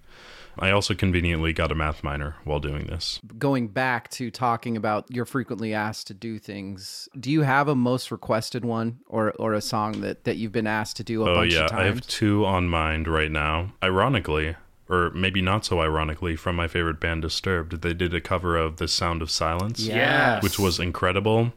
I 0.59 0.71
also 0.71 0.93
conveniently 0.93 1.51
got 1.53 1.71
a 1.71 1.75
math 1.75 2.03
minor 2.03 2.35
while 2.43 2.59
doing 2.59 2.85
this. 2.85 3.19
Going 3.37 3.67
back 3.69 4.09
to 4.11 4.29
talking 4.29 4.77
about 4.77 5.05
you're 5.09 5.25
frequently 5.25 5.73
asked 5.73 6.07
to 6.07 6.13
do 6.13 6.39
things. 6.39 7.09
Do 7.19 7.31
you 7.31 7.41
have 7.41 7.67
a 7.67 7.75
most 7.75 8.11
requested 8.11 8.63
one, 8.63 8.99
or 9.07 9.31
or 9.39 9.53
a 9.53 9.61
song 9.61 10.01
that 10.01 10.23
that 10.25 10.37
you've 10.37 10.51
been 10.51 10.67
asked 10.67 10.97
to 10.97 11.03
do 11.03 11.23
a 11.23 11.31
Oh, 11.31 11.35
bunch 11.35 11.53
yeah. 11.53 11.65
of 11.65 11.71
I 11.73 11.85
have 11.85 12.05
two 12.05 12.45
on 12.45 12.69
mind 12.69 13.07
right 13.07 13.31
now. 13.31 13.73
Ironically, 13.83 14.55
or 14.89 15.09
maybe 15.11 15.41
not 15.41 15.65
so 15.65 15.79
ironically, 15.81 16.35
from 16.35 16.55
my 16.55 16.67
favorite 16.67 16.99
band, 16.99 17.21
Disturbed, 17.23 17.81
they 17.81 17.93
did 17.93 18.13
a 18.13 18.21
cover 18.21 18.55
of 18.57 18.77
The 18.77 18.87
Sound 18.87 19.21
of 19.21 19.31
Silence. 19.31 19.79
Yes. 19.79 20.43
which 20.43 20.59
was 20.59 20.79
incredible. 20.79 21.53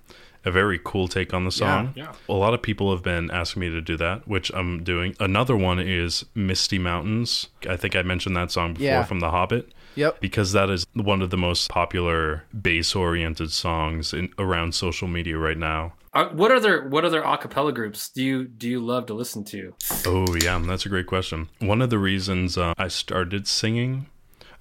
A 0.47 0.51
very 0.53 0.81
cool 0.83 1.09
take 1.09 1.35
on 1.35 1.45
the 1.45 1.51
song. 1.51 1.93
Yeah. 1.97 2.05
yeah. 2.05 2.13
A 2.29 2.33
lot 2.39 2.55
of 2.55 2.63
people 2.63 2.93
have 2.93 3.03
been 3.03 3.31
asking 3.33 3.61
me 3.61 3.69
to 3.71 3.81
do 3.83 3.97
that, 3.99 4.27
which 4.29 4.51
I'm 4.55 4.85
doing. 4.85 5.15
Another 5.21 5.57
one 5.57 5.79
is 5.81 6.25
Misty 6.35 6.79
Mountains. 6.79 7.49
I 7.69 7.77
think 7.77 7.95
I 7.97 8.03
mentioned 8.03 8.37
that 8.37 8.51
song 8.53 8.75
before 8.75 8.87
Yeah. 8.87 9.03
from 9.05 9.19
The 9.21 9.31
Hobbit. 9.33 9.73
Yep. 9.97 10.21
Because 10.21 10.53
that 10.53 10.71
is 10.71 10.87
one 10.95 11.21
of 11.21 11.31
the 11.31 11.37
most 11.39 11.69
popular 11.69 12.45
bass 12.63 12.95
oriented 12.95 13.51
songs 13.51 14.13
in, 14.15 14.29
around 14.39 14.75
social 14.75 15.09
media 15.09 15.37
right 15.37 15.59
now. 15.59 15.95
Uh, 16.15 16.29
what 16.29 16.51
other 16.53 16.89
what 16.89 17.05
other 17.05 17.23
acapella 17.23 17.75
groups 17.75 18.09
do 18.09 18.23
you 18.23 18.45
do 18.45 18.69
you 18.69 18.79
love 18.81 19.07
to 19.07 19.15
listen 19.15 19.43
to? 19.45 19.75
Oh, 20.07 20.27
yeah, 20.41 20.59
that's 20.61 20.87
a 20.87 20.89
great 20.89 21.07
question. 21.07 21.49
One 21.61 21.83
of 21.83 21.91
the 21.91 21.99
reasons 21.99 22.57
uh, 22.57 22.73
I 22.79 22.89
started 22.89 23.47
singing, 23.49 24.07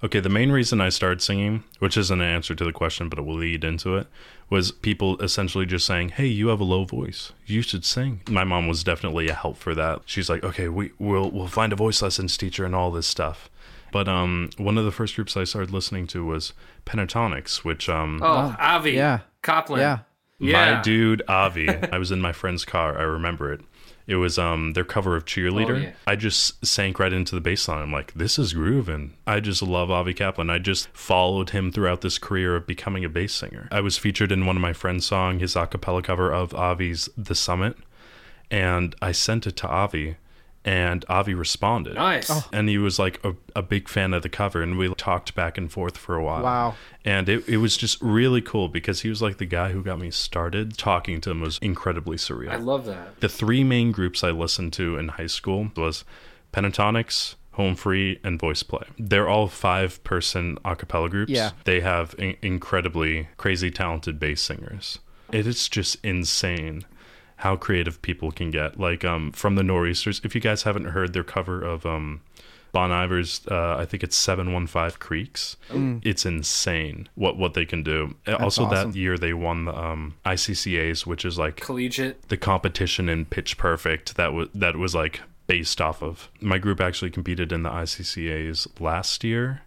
okay, 0.02 0.20
the 0.20 0.28
main 0.28 0.50
reason 0.52 0.80
I 0.80 0.88
started 0.90 1.22
singing, 1.22 1.64
which 1.78 1.96
isn't 1.96 2.20
an 2.20 2.26
answer 2.26 2.54
to 2.54 2.64
the 2.64 2.72
question, 2.72 3.08
but 3.08 3.18
it 3.18 3.22
will 3.22 3.36
lead 3.36 3.62
into 3.64 3.96
it, 3.96 4.06
was 4.48 4.70
people 4.70 5.20
essentially 5.20 5.66
just 5.66 5.86
saying, 5.86 6.10
"Hey, 6.10 6.26
you 6.26 6.48
have 6.48 6.60
a 6.60 6.64
low 6.64 6.84
voice. 6.84 7.32
You 7.46 7.62
should 7.62 7.84
sing." 7.84 8.20
My 8.28 8.44
mom 8.44 8.68
was 8.68 8.84
definitely 8.84 9.28
a 9.28 9.34
help 9.34 9.56
for 9.56 9.74
that. 9.74 10.02
She's 10.06 10.28
like, 10.30 10.44
"Okay, 10.44 10.68
we 10.68 10.92
we'll 10.98 11.30
we'll 11.30 11.48
find 11.48 11.72
a 11.72 11.76
voice 11.76 12.00
lessons 12.02 12.36
teacher 12.36 12.64
and 12.64 12.74
all 12.74 12.90
this 12.90 13.06
stuff." 13.06 13.50
But 13.92 14.08
um, 14.08 14.50
one 14.58 14.76
of 14.78 14.84
the 14.84 14.90
first 14.92 15.14
groups 15.16 15.36
I 15.36 15.44
started 15.44 15.72
listening 15.72 16.06
to 16.08 16.24
was 16.24 16.52
Pentatonix, 16.84 17.58
which 17.64 17.88
um, 17.88 18.20
Oh, 18.22 18.54
Avi. 18.58 18.92
yeah. 18.92 19.20
Kaplan. 19.42 19.80
Yeah. 19.80 19.98
Yeah. 20.38 20.74
my 20.76 20.82
dude 20.82 21.22
Avi. 21.28 21.68
I 21.68 21.96
was 21.98 22.10
in 22.12 22.20
my 22.20 22.32
friend's 22.32 22.64
car. 22.64 22.98
I 22.98 23.02
remember 23.02 23.52
it. 23.52 23.60
It 24.06 24.16
was 24.16 24.38
um 24.38 24.74
their 24.74 24.84
cover 24.84 25.16
of 25.16 25.24
Cheerleader. 25.24 25.76
Oh, 25.76 25.80
yeah. 25.80 25.92
I 26.06 26.16
just 26.16 26.64
sank 26.64 26.98
right 26.98 27.12
into 27.12 27.34
the 27.34 27.40
bass 27.40 27.66
line. 27.68 27.82
I'm 27.82 27.92
like, 27.92 28.14
this 28.14 28.38
is 28.38 28.52
grooving. 28.52 29.14
I 29.26 29.40
just 29.40 29.62
love 29.62 29.90
Avi 29.90 30.14
Kaplan. 30.14 30.48
I 30.48 30.58
just 30.58 30.88
followed 30.88 31.50
him 31.50 31.72
throughout 31.72 32.02
this 32.02 32.18
career 32.18 32.54
of 32.54 32.66
becoming 32.66 33.04
a 33.04 33.08
bass 33.08 33.32
singer. 33.32 33.68
I 33.72 33.80
was 33.80 33.98
featured 33.98 34.30
in 34.30 34.46
one 34.46 34.56
of 34.56 34.62
my 34.62 34.72
friend's 34.72 35.06
song, 35.06 35.40
his 35.40 35.56
a 35.56 35.66
cappella 35.66 36.02
cover 36.02 36.32
of 36.32 36.54
Avi's 36.54 37.08
The 37.16 37.34
Summit, 37.34 37.76
and 38.50 38.94
I 39.02 39.12
sent 39.12 39.46
it 39.46 39.56
to 39.56 39.68
Avi, 39.68 40.16
and 40.66 41.04
Avi 41.08 41.32
responded. 41.32 41.94
Nice. 41.94 42.28
Oh. 42.28 42.44
And 42.52 42.68
he 42.68 42.76
was 42.76 42.98
like 42.98 43.24
a, 43.24 43.36
a 43.54 43.62
big 43.62 43.88
fan 43.88 44.12
of 44.12 44.24
the 44.24 44.28
cover, 44.28 44.60
and 44.62 44.76
we 44.76 44.92
talked 44.94 45.34
back 45.36 45.56
and 45.56 45.70
forth 45.70 45.96
for 45.96 46.16
a 46.16 46.22
while. 46.24 46.42
Wow. 46.42 46.74
And 47.04 47.28
it, 47.28 47.48
it 47.48 47.58
was 47.58 47.76
just 47.76 48.02
really 48.02 48.42
cool 48.42 48.68
because 48.68 49.02
he 49.02 49.08
was 49.08 49.22
like 49.22 49.38
the 49.38 49.46
guy 49.46 49.70
who 49.70 49.82
got 49.82 50.00
me 50.00 50.10
started. 50.10 50.76
Talking 50.76 51.20
to 51.20 51.30
him 51.30 51.40
was 51.40 51.58
incredibly 51.62 52.16
surreal. 52.16 52.50
I 52.50 52.56
love 52.56 52.84
that. 52.86 53.20
the 53.20 53.28
three 53.28 53.62
main 53.62 53.92
groups 53.92 54.24
I 54.24 54.30
listened 54.30 54.72
to 54.74 54.98
in 54.98 55.08
high 55.08 55.28
school 55.28 55.70
was 55.76 56.04
Pentatonix, 56.52 57.36
Home 57.52 57.76
Free, 57.76 58.18
and 58.24 58.40
Voice 58.40 58.64
Play. 58.64 58.86
They're 58.98 59.28
all 59.28 59.46
five 59.46 60.02
person 60.02 60.58
a 60.64 60.74
cappella 60.74 61.08
groups. 61.08 61.30
Yeah. 61.30 61.52
They 61.62 61.80
have 61.80 62.16
in- 62.18 62.36
incredibly 62.42 63.28
crazy 63.36 63.70
talented 63.70 64.18
bass 64.18 64.42
singers. 64.42 64.98
It 65.30 65.46
is 65.46 65.68
just 65.68 65.96
insane 66.04 66.84
how 67.36 67.56
creative 67.56 68.00
people 68.02 68.32
can 68.32 68.50
get. 68.50 68.78
Like 68.78 69.04
um 69.04 69.32
from 69.32 69.54
the 69.56 69.62
Nor'easters, 69.62 70.20
if 70.24 70.34
you 70.34 70.40
guys 70.40 70.62
haven't 70.64 70.86
heard 70.86 71.12
their 71.12 71.24
cover 71.24 71.62
of 71.62 71.86
um 71.86 72.20
Bon 72.72 72.92
Iver's, 72.92 73.40
uh, 73.50 73.76
I 73.78 73.86
think 73.86 74.02
it's 74.02 74.14
715 74.16 74.98
Creeks. 74.98 75.56
It's 76.04 76.26
insane 76.26 77.08
what, 77.14 77.38
what 77.38 77.54
they 77.54 77.64
can 77.64 77.82
do. 77.82 78.16
also, 78.26 78.64
awesome. 78.64 78.92
that 78.92 78.98
year 78.98 79.16
they 79.16 79.32
won 79.32 79.64
the 79.64 79.74
um, 79.74 80.14
ICCAs, 80.26 81.06
which 81.06 81.24
is 81.24 81.38
like 81.38 81.56
Collegiate. 81.56 82.28
the 82.28 82.36
competition 82.36 83.08
in 83.08 83.24
Pitch 83.24 83.56
Perfect 83.56 84.16
that 84.16 84.34
was 84.34 84.48
that 84.54 84.76
was 84.76 84.94
like 84.94 85.22
based 85.46 85.80
off 85.80 86.02
of. 86.02 86.28
My 86.40 86.58
group 86.58 86.78
actually 86.80 87.10
competed 87.10 87.50
in 87.50 87.62
the 87.62 87.70
ICCAs 87.70 88.78
last 88.78 89.24
year. 89.24 89.62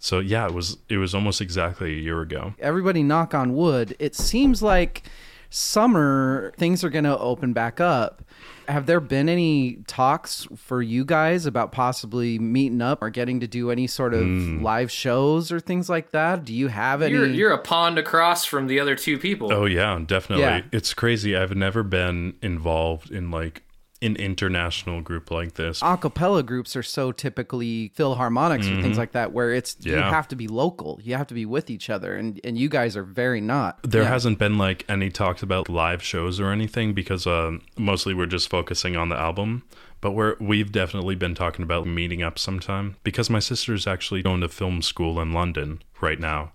So 0.00 0.18
yeah, 0.18 0.46
it 0.46 0.52
was 0.52 0.78
it 0.88 0.96
was 0.96 1.14
almost 1.14 1.40
exactly 1.40 1.92
a 1.92 2.00
year 2.00 2.20
ago. 2.20 2.54
Everybody 2.58 3.04
knock 3.04 3.32
on 3.32 3.54
wood. 3.54 3.94
It 4.00 4.16
seems 4.16 4.60
like 4.60 5.04
summer 5.50 6.52
things 6.56 6.82
are 6.82 6.90
going 6.90 7.04
to 7.04 7.18
open 7.18 7.52
back 7.52 7.80
up. 7.80 8.22
Have 8.68 8.86
there 8.86 9.00
been 9.00 9.28
any 9.28 9.78
talks 9.88 10.46
for 10.56 10.80
you 10.80 11.04
guys 11.04 11.44
about 11.44 11.72
possibly 11.72 12.38
meeting 12.38 12.80
up 12.80 13.02
or 13.02 13.10
getting 13.10 13.40
to 13.40 13.48
do 13.48 13.70
any 13.72 13.88
sort 13.88 14.14
of 14.14 14.20
Hmm. 14.20 14.62
live 14.62 14.90
shows 14.92 15.50
or 15.50 15.58
things 15.58 15.88
like 15.90 16.12
that? 16.12 16.44
Do 16.44 16.54
you 16.54 16.68
have 16.68 17.02
any? 17.02 17.12
You're 17.12 17.26
you're 17.26 17.52
a 17.52 17.58
pond 17.58 17.98
across 17.98 18.44
from 18.44 18.68
the 18.68 18.78
other 18.78 18.94
two 18.94 19.18
people. 19.18 19.52
Oh 19.52 19.64
yeah, 19.64 19.98
definitely. 20.06 20.44
Yeah. 20.44 20.62
It's 20.72 20.94
crazy. 20.94 21.36
I've 21.36 21.56
never 21.56 21.82
been 21.82 22.34
involved 22.42 23.10
in 23.10 23.30
like 23.32 23.62
an 24.02 24.16
international 24.16 25.02
group 25.02 25.30
like 25.30 25.54
this. 25.54 25.80
acapella 25.80 26.44
groups 26.44 26.74
are 26.74 26.82
so 26.82 27.12
typically 27.12 27.92
philharmonics 27.96 28.66
or 28.70 28.80
things 28.82 28.96
like 28.98 29.12
that 29.12 29.32
where 29.32 29.52
it's 29.52 29.76
you 29.80 29.92
Mm-hmm. 29.92 30.10
Have 30.10 30.28
to 30.28 30.36
be 30.36 30.48
local 30.48 30.98
you 31.02 31.14
have 31.16 31.26
to 31.28 31.34
be 31.34 31.44
with 31.44 31.68
each 31.70 31.90
other 31.90 32.16
and 32.16 32.40
and 32.42 32.56
you 32.58 32.68
guys 32.68 32.96
are 32.96 33.02
very 33.04 33.40
not 33.40 33.78
There 33.82 34.02
Yeah. 34.02 34.08
hasn't 34.08 34.38
been 34.38 34.56
like 34.58 34.84
any 34.88 35.10
talks 35.10 35.42
about 35.42 35.68
live 35.68 36.02
shows 36.02 36.40
or 36.40 36.50
anything 36.50 36.94
because 36.94 37.26
uh, 37.26 37.58
mostly 37.76 38.14
we're 38.14 38.26
just 38.26 38.48
focusing 38.48 38.96
on 38.96 39.08
the 39.10 39.16
album. 39.16 39.62
But 40.00 40.12
we're 40.12 40.36
we've 40.40 40.72
definitely 40.72 41.14
been 41.14 41.34
talking 41.34 41.62
about 41.62 41.86
meeting 41.86 42.22
up 42.22 42.38
sometime 42.38 42.96
because 43.04 43.28
my 43.28 43.38
sister's 43.40 43.86
actually 43.86 44.22
going 44.22 44.40
to 44.40 44.48
film 44.48 44.80
school 44.80 45.20
in 45.20 45.32
London 45.34 45.82
right 46.00 46.18
now, 46.18 46.52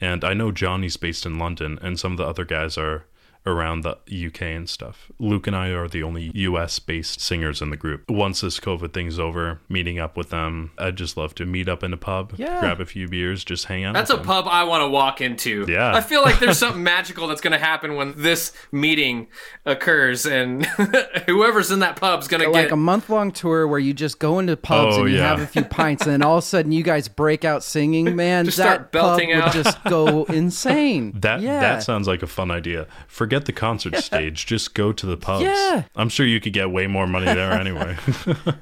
and 0.00 0.24
I 0.24 0.32
know 0.32 0.50
Johnny's 0.50 0.96
based 0.96 1.26
in 1.26 1.38
London, 1.38 1.78
and 1.82 2.00
some 2.00 2.12
of 2.12 2.18
the 2.18 2.24
other 2.26 2.46
guys 2.46 2.78
are 2.78 3.04
around 3.46 3.82
the 3.82 3.96
UK 4.26 4.42
and 4.42 4.68
stuff. 4.68 5.10
Luke 5.18 5.46
and 5.46 5.54
I 5.54 5.68
are 5.70 5.88
the 5.88 6.02
only 6.02 6.30
US 6.34 6.78
based 6.78 7.20
singers 7.20 7.62
in 7.62 7.70
the 7.70 7.76
group. 7.76 8.10
Once 8.10 8.40
this 8.40 8.58
COVID 8.60 8.92
thing's 8.92 9.18
over, 9.18 9.60
meeting 9.68 9.98
up 9.98 10.16
with 10.16 10.30
them, 10.30 10.72
I'd 10.78 10.96
just 10.96 11.16
love 11.16 11.34
to 11.36 11.46
meet 11.46 11.68
up 11.68 11.82
in 11.82 11.92
a 11.92 11.96
pub, 11.96 12.34
Yeah. 12.36 12.60
grab 12.60 12.80
a 12.80 12.86
few 12.86 13.08
beers, 13.08 13.44
just 13.44 13.66
hang 13.66 13.84
out. 13.84 13.94
That's 13.94 14.10
a 14.10 14.16
them. 14.16 14.24
pub 14.24 14.46
I 14.48 14.64
want 14.64 14.82
to 14.82 14.88
walk 14.88 15.20
into. 15.20 15.64
Yeah. 15.68 15.94
I 15.94 16.00
feel 16.00 16.22
like 16.22 16.38
there's 16.40 16.58
something 16.66 16.82
magical 16.82 17.28
that's 17.28 17.40
going 17.40 17.52
to 17.52 17.58
happen 17.64 17.94
when 17.94 18.14
this 18.16 18.52
meeting 18.72 19.28
occurs, 19.64 20.26
and 20.26 20.64
whoever's 21.26 21.70
in 21.70 21.80
that 21.80 21.96
pub's 21.96 22.28
going 22.28 22.42
to 22.42 22.50
like 22.50 22.66
get. 22.66 22.72
a 22.72 22.76
month 22.76 23.08
long 23.10 23.30
tour 23.30 23.66
where 23.68 23.78
you 23.78 23.92
just 23.94 24.18
go 24.18 24.38
into 24.38 24.56
pubs 24.56 24.96
Oh, 24.96 25.02
and 25.02 25.10
you 25.10 25.18
yeah. 25.18 25.28
have 25.28 25.40
a 25.40 25.46
few 25.46 25.62
pints 25.64 26.02
and 26.04 26.12
then 26.12 26.22
all 26.22 26.38
of 26.38 26.44
a 26.44 26.46
sudden 26.46 26.72
you 26.72 26.82
guys 26.82 27.08
break 27.08 27.44
out 27.44 27.62
singing 27.64 28.14
man 28.16 28.44
Just 28.44 28.56
that 28.58 28.64
start 28.64 28.92
belting 28.92 29.30
pub 29.32 29.42
out. 29.42 29.54
would 29.54 29.64
just 29.64 29.84
go 29.84 30.24
insane 30.46 31.12
That 31.20 31.40
yeah 31.40 31.60
that 31.60 31.82
sounds 31.82 32.06
like 32.08 32.22
a 32.22 32.26
fun 32.26 32.50
idea. 32.50 32.86
Forget 33.08 33.35
forget 33.36 33.46
the 33.46 33.52
concert 33.52 33.96
stage. 34.02 34.46
Just 34.46 34.74
go 34.74 34.92
to 34.92 35.06
the 35.06 35.16
pubs. 35.16 35.44
Yeah. 35.44 35.84
I'm 35.94 36.08
sure 36.08 36.26
you 36.26 36.40
could 36.40 36.52
get 36.52 36.70
way 36.70 36.86
more 36.86 37.06
money 37.06 37.26
there 37.26 37.52
anyway. 37.52 37.96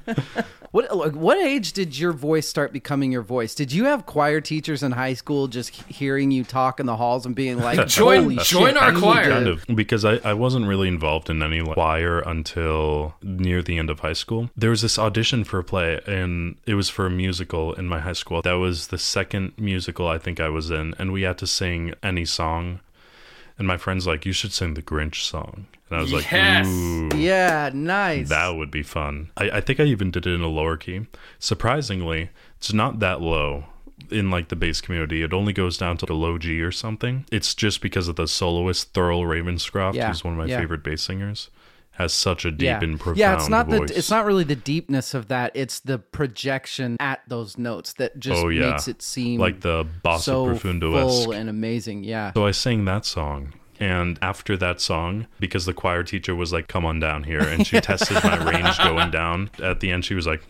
What 0.75 0.93
like, 0.93 1.13
what 1.13 1.37
age 1.37 1.71
did 1.71 1.97
your 1.97 2.11
voice 2.11 2.49
start 2.49 2.73
becoming 2.73 3.09
your 3.09 3.21
voice? 3.21 3.55
Did 3.55 3.71
you 3.71 3.85
have 3.85 4.05
choir 4.05 4.41
teachers 4.41 4.83
in 4.83 4.91
high 4.91 5.13
school 5.13 5.47
just 5.47 5.69
hearing 5.69 6.31
you 6.31 6.43
talk 6.43 6.81
in 6.81 6.85
the 6.85 6.97
halls 6.97 7.25
and 7.25 7.33
being 7.33 7.59
like, 7.59 7.87
Join- 7.87 8.23
"Holy 8.23 8.35
join 8.35 8.73
shit, 8.73 8.77
our 8.83 8.91
I 8.91 8.99
choir." 8.99 9.29
kind 9.29 9.47
of 9.47 9.63
because 9.73 10.03
I, 10.03 10.15
I 10.15 10.33
wasn't 10.33 10.67
really 10.67 10.89
involved 10.89 11.29
in 11.29 11.41
any 11.41 11.63
choir 11.63 12.19
until 12.19 13.15
near 13.23 13.61
the 13.61 13.77
end 13.77 13.89
of 13.89 14.01
high 14.01 14.11
school. 14.11 14.49
There 14.57 14.69
was 14.69 14.81
this 14.81 14.99
audition 14.99 15.45
for 15.45 15.59
a 15.59 15.63
play, 15.63 16.01
and 16.05 16.57
it 16.65 16.73
was 16.73 16.89
for 16.89 17.05
a 17.05 17.09
musical 17.09 17.71
in 17.75 17.87
my 17.87 18.01
high 18.01 18.11
school. 18.11 18.41
That 18.41 18.59
was 18.59 18.87
the 18.87 18.97
second 18.97 19.53
musical 19.57 20.09
I 20.09 20.17
think 20.17 20.41
I 20.41 20.49
was 20.49 20.71
in, 20.71 20.93
and 20.99 21.13
we 21.13 21.21
had 21.21 21.37
to 21.37 21.47
sing 21.47 21.93
any 22.03 22.25
song. 22.25 22.81
And 23.57 23.67
my 23.67 23.77
friend's 23.77 24.05
like, 24.05 24.25
"You 24.25 24.33
should 24.33 24.51
sing 24.51 24.73
the 24.73 24.81
Grinch 24.81 25.21
song," 25.23 25.67
and 25.89 25.97
I 25.97 26.01
was 26.01 26.11
like, 26.11 26.29
Yes. 26.31 26.67
"Ooh." 26.67 27.09
Yeah, 27.15 27.69
nice. 27.73 28.27
That 28.29 28.49
would 28.55 28.69
be 28.69 28.83
fun. 28.83 29.29
I, 29.37 29.49
I 29.49 29.61
think 29.61 29.79
I 29.79 29.83
even 29.83 30.11
did 30.11 30.27
it 30.27 30.33
in 30.33 30.41
a 30.41 30.47
lower 30.49 30.75
key. 30.75 31.05
Surprisingly, 31.39 32.29
it's 32.57 32.73
not 32.73 32.99
that 32.99 33.21
low 33.21 33.63
in 34.11 34.29
like 34.29 34.49
the 34.49 34.57
bass 34.57 34.81
community. 34.81 35.23
It 35.23 35.31
only 35.33 35.53
goes 35.53 35.77
down 35.77 35.95
to 35.97 36.11
a 36.11 36.13
low 36.13 36.37
G 36.37 36.61
or 36.61 36.71
something. 36.71 37.25
It's 37.31 37.55
just 37.55 37.79
because 37.81 38.09
of 38.09 38.17
the 38.17 38.27
soloist 38.27 38.93
Thurl 38.93 39.21
Ravenscroft, 39.23 39.93
Yeah, 39.93 40.09
who's 40.09 40.21
one 40.23 40.33
of 40.33 40.37
my 40.39 40.47
yeah. 40.47 40.59
favorite 40.59 40.83
bass 40.83 41.01
singers, 41.03 41.49
has 41.95 42.13
such 42.13 42.45
a 42.45 42.51
deep 42.51 42.65
yeah. 42.65 42.79
and 42.81 42.99
profound 42.99 43.17
yeah, 43.17 43.35
it's 43.35 43.49
not 43.49 43.67
voice. 43.67 43.89
the 43.89 43.97
it's 43.97 44.11
not 44.11 44.25
really 44.25 44.43
the 44.43 44.55
deepness 44.55 45.13
of 45.13 45.29
that. 45.29 45.51
It's 45.55 45.79
the 45.79 45.97
projection 45.97 46.97
at 46.99 47.21
those 47.27 47.57
notes 47.57 47.93
that 47.93 48.19
just 48.19 48.43
oh 48.43 48.49
yeah, 48.49 48.71
makes 48.71 48.87
it 48.87 49.01
seem 49.01 49.39
like 49.39 49.61
the 49.61 49.87
basso 50.03 50.45
so 50.45 50.45
Profundo 50.47 50.91
full 50.91 51.31
and 51.31 51.49
amazing. 51.49 52.03
Yeah. 52.03 52.33
So 52.33 52.45
I 52.45 52.51
sang 52.51 52.85
that 52.85 53.05
song. 53.05 53.53
And 53.77 54.17
after 54.21 54.55
that 54.55 54.79
song, 54.79 55.27
because 55.37 55.65
the 55.65 55.73
choir 55.73 56.03
teacher 56.03 56.33
was 56.33 56.53
like, 56.53 56.69
come 56.69 56.85
on 56.85 57.01
down 57.01 57.23
here, 57.23 57.41
and 57.41 57.67
she 57.67 57.81
tested 57.81 58.23
my 58.23 58.37
range 58.37 58.77
going 58.77 59.11
down, 59.11 59.49
at 59.61 59.81
the 59.81 59.91
end, 59.91 60.05
she 60.05 60.15
was 60.15 60.25
like, 60.25 60.47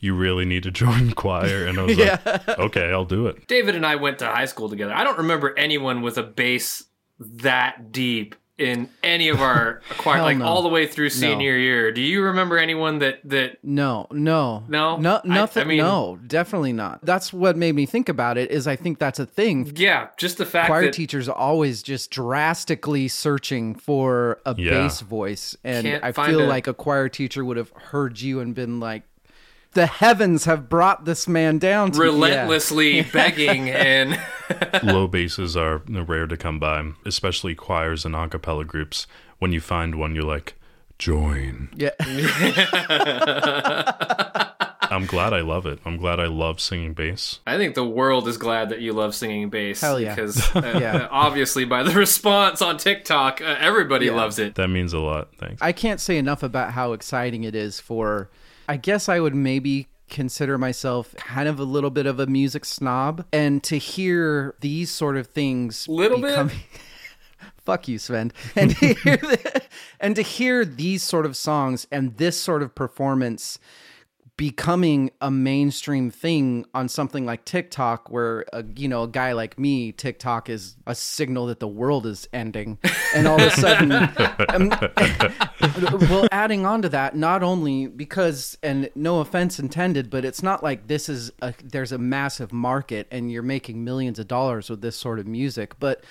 you 0.00 0.12
really 0.12 0.44
need 0.44 0.64
to 0.64 0.72
join 0.72 1.12
choir. 1.12 1.66
And 1.66 1.78
I 1.78 1.82
was 1.82 1.96
like, 1.96 2.48
okay, 2.58 2.90
I'll 2.90 3.04
do 3.04 3.28
it. 3.28 3.46
David 3.46 3.76
and 3.76 3.86
I 3.86 3.94
went 3.94 4.18
to 4.18 4.26
high 4.26 4.46
school 4.46 4.68
together. 4.68 4.92
I 4.92 5.04
don't 5.04 5.18
remember 5.18 5.56
anyone 5.56 6.02
with 6.02 6.18
a 6.18 6.24
bass 6.24 6.84
that 7.20 7.92
deep 7.92 8.34
in 8.56 8.88
any 9.02 9.28
of 9.28 9.40
our 9.40 9.80
choir, 9.98 10.22
like 10.22 10.36
no. 10.36 10.44
all 10.44 10.62
the 10.62 10.68
way 10.68 10.86
through 10.86 11.10
senior 11.10 11.56
year. 11.56 11.90
Do 11.90 12.00
you 12.00 12.22
remember 12.22 12.56
anyone 12.56 13.00
that 13.00 13.18
that? 13.24 13.58
No, 13.64 14.06
no, 14.12 14.64
No? 14.68 14.96
no, 14.96 15.20
nothing. 15.24 15.62
I 15.62 15.66
mean- 15.66 15.78
no, 15.78 16.18
definitely 16.26 16.72
not. 16.72 17.04
That's 17.04 17.32
what 17.32 17.56
made 17.56 17.74
me 17.74 17.84
think 17.86 18.08
about 18.08 18.38
it. 18.38 18.50
Is 18.52 18.66
I 18.68 18.76
think 18.76 18.98
that's 19.00 19.18
a 19.18 19.26
thing. 19.26 19.72
Yeah, 19.74 20.08
just 20.16 20.38
the 20.38 20.46
fact 20.46 20.68
Choir 20.68 20.82
that 20.86 20.92
teachers 20.94 21.28
are 21.28 21.34
always 21.36 21.82
just 21.82 22.10
drastically 22.10 23.08
searching 23.08 23.74
for 23.74 24.40
a 24.46 24.54
Yeah. 24.56 24.70
bass 24.70 25.00
voice, 25.00 25.56
and 25.64 25.86
I 26.02 26.12
feel 26.12 26.40
a- 26.42 26.46
like 26.46 26.66
a 26.66 26.74
choir 26.74 27.08
teacher 27.08 27.44
would 27.44 27.56
have 27.56 27.70
heard 27.70 28.20
you 28.20 28.38
and 28.40 28.54
been 28.54 28.78
like, 28.78 29.02
"The 29.74 29.86
heavens 29.86 30.44
have 30.46 30.68
brought 30.68 31.04
this 31.04 31.28
man 31.28 31.58
down." 31.58 31.92
To 31.92 31.98
me." 32.00 32.06
Yeah. 32.06 32.12
relentlessly 32.12 33.02
begging 33.12 33.68
and 33.70 34.18
Low 34.82 35.06
basses 35.06 35.56
are 35.56 35.82
rare 35.88 36.26
to 36.26 36.36
come 36.36 36.58
by, 36.58 36.92
especially 37.04 37.54
choirs 37.54 38.04
and 38.04 38.14
a 38.16 38.28
cappella 38.28 38.64
groups. 38.64 39.06
When 39.38 39.52
you 39.52 39.60
find 39.60 39.94
one, 39.96 40.14
you're 40.14 40.24
like, 40.24 40.54
join. 40.98 41.68
Yeah, 41.76 41.90
I'm 44.90 45.06
glad 45.06 45.32
I 45.32 45.40
love 45.40 45.66
it. 45.66 45.80
I'm 45.84 45.96
glad 45.96 46.20
I 46.20 46.26
love 46.26 46.60
singing 46.60 46.92
bass. 46.94 47.40
I 47.46 47.56
think 47.56 47.74
the 47.74 47.84
world 47.84 48.28
is 48.28 48.36
glad 48.36 48.68
that 48.68 48.80
you 48.80 48.92
love 48.92 49.14
singing 49.14 49.48
bass. 49.50 49.80
Hell 49.80 49.98
yeah. 50.00 50.14
Because 50.14 50.54
uh, 50.54 50.78
Yeah. 50.80 50.96
uh, 50.96 51.08
obviously, 51.10 51.64
by 51.64 51.82
the 51.82 51.92
response 51.92 52.62
on 52.62 52.76
TikTok, 52.76 53.40
uh, 53.40 53.56
everybody 53.58 54.10
loves 54.10 54.38
it. 54.38 54.54
That 54.54 54.68
means 54.68 54.92
a 54.92 54.98
lot. 55.00 55.28
Thanks. 55.38 55.60
I 55.62 55.72
can't 55.72 56.00
say 56.00 56.16
enough 56.18 56.42
about 56.42 56.72
how 56.72 56.92
exciting 56.92 57.44
it 57.44 57.54
is 57.54 57.80
for. 57.80 58.30
I 58.68 58.76
guess 58.76 59.08
I 59.08 59.20
would 59.20 59.34
maybe 59.34 59.88
consider 60.08 60.58
myself 60.58 61.14
kind 61.16 61.48
of 61.48 61.58
a 61.58 61.64
little 61.64 61.90
bit 61.90 62.06
of 62.06 62.20
a 62.20 62.26
music 62.26 62.64
snob, 62.64 63.24
and 63.32 63.62
to 63.64 63.78
hear 63.78 64.54
these 64.60 64.90
sort 64.90 65.16
of 65.16 65.26
things, 65.28 65.88
Little 65.88 66.18
bit? 66.20 66.30
becoming- 66.30 66.56
Fuck 67.64 67.88
you, 67.88 67.98
Svend. 67.98 68.32
And 68.54 68.76
to 68.76 68.94
hear 68.94 69.16
the- 69.16 69.62
and 70.00 70.14
to 70.16 70.22
hear 70.22 70.64
these 70.66 71.02
sort 71.02 71.24
of 71.26 71.36
songs 71.36 71.86
and 71.90 72.16
this 72.18 72.38
sort 72.38 72.62
of 72.62 72.74
performance 72.74 73.58
becoming 74.36 75.10
a 75.20 75.30
mainstream 75.30 76.10
thing 76.10 76.66
on 76.74 76.88
something 76.88 77.24
like 77.24 77.44
TikTok, 77.44 78.10
where 78.10 78.44
a, 78.52 78.64
you 78.76 78.88
know 78.88 79.04
a 79.04 79.08
guy 79.08 79.32
like 79.32 79.58
me, 79.58 79.92
TikTok 79.92 80.48
is 80.48 80.76
a 80.86 80.94
signal 80.94 81.46
that 81.46 81.60
the 81.60 81.68
world 81.68 82.04
is 82.04 82.28
ending, 82.32 82.78
and 83.14 83.28
all 83.28 83.40
of 83.40 83.46
a 83.46 83.50
sudden, 83.50 83.92
um, 84.48 84.70
well, 86.10 86.26
adding 86.32 86.66
on 86.66 86.82
to 86.82 86.88
that, 86.88 87.16
not 87.16 87.42
only 87.42 87.86
because, 87.86 88.58
and 88.62 88.90
no 88.94 89.20
offense 89.20 89.58
intended, 89.58 90.10
but 90.10 90.24
it's 90.24 90.42
not 90.42 90.62
like 90.62 90.88
this 90.88 91.08
is 91.08 91.30
a, 91.40 91.54
there's 91.62 91.92
a 91.92 91.98
massive 91.98 92.52
market 92.52 93.06
and 93.10 93.30
you're 93.30 93.42
making 93.42 93.84
millions 93.84 94.18
of 94.18 94.26
dollars 94.26 94.68
with 94.68 94.80
this 94.80 94.96
sort 94.96 95.20
of 95.20 95.26
music, 95.26 95.78
but 95.78 96.04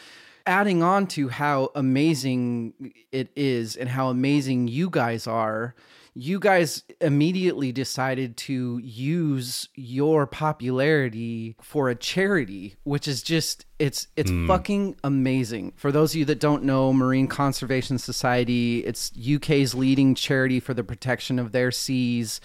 adding 0.45 0.83
on 0.83 1.07
to 1.07 1.29
how 1.29 1.71
amazing 1.75 2.73
it 3.11 3.29
is 3.35 3.75
and 3.75 3.89
how 3.89 4.09
amazing 4.09 4.67
you 4.67 4.89
guys 4.89 5.27
are 5.27 5.75
you 6.15 6.39
guys 6.39 6.83
immediately 7.01 7.71
decided 7.71 8.37
to 8.37 8.79
use 8.83 9.69
your 9.75 10.27
popularity 10.27 11.55
for 11.61 11.89
a 11.89 11.95
charity 11.95 12.75
which 12.83 13.07
is 13.07 13.23
just 13.23 13.65
it's 13.83 14.07
it's 14.15 14.31
fucking 14.47 14.95
amazing 15.03 15.73
for 15.75 15.91
those 15.91 16.13
of 16.13 16.15
you 16.15 16.23
that 16.23 16.39
don't 16.39 16.63
know 16.63 16.93
marine 16.93 17.27
conservation 17.27 17.97
society 17.97 18.79
it's 18.85 19.11
uk's 19.17 19.73
leading 19.73 20.15
charity 20.15 20.61
for 20.61 20.73
the 20.73 20.83
protection 20.85 21.37
of 21.37 21.51
their 21.51 21.69
seas 21.69 22.39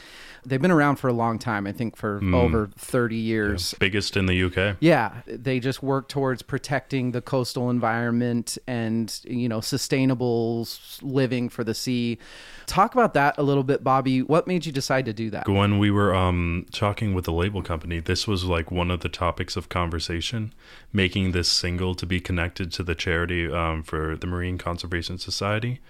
they've 0.44 0.60
been 0.60 0.72
around 0.72 0.96
for 0.96 1.06
a 1.06 1.12
long 1.12 1.38
time 1.38 1.64
i 1.64 1.70
think 1.70 1.94
for 1.96 2.20
over 2.34 2.68
30 2.76 3.14
years 3.16 3.74
Biggest 3.78 4.16
in 4.16 4.26
the 4.26 4.42
UK. 4.42 4.76
yeah, 4.80 5.22
they 5.26 5.60
just 5.60 5.82
work 5.82 6.08
towards 6.08 6.42
protecting 6.42 7.12
the 7.12 7.20
coastal 7.22 7.70
environment 7.70 8.58
and 8.66 9.20
you 9.24 9.48
know 9.48 9.60
sustainable 9.60 10.66
living 11.02 11.48
for 11.48 11.62
the 11.64 11.74
sea. 11.74 12.18
Talk 12.66 12.94
about 12.94 13.14
that 13.14 13.36
a 13.38 13.42
little 13.42 13.62
bit, 13.62 13.84
Bobby. 13.84 14.22
What 14.22 14.46
made 14.46 14.66
you 14.66 14.72
decide 14.72 15.04
to 15.06 15.12
do 15.12 15.30
that? 15.30 15.48
When 15.48 15.78
we 15.78 15.90
were 15.90 16.14
um, 16.14 16.66
talking 16.72 17.14
with 17.14 17.24
the 17.24 17.32
label 17.32 17.62
company, 17.62 18.00
this 18.00 18.26
was 18.26 18.44
like 18.44 18.70
one 18.70 18.90
of 18.90 19.00
the 19.00 19.08
topics 19.08 19.56
of 19.56 19.68
conversation, 19.68 20.52
making 20.92 21.27
this 21.32 21.48
single 21.48 21.94
to 21.94 22.06
be 22.06 22.20
connected 22.20 22.72
to 22.72 22.82
the 22.82 22.94
charity 22.94 23.50
um, 23.50 23.82
for 23.82 24.16
the 24.16 24.26
Marine 24.26 24.58
Conservation 24.58 25.18
Society. 25.18 25.80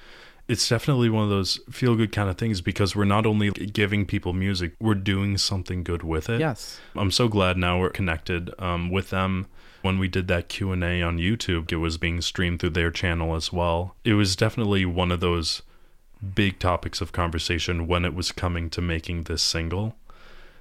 It's 0.49 0.66
definitely 0.66 1.11
one 1.11 1.24
of 1.24 1.28
those 1.28 1.61
feel 1.70 1.95
good 1.95 2.11
kind 2.11 2.30
of 2.30 2.39
things 2.39 2.62
because 2.62 2.97
we're 2.97 3.05
not 3.05 3.26
only 3.26 3.51
giving 3.51 4.07
people 4.07 4.32
music, 4.32 4.72
we're 4.80 4.95
doing 4.95 5.36
something 5.36 5.84
good 5.84 6.03
with 6.03 6.30
it. 6.30 6.41
Yes. 6.41 6.80
I'm 6.97 7.11
so 7.11 7.28
glad 7.28 7.59
now 7.59 7.78
we're 7.78 7.91
connected 7.91 8.51
um, 8.59 8.91
with 8.91 9.11
them. 9.11 9.47
When 9.82 9.99
we 9.99 10.09
did 10.09 10.26
that 10.28 10.49
Q&A 10.49 11.03
on 11.03 11.18
YouTube, 11.18 11.70
it 11.70 11.76
was 11.76 11.99
being 11.99 12.20
streamed 12.22 12.61
through 12.61 12.70
their 12.70 12.91
channel 12.91 13.36
as 13.36 13.53
well. 13.53 13.95
It 14.05 14.14
was 14.14 14.36
definitely 14.36 14.84
one 14.86 15.12
of 15.12 15.20
those 15.20 15.62
big 16.34 16.59
topics 16.59 17.01
of 17.01 17.12
conversation 17.12 17.86
when 17.86 18.05
it 18.05 18.14
was 18.14 18.32
coming 18.32 18.70
to 18.70 18.80
making 18.80 19.24
this 19.24 19.43
single. 19.43 19.95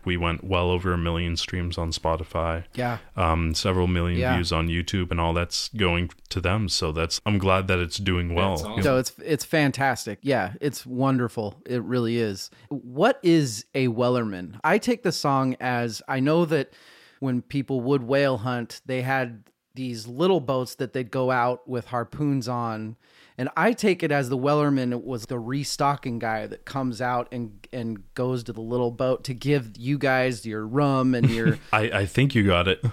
We 0.08 0.18
went 0.18 0.44
well 0.44 0.70
over 0.72 0.94
a 0.94 0.98
million 0.98 1.36
streams 1.38 1.78
on 1.78 1.92
Spotify, 1.92 2.64
Yeah. 2.74 2.98
um, 3.16 3.54
several 3.54 3.88
million 3.88 4.20
Yeah. 4.20 4.34
views 4.36 4.52
on 4.52 4.68
YouTube, 4.70 5.12
and 5.12 5.20
all 5.20 5.34
that's 5.34 5.68
going 5.76 6.10
to 6.30 6.40
them. 6.42 6.70
So 6.70 6.92
that's 6.92 7.20
I'm 7.26 7.38
glad 7.38 7.68
that 7.68 7.78
it's 7.80 7.98
doing 7.98 8.34
well. 8.34 8.56
That's 8.56 8.64
awesome. 8.64 8.84
So 8.84 8.98
it's 8.98 9.12
it's 9.24 9.46
fantastic. 9.46 10.20
Yeah, 10.22 10.54
it's 10.62 10.86
wonderful. 10.86 11.62
It 11.66 11.84
really 11.84 12.18
is. 12.18 12.50
What 12.70 13.20
is 13.22 13.66
a 13.76 13.90
Wellerman? 13.90 14.60
I 14.64 14.78
take 14.78 15.04
the 15.04 15.12
song 15.12 15.56
as 15.60 16.02
I 16.08 16.20
know 16.22 16.46
that 16.46 16.72
when 17.20 17.42
people 17.42 17.82
would 17.82 18.04
whale 18.04 18.38
hunt, 18.38 18.82
they 18.86 19.02
had 19.02 19.44
these 19.78 20.06
little 20.08 20.42
boats 20.42 20.76
that 20.76 20.92
they'd 20.92 21.10
go 21.12 21.32
out 21.32 21.66
with 21.70 21.86
harpoons 21.88 22.50
on. 22.50 22.98
And 23.38 23.50
I 23.56 23.72
take 23.74 24.02
it 24.02 24.12
as 24.12 24.30
the 24.30 24.38
Wellerman 24.38 25.04
was 25.04 25.28
the 25.28 25.38
restocking 25.38 26.18
guy 26.20 26.48
that 26.48 26.66
comes 26.66 27.02
out 27.02 27.28
and 27.32 27.66
and 27.72 28.04
goes 28.16 28.44
to 28.46 28.52
the 28.54 28.62
little 28.62 28.90
boat 28.92 29.24
to 29.26 29.34
give 29.36 29.78
you 29.78 29.98
guys 30.00 30.46
your 30.46 30.66
rum 30.68 31.14
and 31.16 31.30
your 31.30 31.60
I, 31.72 31.82
I 32.02 32.06
think 32.08 32.34
you 32.36 32.44
got 32.44 32.68
it. 32.68 32.84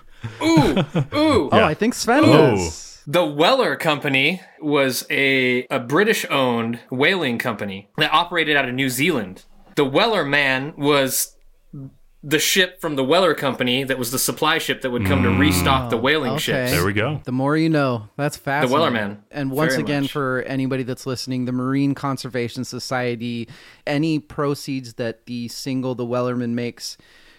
Ooh, 0.42 0.78
ooh. 1.14 1.48
Oh, 1.50 1.64
I 1.64 1.72
think 1.74 1.94
Svend 1.94 2.24
Oh. 2.26 2.32
does. 2.56 3.00
The 3.06 3.24
Weller 3.24 3.76
Company 3.76 4.40
was 4.62 5.06
a, 5.10 5.66
a 5.70 5.78
British 5.78 6.24
owned 6.30 6.80
whaling 6.90 7.38
company 7.38 7.90
that 7.98 8.10
operated 8.12 8.56
out 8.56 8.66
of 8.68 8.74
New 8.74 8.88
Zealand. 8.88 9.44
The 9.76 9.84
Weller 9.84 10.24
Man 10.24 10.72
was 10.76 11.33
the 12.26 12.38
ship 12.38 12.80
from 12.80 12.96
the 12.96 13.04
Weller 13.04 13.34
Company 13.34 13.84
that 13.84 13.98
was 13.98 14.10
the 14.10 14.18
supply 14.18 14.56
ship 14.56 14.80
that 14.80 14.90
would 14.90 15.04
come 15.04 15.22
to 15.22 15.28
restock 15.28 15.90
the 15.90 15.98
mm. 15.98 16.02
whaling 16.02 16.32
okay. 16.32 16.40
ships. 16.40 16.70
There 16.70 16.86
we 16.86 16.94
go. 16.94 17.20
The 17.24 17.32
more 17.32 17.54
you 17.54 17.68
know. 17.68 18.08
That's 18.16 18.38
fascinating. 18.38 18.94
The 18.94 18.98
Wellerman. 18.98 19.18
And 19.30 19.50
once 19.50 19.72
Very 19.72 19.82
again, 19.82 20.02
much. 20.02 20.12
for 20.12 20.42
anybody 20.46 20.84
that's 20.84 21.04
listening, 21.04 21.44
the 21.44 21.52
Marine 21.52 21.94
Conservation 21.94 22.64
Society, 22.64 23.46
any 23.86 24.18
proceeds 24.18 24.94
that 24.94 25.26
the 25.26 25.48
single 25.48 25.94
the 25.94 26.06
Wellerman 26.06 26.50
makes 26.50 26.96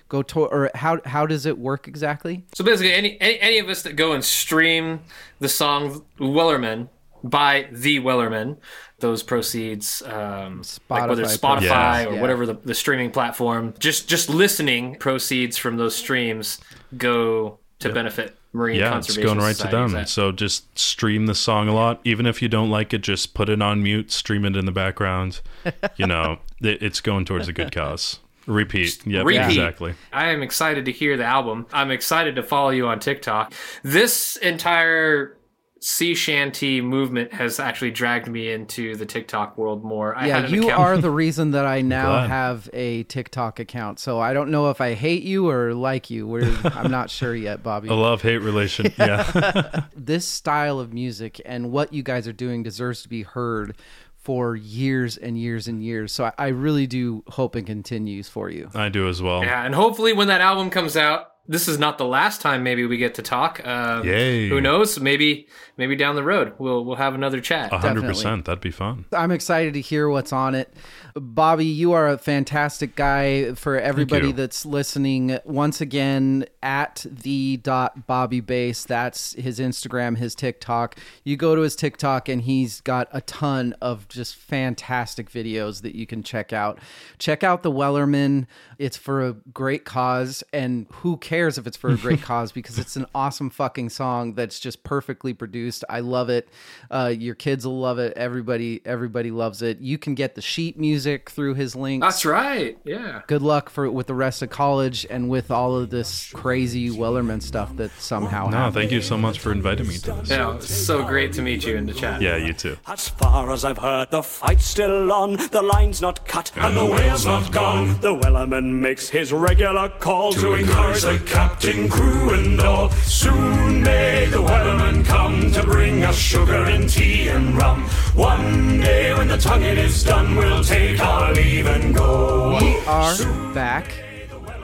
go 0.07 0.21
to, 0.21 0.41
or 0.41 0.69
how 0.75 0.99
how 1.03 1.25
does 1.25 1.47
it 1.47 1.57
work 1.57 1.87
exactly? 1.87 2.45
So 2.53 2.63
basically, 2.63 2.93
any, 2.93 3.19
any 3.19 3.39
any 3.39 3.57
of 3.57 3.67
us 3.67 3.81
that 3.81 3.95
go 3.95 4.11
and 4.11 4.23
stream 4.23 4.99
the 5.39 5.49
song 5.49 6.05
Wellerman, 6.19 6.89
by 7.29 7.67
the 7.71 7.99
Wellerman. 7.99 8.57
Those 8.99 9.23
proceeds, 9.23 10.01
um, 10.03 10.61
like 10.89 11.09
whether 11.09 11.23
it's 11.23 11.35
Spotify 11.35 11.59
Spotify 11.59 11.91
proceeds, 11.93 12.11
or 12.11 12.15
yeah. 12.15 12.21
whatever 12.21 12.45
the, 12.45 12.53
the 12.53 12.73
streaming 12.75 13.11
platform, 13.11 13.73
just 13.77 14.07
just 14.07 14.29
listening 14.29 14.95
proceeds 14.95 15.57
from 15.57 15.75
those 15.75 15.95
streams 15.95 16.59
go 16.97 17.59
to 17.79 17.91
benefit 17.91 18.37
marine 18.53 18.79
Yeah, 18.79 18.97
it's 18.97 19.07
conservation. 19.07 19.23
going 19.23 19.37
right 19.39 19.49
to 19.49 19.55
societies. 19.55 19.91
them. 19.91 20.05
So 20.05 20.31
just 20.31 20.79
stream 20.79 21.25
the 21.25 21.35
song 21.35 21.67
a 21.67 21.73
lot. 21.73 21.99
Even 22.05 22.25
if 22.25 22.41
you 22.41 22.47
don't 22.47 22.69
like 22.69 22.93
it, 22.93 22.99
just 22.99 23.33
put 23.33 23.49
it 23.49 23.61
on 23.61 23.83
mute, 23.83 24.11
stream 24.13 24.45
it 24.45 24.55
in 24.55 24.65
the 24.65 24.71
background. 24.71 25.41
You 25.97 26.07
know, 26.07 26.39
it, 26.61 26.81
it's 26.81 27.01
going 27.01 27.25
towards 27.25 27.47
a 27.47 27.53
good 27.53 27.71
cause. 27.71 28.19
Repeat. 28.47 29.05
Yep, 29.07 29.25
Repeat. 29.25 29.45
exactly. 29.45 29.93
I 30.13 30.27
am 30.29 30.41
excited 30.43 30.85
to 30.85 30.91
hear 30.91 31.17
the 31.17 31.23
album. 31.25 31.65
I'm 31.73 31.89
excited 31.91 32.35
to 32.35 32.43
follow 32.43 32.69
you 32.69 32.87
on 32.87 32.99
TikTok. 32.99 33.53
This 33.83 34.35
entire 34.37 35.35
sea 35.81 36.15
shanty 36.15 36.81
movement 36.81 37.33
has 37.33 37.59
actually 37.59 37.91
dragged 37.91 38.27
me 38.27 38.51
into 38.51 38.95
the 38.95 39.05
TikTok 39.05 39.57
world 39.57 39.83
more. 39.83 40.15
I 40.15 40.27
yeah, 40.27 40.41
had 40.41 40.49
you 40.51 40.63
account- 40.63 40.79
are 40.79 40.97
the 40.97 41.11
reason 41.11 41.51
that 41.51 41.65
I 41.65 41.81
now 41.81 42.11
Glad. 42.11 42.29
have 42.29 42.69
a 42.73 43.03
TikTok 43.03 43.59
account. 43.59 43.99
So 43.99 44.19
I 44.19 44.33
don't 44.33 44.49
know 44.51 44.69
if 44.69 44.81
I 44.81 44.93
hate 44.93 45.23
you 45.23 45.49
or 45.49 45.73
like 45.73 46.09
you. 46.09 46.27
We're, 46.27 46.57
I'm 46.63 46.89
not 46.89 47.09
sure 47.09 47.35
yet, 47.35 47.61
Bobby. 47.61 47.89
A 47.89 47.93
love 47.93 48.21
hate 48.21 48.37
relation. 48.39 48.91
Yeah. 48.97 49.83
this 49.95 50.27
style 50.27 50.79
of 50.79 50.93
music 50.93 51.39
and 51.45 51.71
what 51.71 51.93
you 51.93 52.03
guys 52.03 52.27
are 52.27 52.33
doing 52.33 52.63
deserves 52.63 53.03
to 53.03 53.09
be 53.09 53.23
heard 53.23 53.75
for 54.15 54.55
years 54.55 55.17
and 55.17 55.37
years 55.37 55.67
and 55.67 55.83
years. 55.83 56.11
So 56.11 56.25
I, 56.25 56.33
I 56.39 56.47
really 56.47 56.87
do 56.87 57.23
hope 57.27 57.55
it 57.55 57.67
continues 57.67 58.27
for 58.27 58.49
you. 58.49 58.69
I 58.73 58.89
do 58.89 59.07
as 59.07 59.21
well. 59.21 59.43
Yeah, 59.43 59.63
and 59.63 59.75
hopefully 59.75 60.13
when 60.13 60.29
that 60.29 60.41
album 60.41 60.71
comes 60.71 60.97
out, 60.97 61.27
this 61.47 61.67
is 61.67 61.77
not 61.77 61.97
the 61.97 62.05
last 62.05 62.41
time 62.41 62.63
maybe 62.63 62.85
we 62.85 62.97
get 62.97 63.15
to 63.15 63.21
talk. 63.21 63.65
Um, 63.65 64.05
Yay. 64.05 64.49
Who 64.49 64.59
knows? 64.61 64.99
Maybe 64.99 65.47
maybe 65.77 65.95
down 65.95 66.15
the 66.15 66.23
road 66.23 66.53
we'll 66.57 66.85
we'll 66.85 66.95
have 66.95 67.13
another 67.13 67.41
chat. 67.41 67.71
hundred 67.71 68.03
percent. 68.03 68.45
That'd 68.45 68.61
be 68.61 68.71
fun. 68.71 69.05
I'm 69.11 69.31
excited 69.31 69.73
to 69.75 69.81
hear 69.81 70.09
what's 70.09 70.33
on 70.33 70.55
it. 70.55 70.73
Bobby, 71.15 71.65
you 71.65 71.93
are 71.93 72.09
a 72.09 72.17
fantastic 72.17 72.95
guy 72.95 73.53
for 73.53 73.79
everybody 73.79 74.31
that's 74.31 74.65
listening. 74.65 75.39
Once 75.45 75.79
again, 75.79 76.45
at 76.61 77.05
the 77.09 77.57
dot 77.57 78.07
Bobby 78.07 78.41
Base. 78.41 78.83
that's 78.83 79.33
his 79.33 79.59
Instagram, 79.59 80.17
his 80.17 80.35
TikTok. 80.35 80.97
You 81.23 81.37
go 81.37 81.55
to 81.55 81.61
his 81.61 81.75
TikTok 81.75 82.27
and 82.27 82.41
he's 82.41 82.81
got 82.81 83.07
a 83.11 83.21
ton 83.21 83.75
of 83.81 84.07
just 84.07 84.35
fantastic 84.35 85.29
videos 85.29 85.83
that 85.83 85.95
you 85.95 86.05
can 86.05 86.23
check 86.23 86.51
out. 86.51 86.79
Check 87.19 87.43
out 87.43 87.63
the 87.63 87.71
Wellerman. 87.71 88.47
It's 88.77 88.97
for 88.97 89.25
a 89.25 89.33
great 89.33 89.85
cause, 89.85 90.43
and 90.51 90.87
who 90.91 91.17
cares 91.17 91.34
if 91.35 91.67
it's 91.67 91.75
for 91.77 91.89
a 91.89 91.97
great 91.97 92.21
cause 92.21 92.51
because 92.51 92.79
it's 92.79 92.95
an 92.95 93.05
awesome 93.13 93.49
fucking 93.49 93.89
song 93.89 94.33
that's 94.33 94.59
just 94.59 94.83
perfectly 94.83 95.33
produced. 95.33 95.83
I 95.89 95.99
love 95.99 96.29
it. 96.29 96.47
Uh, 96.89 97.13
your 97.17 97.35
kids 97.35 97.65
will 97.67 97.79
love 97.79 97.99
it. 97.99 98.13
Everybody, 98.15 98.81
everybody 98.85 99.31
loves 99.31 99.61
it. 99.61 99.79
You 99.79 99.97
can 99.97 100.15
get 100.15 100.35
the 100.35 100.41
sheet 100.41 100.79
music 100.79 101.29
through 101.29 101.55
his 101.55 101.75
link. 101.75 102.01
That's 102.01 102.25
right. 102.25 102.77
Yeah. 102.85 103.21
Good 103.27 103.41
luck 103.41 103.69
for 103.69 103.89
with 103.91 104.07
the 104.07 104.13
rest 104.13 104.41
of 104.41 104.49
college 104.49 105.05
and 105.09 105.29
with 105.29 105.51
all 105.51 105.75
of 105.75 105.89
this 105.89 106.31
crazy 106.33 106.89
Wellerman 106.89 107.41
stuff 107.41 107.75
that 107.75 107.91
somehow 107.99 108.45
No, 108.47 108.57
happened. 108.57 108.75
thank 108.75 108.91
you 108.91 109.01
so 109.01 109.17
much 109.17 109.39
for 109.39 109.51
inviting 109.51 109.87
me 109.87 109.97
to 109.97 110.13
this. 110.13 110.29
Yeah, 110.29 110.55
it's 110.55 110.73
so 110.73 111.03
great 111.03 111.33
to 111.33 111.41
meet 111.41 111.65
you 111.65 111.75
in 111.75 111.85
the 111.85 111.93
chat. 111.93 112.21
Yeah, 112.21 112.37
you 112.37 112.53
too. 112.53 112.77
As 112.87 113.09
far 113.09 113.51
as 113.51 113.65
I've 113.65 113.77
heard, 113.77 114.09
the 114.11 114.23
fight's 114.23 114.65
still 114.65 115.11
on, 115.11 115.33
the 115.51 115.61
line's 115.61 116.01
not 116.01 116.25
cut, 116.25 116.51
and 116.55 116.75
the 116.77 116.85
whale's 116.85 117.25
not 117.25 117.51
gone. 117.51 117.99
The 118.01 118.15
Wellerman 118.15 118.79
makes 118.79 119.09
his 119.09 119.33
regular 119.33 119.89
call 119.89 120.33
to 120.33 120.53
encourage 120.53 121.01
the 121.01 121.19
captain, 121.25 121.89
crew, 121.89 122.33
and 122.33 122.59
all. 122.61 122.89
Soon 122.91 123.81
may 123.81 124.25
the 124.25 124.37
Wellerman 124.37 125.03
come 125.05 125.51
to 125.51 125.63
bring 125.63 126.03
us 126.03 126.17
sugar 126.17 126.63
and 126.65 126.89
tea 126.89 127.27
and 127.29 127.57
rum. 127.57 127.83
One 128.13 128.79
day 128.79 129.13
when 129.13 129.27
the 129.27 129.37
tonguing 129.37 129.77
is 129.77 130.03
done, 130.03 130.35
we'll 130.35 130.63
take 130.63 130.99
our 130.99 131.33
leave 131.33 131.65
and 131.67 131.93
go. 131.95 132.57
We 132.59 132.77
are 132.87 133.53
back. 133.53 133.91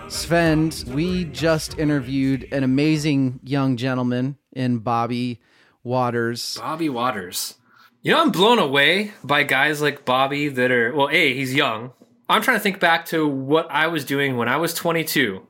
Svend, 0.08 0.86
we 0.94 1.24
just 1.26 1.80
interviewed 1.80 2.48
an 2.52 2.64
amazing 2.64 3.40
young 3.44 3.78
gentleman 3.78 4.38
in 4.52 4.80
Bobby 4.80 5.40
Waters. 5.84 6.58
Bobby 6.58 6.90
Waters. 6.90 7.56
You 8.02 8.12
know, 8.12 8.22
I'm 8.22 8.32
blown 8.32 8.60
away 8.60 9.14
by 9.24 9.44
guys 9.44 9.82
like 9.82 10.04
Bobby 10.06 10.50
that 10.50 10.72
are, 10.72 10.94
well, 10.94 11.10
A, 11.10 11.34
he's 11.34 11.54
young. 11.54 11.94
I'm 12.28 12.42
trying 12.42 12.58
to 12.58 12.62
think 12.62 12.80
back 12.80 13.06
to 13.08 13.28
what 13.28 13.70
I 13.70 13.88
was 13.88 14.06
doing 14.06 14.38
when 14.38 14.48
I 14.48 14.58
was 14.58 14.74
22. 14.74 15.46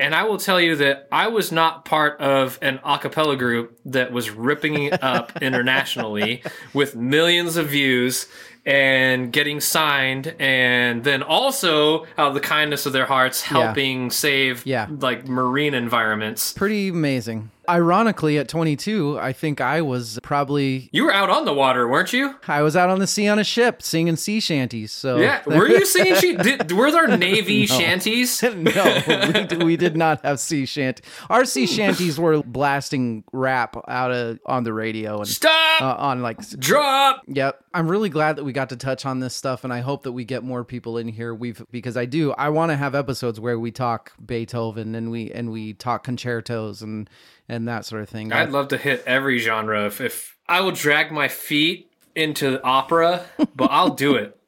And 0.00 0.14
I 0.14 0.24
will 0.24 0.38
tell 0.38 0.60
you 0.60 0.74
that 0.76 1.06
I 1.12 1.28
was 1.28 1.52
not 1.52 1.84
part 1.84 2.20
of 2.20 2.58
an 2.62 2.80
a 2.84 2.98
cappella 2.98 3.36
group 3.36 3.78
that 3.86 4.10
was 4.12 4.30
ripping 4.30 4.92
up 4.94 5.36
internationally 5.42 6.42
with 6.72 6.96
millions 6.96 7.56
of 7.56 7.68
views 7.68 8.26
and 8.66 9.30
getting 9.32 9.60
signed 9.60 10.34
and 10.38 11.04
then 11.04 11.22
also 11.22 12.04
out 12.18 12.28
of 12.28 12.34
the 12.34 12.40
kindness 12.40 12.86
of 12.86 12.92
their 12.92 13.04
hearts 13.06 13.42
helping 13.42 14.10
save 14.10 14.64
Yeah. 14.66 14.88
like 14.90 15.28
marine 15.28 15.74
environments. 15.74 16.52
Pretty 16.54 16.88
amazing. 16.88 17.50
Ironically, 17.68 18.38
at 18.38 18.48
22, 18.48 19.18
I 19.18 19.32
think 19.32 19.60
I 19.60 19.80
was 19.82 20.18
probably 20.22 20.88
You 20.92 21.04
were 21.04 21.12
out 21.12 21.30
on 21.30 21.44
the 21.44 21.52
water, 21.54 21.88
weren't 21.88 22.12
you? 22.12 22.34
I 22.48 22.62
was 22.62 22.76
out 22.76 22.90
on 22.90 22.98
the 22.98 23.06
sea 23.06 23.28
on 23.28 23.38
a 23.38 23.44
ship 23.44 23.82
singing 23.82 24.16
sea 24.16 24.40
shanties. 24.40 24.92
So 24.92 25.16
Yeah, 25.16 25.42
were 25.46 25.68
you 25.68 25.84
singing? 25.86 26.14
She- 26.16 26.36
did, 26.36 26.72
were 26.72 26.90
there 26.90 27.16
navy 27.16 27.66
shanties? 27.66 28.42
no, 28.42 29.02
we, 29.34 29.44
d- 29.46 29.56
we 29.64 29.76
did 29.76 29.96
not 29.96 30.22
have 30.24 30.40
sea 30.40 30.66
shanty. 30.66 31.02
Our 31.30 31.44
sea 31.44 31.66
shanties 31.66 32.18
were 32.18 32.42
blasting 32.42 33.24
rap 33.32 33.76
out 33.88 34.10
of 34.12 34.38
on 34.46 34.64
the 34.64 34.72
radio 34.72 35.18
and 35.18 35.28
Stop! 35.28 35.82
uh, 35.82 35.94
on 35.98 36.22
like 36.22 36.40
Drop! 36.58 37.22
Yep. 37.28 37.60
I'm 37.72 37.88
really 37.90 38.08
glad 38.08 38.36
that 38.36 38.44
we 38.44 38.52
got 38.52 38.68
to 38.70 38.76
touch 38.76 39.04
on 39.06 39.20
this 39.20 39.34
stuff 39.34 39.64
and 39.64 39.72
I 39.72 39.80
hope 39.80 40.04
that 40.04 40.12
we 40.12 40.24
get 40.24 40.42
more 40.44 40.64
people 40.64 40.98
in 40.98 41.08
here. 41.08 41.34
We've 41.34 41.64
because 41.70 41.96
I 41.96 42.04
do 42.04 42.32
I 42.32 42.48
want 42.50 42.70
to 42.70 42.76
have 42.76 42.94
episodes 42.94 43.40
where 43.40 43.58
we 43.58 43.70
talk 43.70 44.12
Beethoven 44.24 44.94
and 44.94 45.10
we 45.10 45.30
and 45.32 45.50
we 45.50 45.72
talk 45.74 46.04
concertos 46.04 46.82
and 46.82 47.08
and 47.48 47.68
that 47.68 47.84
sort 47.84 48.02
of 48.02 48.08
thing. 48.08 48.32
I'd 48.32 48.50
love 48.50 48.68
to 48.68 48.76
hit 48.76 49.02
every 49.06 49.38
genre. 49.38 49.86
If, 49.86 50.00
if 50.00 50.36
I 50.48 50.60
will 50.60 50.72
drag 50.72 51.12
my 51.12 51.28
feet 51.28 51.90
into 52.14 52.62
opera, 52.62 53.24
but 53.56 53.70
I'll 53.70 53.94
do 53.94 54.14
it. 54.14 54.38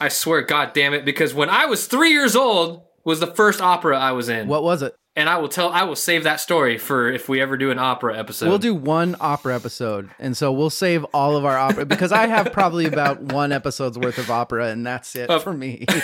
I 0.00 0.08
swear, 0.08 0.42
God 0.42 0.72
damn 0.72 0.94
it! 0.94 1.04
Because 1.04 1.34
when 1.34 1.50
I 1.50 1.66
was 1.66 1.86
three 1.86 2.10
years 2.10 2.34
old, 2.34 2.82
was 3.04 3.20
the 3.20 3.26
first 3.26 3.60
opera 3.60 3.98
I 3.98 4.12
was 4.12 4.28
in, 4.28 4.48
what 4.48 4.62
was 4.62 4.82
it? 4.82 4.94
And 5.16 5.28
I 5.28 5.38
will 5.38 5.48
tell. 5.48 5.70
I 5.70 5.82
will 5.82 5.96
save 5.96 6.22
that 6.22 6.38
story 6.38 6.78
for 6.78 7.10
if 7.10 7.28
we 7.28 7.40
ever 7.42 7.56
do 7.56 7.72
an 7.72 7.80
opera 7.80 8.16
episode. 8.16 8.48
We'll 8.48 8.58
do 8.58 8.74
one 8.74 9.16
opera 9.20 9.56
episode, 9.56 10.08
and 10.20 10.36
so 10.36 10.52
we'll 10.52 10.70
save 10.70 11.04
all 11.12 11.36
of 11.36 11.44
our 11.44 11.58
opera 11.58 11.84
because 11.84 12.12
I 12.12 12.28
have 12.28 12.52
probably 12.52 12.86
about 12.86 13.20
one 13.20 13.50
episode's 13.50 13.98
worth 13.98 14.18
of 14.18 14.30
opera, 14.30 14.68
and 14.68 14.86
that's 14.86 15.16
it 15.16 15.26
for 15.42 15.52
me. 15.52 15.84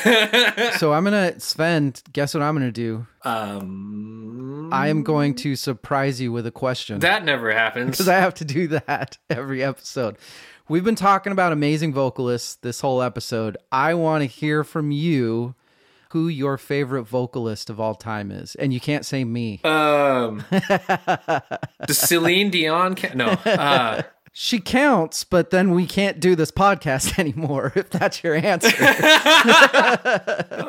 so 0.78 0.92
I'm 0.92 1.04
gonna 1.04 1.34
Svend. 1.38 2.02
Guess 2.12 2.34
what 2.34 2.42
I'm 2.42 2.54
gonna 2.57 2.72
do? 2.72 3.07
Um, 3.22 4.70
I 4.72 4.88
am 4.88 5.04
going 5.04 5.34
to 5.36 5.54
surprise 5.54 6.20
you 6.20 6.32
with 6.32 6.46
a 6.46 6.50
question. 6.52 6.98
that 7.00 7.24
never 7.24 7.52
happens. 7.52 7.92
because 7.92 8.09
I 8.09 8.18
have 8.18 8.34
to 8.34 8.44
do 8.44 8.66
that 8.68 9.18
every 9.30 9.62
episode. 9.62 10.16
We've 10.68 10.84
been 10.84 10.96
talking 10.96 11.30
about 11.32 11.52
amazing 11.52 11.92
vocalists 11.94 12.57
this 12.57 12.80
whole 12.80 13.00
episode. 13.00 13.57
I 13.70 13.94
want 13.94 14.22
to 14.22 14.26
hear 14.26 14.64
from 14.64 14.90
you 14.90 15.54
who 16.11 16.28
your 16.28 16.57
favorite 16.59 17.04
vocalist 17.04 17.68
of 17.70 17.80
all 17.80 17.94
time 17.94 18.30
is, 18.30 18.54
and 18.57 18.72
you 18.72 18.80
can't 18.80 19.04
say 19.04 19.24
me. 19.24 19.61
Um, 19.64 20.44
does 21.86 21.98
Celine 21.98 22.50
Dion? 22.50 22.96
No. 23.14 23.26
Uh, 23.26 24.02
She 24.38 24.61
counts, 24.61 25.24
but 25.24 25.48
then 25.48 25.70
we 25.70 25.86
can't 25.86 26.20
do 26.20 26.36
this 26.36 26.50
podcast 26.50 27.18
anymore 27.18 27.72
if 27.74 27.88
that's 27.88 28.22
your 28.22 28.34
answer. 28.34 28.68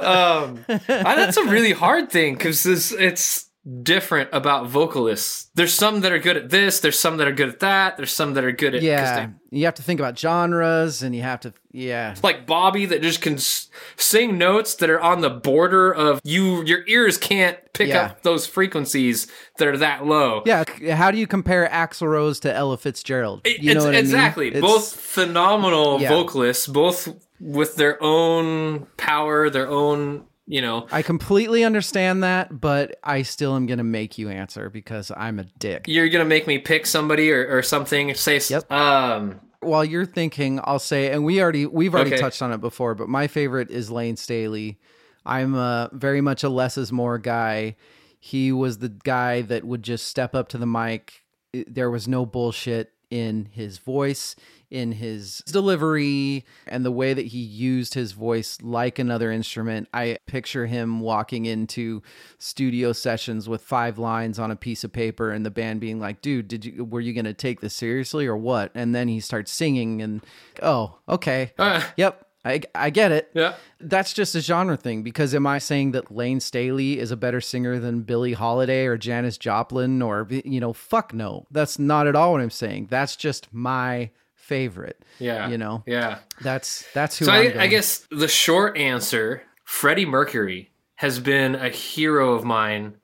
um, 0.01 0.63
I, 0.69 1.15
that's 1.15 1.35
a 1.35 1.43
really 1.43 1.73
hard 1.73 2.09
thing 2.09 2.35
because 2.35 2.65
it's 2.65 3.49
different 3.83 4.29
about 4.31 4.67
vocalists. 4.67 5.49
There's 5.55 5.73
some 5.73 6.01
that 6.01 6.11
are 6.13 6.19
good 6.19 6.37
at 6.37 6.49
this. 6.49 6.79
There's 6.79 6.97
some 6.97 7.17
that 7.17 7.27
are 7.27 7.33
good 7.33 7.49
at 7.49 7.59
that. 7.59 7.97
There's 7.97 8.13
some 8.13 8.33
that 8.35 8.43
are 8.45 8.51
good 8.51 8.75
at 8.75 8.81
yeah, 8.81 9.25
they- 9.25 9.57
you 9.59 9.65
have 9.65 9.73
to 9.75 9.81
think 9.81 9.99
about 9.99 10.17
genres, 10.17 11.01
and 11.03 11.13
you 11.15 11.21
have 11.21 11.39
to, 11.41 11.53
yeah, 11.71 12.15
like 12.23 12.45
Bobby 12.47 12.85
that 12.85 13.01
just 13.01 13.21
can 13.21 13.35
s- 13.35 13.69
sing 13.97 14.37
notes 14.37 14.75
that 14.75 14.89
are 14.89 14.99
on 15.01 15.21
the 15.21 15.29
border 15.29 15.91
of 15.93 16.21
you. 16.23 16.63
Your 16.63 16.83
ears 16.87 17.17
can't 17.17 17.57
pick 17.73 17.89
Yeah. 17.89 18.05
up 18.05 18.23
those 18.23 18.47
frequencies 18.47 19.27
that 19.57 19.67
are 19.67 19.77
that 19.77 20.05
low. 20.05 20.43
yeah. 20.45 20.63
How 20.93 21.11
do 21.11 21.17
you 21.17 21.27
compare 21.27 21.67
Axl 21.71 22.07
Rose 22.07 22.39
to 22.41 22.53
Ella 22.53 22.77
Fitzgerald? 22.77 23.41
It- 23.45 23.59
You 23.61 23.73
know 23.73 23.79
it's 23.79 23.85
what 23.85 23.89
I 23.89 23.97
mean? 23.97 23.99
exactly 23.99 24.47
It's- 24.47 24.61
both 24.61 24.93
phenomenal 24.95 25.99
Yeah. 26.01 26.09
vocalists, 26.09 26.67
both 26.67 27.09
with 27.39 27.75
their 27.75 28.01
own 28.01 28.87
power, 28.97 29.49
their 29.49 29.67
own 29.69 30.23
you 30.47 30.61
know. 30.61 30.87
I 30.91 31.01
completely 31.01 31.63
understand 31.63 32.23
that, 32.23 32.59
but 32.59 32.97
I 33.03 33.21
still 33.21 33.55
am 33.55 33.65
going 33.67 33.77
to 33.77 33.83
make 33.83 34.17
you 34.17 34.29
answer 34.29 34.69
because 34.69 35.11
I'm 35.15 35.39
a 35.39 35.43
dick. 35.43 35.85
You're 35.87 36.09
gonna 36.09 36.25
make 36.25 36.47
me 36.47 36.57
pick 36.57 36.85
somebody 36.85 37.31
or, 37.31 37.47
or 37.57 37.61
something. 37.61 38.13
Say 38.15 38.39
Yep. 38.49 38.71
um 38.71 39.39
While 39.59 39.83
you're 39.85 40.05
thinking, 40.05 40.59
I'll 40.63 40.79
say, 40.79 41.11
and 41.11 41.25
we 41.25 41.41
already 41.41 41.65
we've 41.65 41.93
already 41.93 42.11
Okay. 42.13 42.21
touched 42.21 42.41
on 42.41 42.51
it 42.53 42.61
before, 42.61 42.95
but 42.95 43.09
my 43.09 43.27
favorite 43.27 43.69
is 43.69 43.91
Lane 43.91 44.15
Staley. 44.15 44.79
I'm 45.25 45.55
uh, 45.55 45.89
very 45.91 46.21
much 46.21 46.43
a 46.43 46.49
less 46.49 46.77
is 46.77 46.91
more 46.91 47.17
guy. 47.17 47.75
He 48.19 48.51
was 48.51 48.77
the 48.79 48.89
guy 48.89 49.41
that 49.41 49.65
would 49.65 49.83
just 49.83 50.07
step 50.07 50.33
up 50.33 50.47
to 50.49 50.57
the 50.57 50.65
mic. 50.65 51.23
There 51.53 51.91
was 51.91 52.07
no 52.07 52.25
bullshit. 52.25 52.93
in 53.09 53.45
his 53.53 53.77
voice, 53.77 54.35
in 54.69 54.93
his 54.93 55.39
delivery, 55.47 56.45
and 56.67 56.85
the 56.85 56.91
way 56.91 57.13
that 57.13 57.27
he 57.27 57.39
used 57.39 57.93
his 57.93 58.11
voice 58.11 58.57
like 58.61 58.99
another 58.99 59.31
instrument. 59.31 59.87
I 59.93 60.17
picture 60.25 60.65
him 60.65 60.99
walking 60.99 61.45
into 61.45 62.01
studio 62.37 62.93
sessions 62.93 63.47
with 63.47 63.61
five 63.61 63.97
lines 63.97 64.39
on 64.39 64.51
a 64.51 64.55
piece 64.55 64.83
of 64.83 64.91
paper 64.91 65.31
and 65.31 65.45
the 65.45 65.51
band 65.51 65.79
being 65.79 65.99
like, 65.99 66.21
"Dude, 66.21 66.47
did 66.47 66.65
you 66.65 66.83
were 66.83 67.01
you 67.01 67.13
going 67.13 67.25
to 67.25 67.33
take 67.33 67.61
this 67.61 67.73
seriously 67.73 68.27
or 68.27 68.37
what?" 68.37 68.71
And 68.75 68.93
then 68.93 69.07
he 69.07 69.19
starts 69.19 69.51
singing 69.51 70.01
and, 70.01 70.21
"Oh, 70.61 70.99
okay. 71.07 71.53
Uh. 71.57 71.81
Yep. 71.95 72.27
I, 72.47 72.61
I 72.73 72.89
get 72.91 73.11
it. 73.11 73.29
Yeah. 73.33 73.55
That's 73.79 74.13
just 74.13 74.33
a 74.33 74.39
genre 74.39 74.77
thing 74.77 75.03
because 75.03 75.35
am 75.35 75.45
I 75.45 75.57
saying 75.57 75.91
that 75.91 76.11
Lane 76.11 76.39
Staley 76.39 76.97
is 76.97 77.11
a 77.11 77.17
better 77.17 77.41
singer 77.41 77.77
than 77.77 78.03
Billie 78.03 78.33
Holiday 78.33 78.85
or 78.85 78.97
Janis 78.97 79.37
Joplin 79.37 80.01
or 80.01 80.27
you 80.29 80.59
know 80.59 80.71
fuck 80.71 81.13
no. 81.13 81.45
That's 81.51 81.77
not 81.77 82.07
at 82.07 82.15
all 82.15 82.31
what 82.31 82.41
I'm 82.41 82.49
saying. 82.49 82.87
That's 82.89 83.17
just 83.17 83.53
my 83.53 84.11
favorite. 84.47 85.03
Yeah. 85.19 85.49
You 85.49 85.57
know. 85.57 85.83
Yeah. 85.85 86.19
That's 86.41 86.85
that's 86.93 87.17
who 87.19 87.25
So 87.25 87.31
I. 87.31 87.53
I 87.63 87.67
guess 87.67 88.07
the 88.09 88.27
short 88.27 88.77
answer, 88.77 89.43
Freddie 89.65 90.05
Mercury 90.05 90.71
has 90.95 91.19
been 91.19 91.55
a 91.55 91.69
hero 91.69 92.33
of 92.33 92.43
mine. 92.43 92.95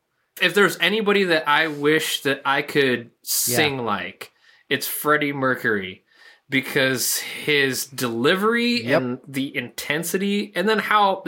If 0.41 0.55
there's 0.55 0.77
anybody 0.79 1.25
that 1.25 1.47
I 1.47 1.67
wish 1.67 2.21
that 2.21 2.41
I 2.43 2.63
could 2.63 3.11
sing 3.21 3.77
like, 3.85 4.31
it's 4.67 4.87
Freddie 4.87 5.33
Mercury 5.33 6.03
because 6.49 7.17
his 7.17 7.85
delivery 7.85 8.83
Yep. 8.83 9.01
and 9.01 9.19
the 9.27 9.55
intensity, 9.55 10.51
and 10.55 10.67
then 10.67 10.79
how 10.79 11.23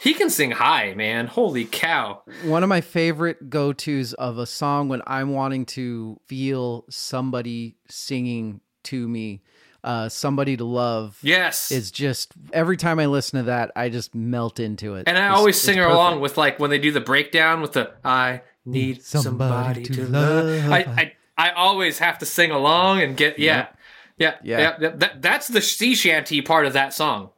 he 0.00 0.12
can 0.14 0.28
sing 0.30 0.50
high, 0.50 0.92
man. 0.94 1.28
Holy 1.28 1.64
cow! 1.64 2.22
One 2.44 2.62
of 2.62 2.68
my 2.68 2.80
favorite 2.80 3.48
go 3.48 3.72
tos 3.72 4.12
of 4.14 4.38
a 4.38 4.46
song 4.46 4.88
when 4.88 5.00
I'm 5.06 5.30
wanting 5.30 5.64
to 5.66 6.20
feel 6.26 6.84
somebody 6.90 7.76
singing 7.88 8.60
to 8.84 9.08
me, 9.08 9.40
uh, 9.82 10.08
somebody 10.08 10.56
to 10.56 10.64
love. 10.64 11.18
Yes, 11.22 11.70
Is 11.70 11.90
just 11.90 12.32
every 12.52 12.76
time 12.76 12.98
I 12.98 13.06
listen 13.06 13.38
to 13.40 13.44
that, 13.46 13.70
I 13.76 13.88
just 13.90 14.14
melt 14.14 14.58
into 14.60 14.94
it. 14.94 15.06
and 15.06 15.18
I 15.18 15.26
It's- 15.26 15.38
always 15.38 15.60
sing 15.60 15.78
along 15.78 16.20
with 16.20 16.36
like 16.38 16.58
when 16.58 16.70
they 16.70 16.78
do 16.78 16.90
the 16.92 17.00
breakdown 17.00 17.60
with 17.60 17.72
the 17.72 17.92
"I 18.04 18.40
need 18.64 19.02
somebody, 19.02 19.82
to, 19.84 20.06
love." 20.06 20.70
I, 20.72 20.78
I 20.78 21.12
I 21.36 21.50
always 21.50 21.98
have 21.98 22.18
to 22.20 22.26
sing 22.26 22.50
along 22.50 23.02
and 23.02 23.16
get 23.16 23.38
yeah, 23.38 23.66
yeah, 24.16 24.34
yeah. 24.42 24.58
Yeah. 24.58 24.76
yeah. 24.80 24.88
That, 24.96 25.20
that's 25.20 25.48
the 25.48 25.60
sea 25.60 25.94
shanty 25.94 26.40
part 26.40 26.64
of 26.66 26.72
that 26.72 26.94
song. 26.94 27.30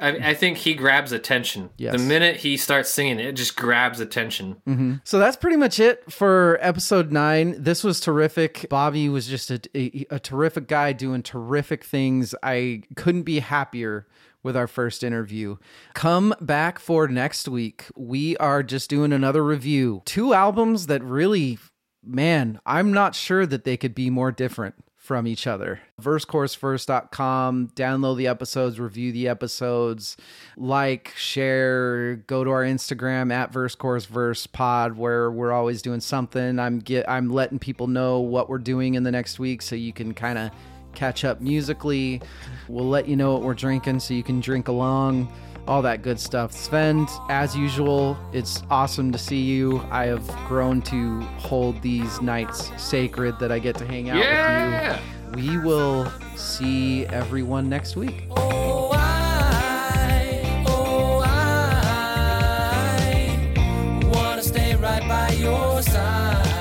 I, 0.00 0.30
I 0.30 0.34
think 0.34 0.58
he 0.58 0.74
grabs 0.74 1.12
attention. 1.12 1.70
Yes. 1.76 1.92
The 1.92 1.98
minute 1.98 2.36
he 2.36 2.56
starts 2.56 2.90
singing, 2.90 3.20
it 3.20 3.32
just 3.32 3.56
grabs 3.56 4.00
attention. 4.00 4.56
Mm-hmm. 4.66 4.94
So 5.04 5.18
that's 5.18 5.36
pretty 5.36 5.56
much 5.56 5.78
it 5.78 6.10
for 6.10 6.58
episode 6.60 7.12
nine. 7.12 7.62
This 7.62 7.84
was 7.84 8.00
terrific. 8.00 8.66
Bobby 8.70 9.08
was 9.08 9.26
just 9.26 9.50
a, 9.50 9.60
a, 9.76 10.06
a 10.10 10.18
terrific 10.18 10.66
guy 10.66 10.92
doing 10.92 11.22
terrific 11.22 11.84
things. 11.84 12.34
I 12.42 12.82
couldn't 12.96 13.22
be 13.22 13.40
happier 13.40 14.06
with 14.42 14.56
our 14.56 14.66
first 14.66 15.04
interview. 15.04 15.56
Come 15.94 16.34
back 16.40 16.78
for 16.78 17.06
next 17.06 17.46
week. 17.46 17.86
We 17.94 18.36
are 18.38 18.62
just 18.62 18.88
doing 18.88 19.12
another 19.12 19.44
review. 19.44 20.02
Two 20.06 20.32
albums 20.32 20.86
that 20.86 21.02
really, 21.04 21.58
man, 22.02 22.58
I'm 22.64 22.92
not 22.92 23.14
sure 23.14 23.44
that 23.44 23.64
they 23.64 23.76
could 23.76 23.94
be 23.94 24.08
more 24.08 24.32
different 24.32 24.76
from 25.10 25.26
each 25.26 25.48
other. 25.48 25.80
VerseChorusVerse.com. 26.00 27.70
Download 27.74 28.16
the 28.16 28.28
episodes, 28.28 28.78
review 28.78 29.10
the 29.10 29.26
episodes, 29.26 30.16
like, 30.56 31.12
share, 31.16 32.14
go 32.28 32.44
to 32.44 32.50
our 32.50 32.62
Instagram 32.62 33.32
at 33.32 33.52
VerseChorusVersePod 33.52 34.94
where 34.94 35.28
we're 35.32 35.50
always 35.50 35.82
doing 35.82 35.98
something. 35.98 36.60
I'm 36.60 36.78
get 36.78 37.10
I'm 37.10 37.28
letting 37.28 37.58
people 37.58 37.88
know 37.88 38.20
what 38.20 38.48
we're 38.48 38.58
doing 38.58 38.94
in 38.94 39.02
the 39.02 39.10
next 39.10 39.40
week 39.40 39.62
so 39.62 39.74
you 39.74 39.92
can 39.92 40.14
kind 40.14 40.38
of 40.38 40.52
catch 40.94 41.24
up 41.24 41.40
musically. 41.40 42.22
We'll 42.68 42.88
let 42.88 43.08
you 43.08 43.16
know 43.16 43.32
what 43.32 43.42
we're 43.42 43.54
drinking 43.54 43.98
so 43.98 44.14
you 44.14 44.22
can 44.22 44.38
drink 44.38 44.68
along. 44.68 45.28
All 45.68 45.82
that 45.82 46.02
good 46.02 46.18
stuff. 46.18 46.52
Svend, 46.52 47.08
as 47.28 47.56
usual, 47.56 48.16
it's 48.32 48.62
awesome 48.70 49.12
to 49.12 49.18
see 49.18 49.40
you. 49.40 49.80
I 49.90 50.06
have 50.06 50.26
grown 50.48 50.82
to 50.82 51.20
hold 51.38 51.80
these 51.80 52.20
nights 52.20 52.72
sacred 52.76 53.38
that 53.38 53.52
I 53.52 53.60
get 53.60 53.76
to 53.76 53.86
hang 53.86 54.10
out 54.10 54.18
Yeah. 54.18 54.98
with 55.30 55.38
you. 55.44 55.52
We 55.52 55.58
will 55.58 56.10
see 56.34 57.06
everyone 57.06 57.68
next 57.68 57.94
week. 57.94 58.24
Oh, 58.30 58.90
I, 58.94 60.64
oh, 60.66 61.22
I 61.24 63.38
wanna 64.12 64.42
stay 64.42 64.74
right 64.74 65.06
by 65.06 65.28
your 65.34 65.82
side. 65.82 66.59